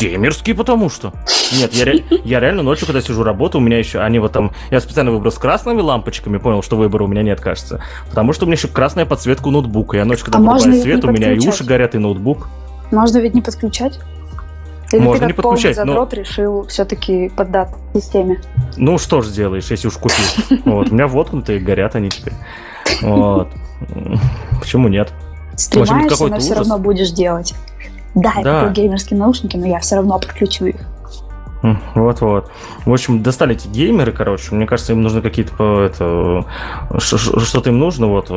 Геймерский, 0.00 0.54
потому 0.54 0.88
что. 0.88 1.12
Нет, 1.52 1.72
я, 1.74 1.92
я 2.24 2.40
реально 2.40 2.62
ночью, 2.62 2.86
когда 2.86 3.00
сижу 3.00 3.22
работаю, 3.22 3.60
у 3.60 3.64
меня 3.64 3.78
еще, 3.78 4.00
они 4.00 4.18
вот 4.18 4.32
там, 4.32 4.52
я 4.70 4.80
специально 4.80 5.10
выбрал 5.10 5.30
с 5.30 5.38
красными 5.38 5.80
лампочками, 5.80 6.38
понял, 6.38 6.62
что 6.62 6.76
выбора 6.76 7.04
у 7.04 7.06
меня 7.06 7.22
нет, 7.22 7.40
кажется. 7.40 7.82
Потому 8.08 8.32
что 8.32 8.44
у 8.44 8.48
меня 8.48 8.56
еще 8.56 8.68
красная 8.68 9.04
подсветка 9.04 9.48
у 9.48 9.50
ноутбука. 9.50 9.98
Я 9.98 10.04
ночью, 10.04 10.24
когда 10.24 10.38
а 10.38 10.40
вырубаю 10.40 10.80
свет, 10.80 11.04
у 11.04 11.10
меня 11.10 11.32
и 11.32 11.46
уши 11.46 11.64
горят, 11.64 11.94
и 11.94 11.98
ноутбук. 11.98 12.48
Можно 12.90 13.18
ведь 13.18 13.34
не 13.34 13.42
подключать? 13.42 14.00
Или 14.92 15.00
Можно 15.00 15.20
ты 15.20 15.26
не 15.26 15.32
подключать, 15.34 15.76
задрот 15.76 16.12
но... 16.12 16.18
решил 16.18 16.66
все-таки 16.66 17.28
поддаться 17.28 17.76
системе? 17.94 18.40
Ну, 18.76 18.98
что 18.98 19.22
ж 19.22 19.26
сделаешь, 19.26 19.70
если 19.70 19.86
уж 19.86 19.94
купил. 19.94 20.24
Вот, 20.64 20.90
у 20.90 20.94
меня 20.94 21.06
воткнутые, 21.06 21.60
горят 21.60 21.94
они 21.94 22.08
теперь. 22.08 22.34
Вот. 23.02 23.48
Почему 24.58 24.88
нет? 24.88 25.12
Стремаешься, 25.56 26.26
но 26.26 26.38
все 26.38 26.54
равно 26.54 26.78
будешь 26.78 27.10
делать. 27.10 27.54
Да, 28.14 28.32
я 28.36 28.42
да. 28.42 28.60
купил 28.60 28.72
геймерские 28.84 29.18
наушники, 29.18 29.56
но 29.56 29.66
я 29.66 29.78
все 29.78 29.96
равно 29.96 30.18
подключу 30.18 30.66
их. 30.66 30.76
Вот-вот. 31.94 32.50
В 32.86 32.92
общем, 32.92 33.22
достали 33.22 33.54
эти 33.54 33.68
геймеры, 33.68 34.12
короче. 34.12 34.54
Мне 34.54 34.66
кажется, 34.66 34.92
им 34.92 35.02
нужно 35.02 35.20
какие-то 35.20 35.82
это, 35.82 36.46
что-то 36.98 37.70
им 37.70 37.78
нужно. 37.78 38.06
Вот. 38.06 38.32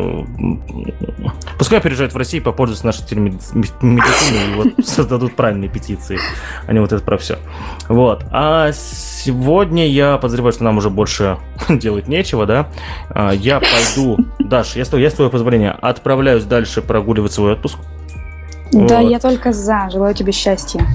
Пускай 1.58 1.80
приезжают 1.80 2.14
в 2.14 2.18
Россию, 2.18 2.44
попользуются 2.44 2.86
нашей 2.86 3.06
телемедициной 3.06 4.52
и 4.52 4.56
вот 4.56 4.68
создадут 4.86 5.36
правильные 5.36 5.70
петиции, 5.70 6.20
а 6.68 6.74
не 6.74 6.80
вот 6.80 6.92
это 6.92 7.04
про 7.04 7.18
все. 7.18 7.38
Вот. 7.88 8.26
А 8.32 8.72
сегодня 8.74 9.88
я 9.88 10.18
подозреваю, 10.18 10.52
что 10.52 10.66
нам 10.66 10.78
уже 10.78 10.90
больше 10.90 11.38
делать 11.70 12.08
нечего, 12.08 12.46
да. 12.46 12.68
А, 13.10 13.32
я 13.32 13.62
пойду, 13.62 14.18
Даш, 14.40 14.76
я 14.76 14.84
с 14.84 14.90
твоего 14.90 15.30
позволения 15.30 15.72
отправляюсь 15.72 16.44
дальше 16.44 16.82
прогуливать 16.82 17.32
свой 17.32 17.54
отпуск. 17.54 17.78
Да, 18.74 19.02
вот. 19.02 19.10
я 19.10 19.20
только 19.20 19.52
за. 19.54 19.90
Желаю 19.92 20.16
тебе 20.16 20.32
счастья. 20.32 20.86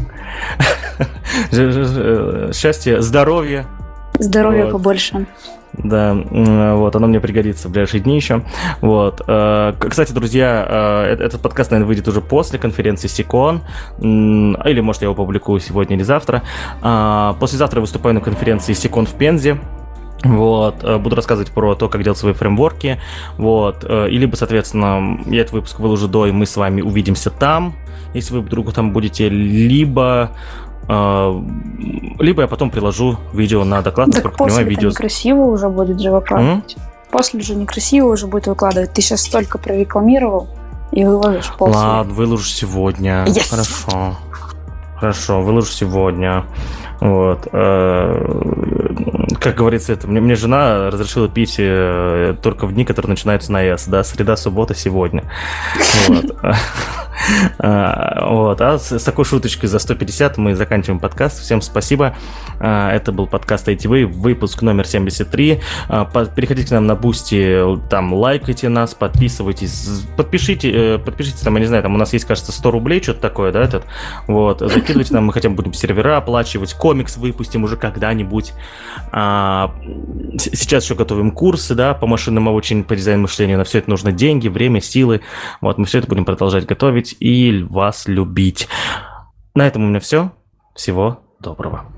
Счастья, 2.53 3.01
здоровья. 3.01 3.67
Здоровья 4.19 4.65
вот. 4.65 4.73
побольше. 4.73 5.27
Да, 5.75 6.15
вот, 6.15 6.97
оно 6.97 7.07
мне 7.07 7.21
пригодится 7.21 7.69
в 7.69 7.71
ближайшие 7.71 8.01
дни 8.01 8.17
еще. 8.17 8.43
Вот. 8.81 9.23
Э, 9.27 9.75
кстати, 9.79 10.13
друзья, 10.13 11.05
э, 11.07 11.15
этот 11.21 11.41
подкаст, 11.41 11.71
наверное, 11.71 11.87
выйдет 11.87 12.09
уже 12.09 12.21
после 12.21 12.59
конференции 12.59 13.07
Сикон. 13.07 13.63
Или, 14.01 14.81
может, 14.81 15.03
я 15.03 15.07
его 15.07 15.15
публикую 15.15 15.61
сегодня 15.61 15.97
или 15.97 16.03
завтра. 16.03 16.43
А, 16.83 17.35
послезавтра 17.39 17.79
я 17.79 17.81
выступаю 17.83 18.15
на 18.15 18.21
конференции 18.21 18.73
Сикон 18.73 19.07
в 19.07 19.15
Пензе. 19.15 19.61
Вот, 20.25 20.83
э, 20.83 20.99
буду 20.99 21.15
рассказывать 21.15 21.53
про 21.53 21.75
то, 21.75 21.89
как 21.89 22.03
делать 22.03 22.19
свои 22.19 22.33
фреймворки, 22.33 23.01
вот, 23.37 23.85
и 23.85 24.19
либо, 24.19 24.35
соответственно, 24.35 25.21
я 25.27 25.43
этот 25.43 25.53
выпуск 25.53 25.79
выложу 25.79 26.09
до, 26.09 26.27
и 26.27 26.33
мы 26.33 26.45
с 26.45 26.57
вами 26.57 26.81
увидимся 26.81 27.31
там, 27.31 27.75
если 28.15 28.35
вы 28.35 28.41
вдруг 28.41 28.73
там 28.73 28.93
будете, 28.93 29.29
либо 29.29 30.33
а, 30.89 31.39
либо 32.19 32.43
я 32.43 32.49
потом 32.49 32.71
приложу 32.71 33.19
видео 33.33 33.65
на 33.65 33.83
доклад, 33.83 34.07
так 34.07 34.17
насколько 34.17 34.39
после 34.39 34.57
понимаю, 34.57 34.71
видео. 34.71 34.89
некрасиво 34.89 35.45
уже 35.45 35.69
будет 35.69 36.01
же 36.01 36.11
выкладывать. 36.11 36.77
Mm? 36.77 36.81
После 37.11 37.41
же 37.41 37.55
некрасиво 37.55 38.13
уже 38.13 38.27
будет 38.27 38.47
выкладывать. 38.47 38.93
Ты 38.95 39.03
сейчас 39.03 39.23
столько 39.23 39.59
прорекламировал 39.59 40.49
и 40.91 41.05
выложишь 41.05 41.53
после. 41.59 41.77
Ладно, 41.77 42.15
выложу 42.15 42.45
сегодня. 42.45 43.25
Yes. 43.27 43.51
Хорошо. 43.51 44.17
Хорошо, 45.01 45.41
выложу 45.41 45.71
сегодня. 45.71 46.45
Вот. 47.01 47.47
Э, 47.53 48.95
как 49.41 49.55
говорится, 49.55 49.93
это 49.93 50.09
мне, 50.09 50.21
мне 50.21 50.35
жена 50.35 50.91
разрешила 50.91 51.29
пить 51.29 51.57
э, 51.59 52.35
только 52.43 52.67
в 52.67 52.75
дни, 52.75 52.85
которые 52.85 53.11
начинаются 53.11 53.53
на 53.53 53.63
S, 53.65 53.87
да, 53.87 54.03
среда, 54.03 54.37
суббота, 54.37 54.75
сегодня. 54.75 55.25
Вот. 56.09 56.37
А, 57.59 58.27
вот. 58.31 58.61
А 58.61 58.79
с, 58.79 59.03
такой 59.03 59.25
шуточкой 59.25 59.69
за 59.69 59.79
150 59.79 60.39
мы 60.39 60.55
заканчиваем 60.55 61.01
подкаст. 61.01 61.41
Всем 61.41 61.61
спасибо. 61.61 62.17
А, 62.61 62.93
это 62.93 63.13
был 63.13 63.27
подкаст 63.27 63.69
ITV, 63.69 64.07
выпуск 64.07 64.63
номер 64.63 64.87
73. 64.87 65.61
А, 65.89 66.05
переходите 66.05 66.69
к 66.69 66.71
нам 66.73 66.87
на 66.87 66.95
Boosty, 66.95 67.63
там 67.89 68.13
лайкайте 68.15 68.69
нас, 68.69 68.95
подписывайтесь, 68.95 70.05
подпишите, 70.17 70.71
э, 70.71 70.99
подпишитесь 70.99 71.41
там, 71.41 71.55
я 71.55 71.61
не 71.61 71.67
знаю, 71.67 71.83
там 71.83 71.95
у 71.95 71.99
нас 71.99 72.13
есть, 72.13 72.25
кажется, 72.25 72.53
100 72.53 72.71
рублей, 72.71 73.03
что-то 73.03 73.21
такое, 73.21 73.53
да, 73.53 73.63
этот. 73.63 73.85
Вот. 74.27 74.61
Закидывайте 74.61 75.15
нам, 75.15 75.27
мы 75.27 75.33
хотя 75.33 75.49
бы 75.49 75.57
будем 75.57 75.73
сервера 75.73 76.17
оплачивать, 76.17 76.75
комикс 76.75 77.17
выпустим 77.17 77.65
уже 77.65 77.77
когда-нибудь. 77.77 78.53
Сейчас 79.11 80.85
еще 80.85 80.95
готовим 80.95 81.31
курсы, 81.31 81.75
да, 81.75 81.95
по 81.95 82.07
машинному 82.07 82.51
обучению, 82.51 82.85
по 82.85 82.97
дизайну 82.97 83.23
мышления. 83.23 83.57
На 83.57 83.65
все 83.65 83.79
это 83.79 83.91
нужно 83.91 84.13
деньги, 84.13 84.49
время, 84.49 84.81
силы. 84.81 85.21
Вот, 85.61 85.79
мы 85.79 85.85
все 85.85 85.99
это 85.99 86.09
будем 86.09 86.25
продолжать 86.25 86.67
готовить 86.67 87.08
и 87.19 87.63
вас 87.63 88.09
любить. 88.09 88.69
На 89.55 89.67
этом 89.67 89.85
у 89.85 89.89
меня 89.89 90.01
все. 90.01 90.33
Всего 90.75 91.21
доброго. 91.41 91.98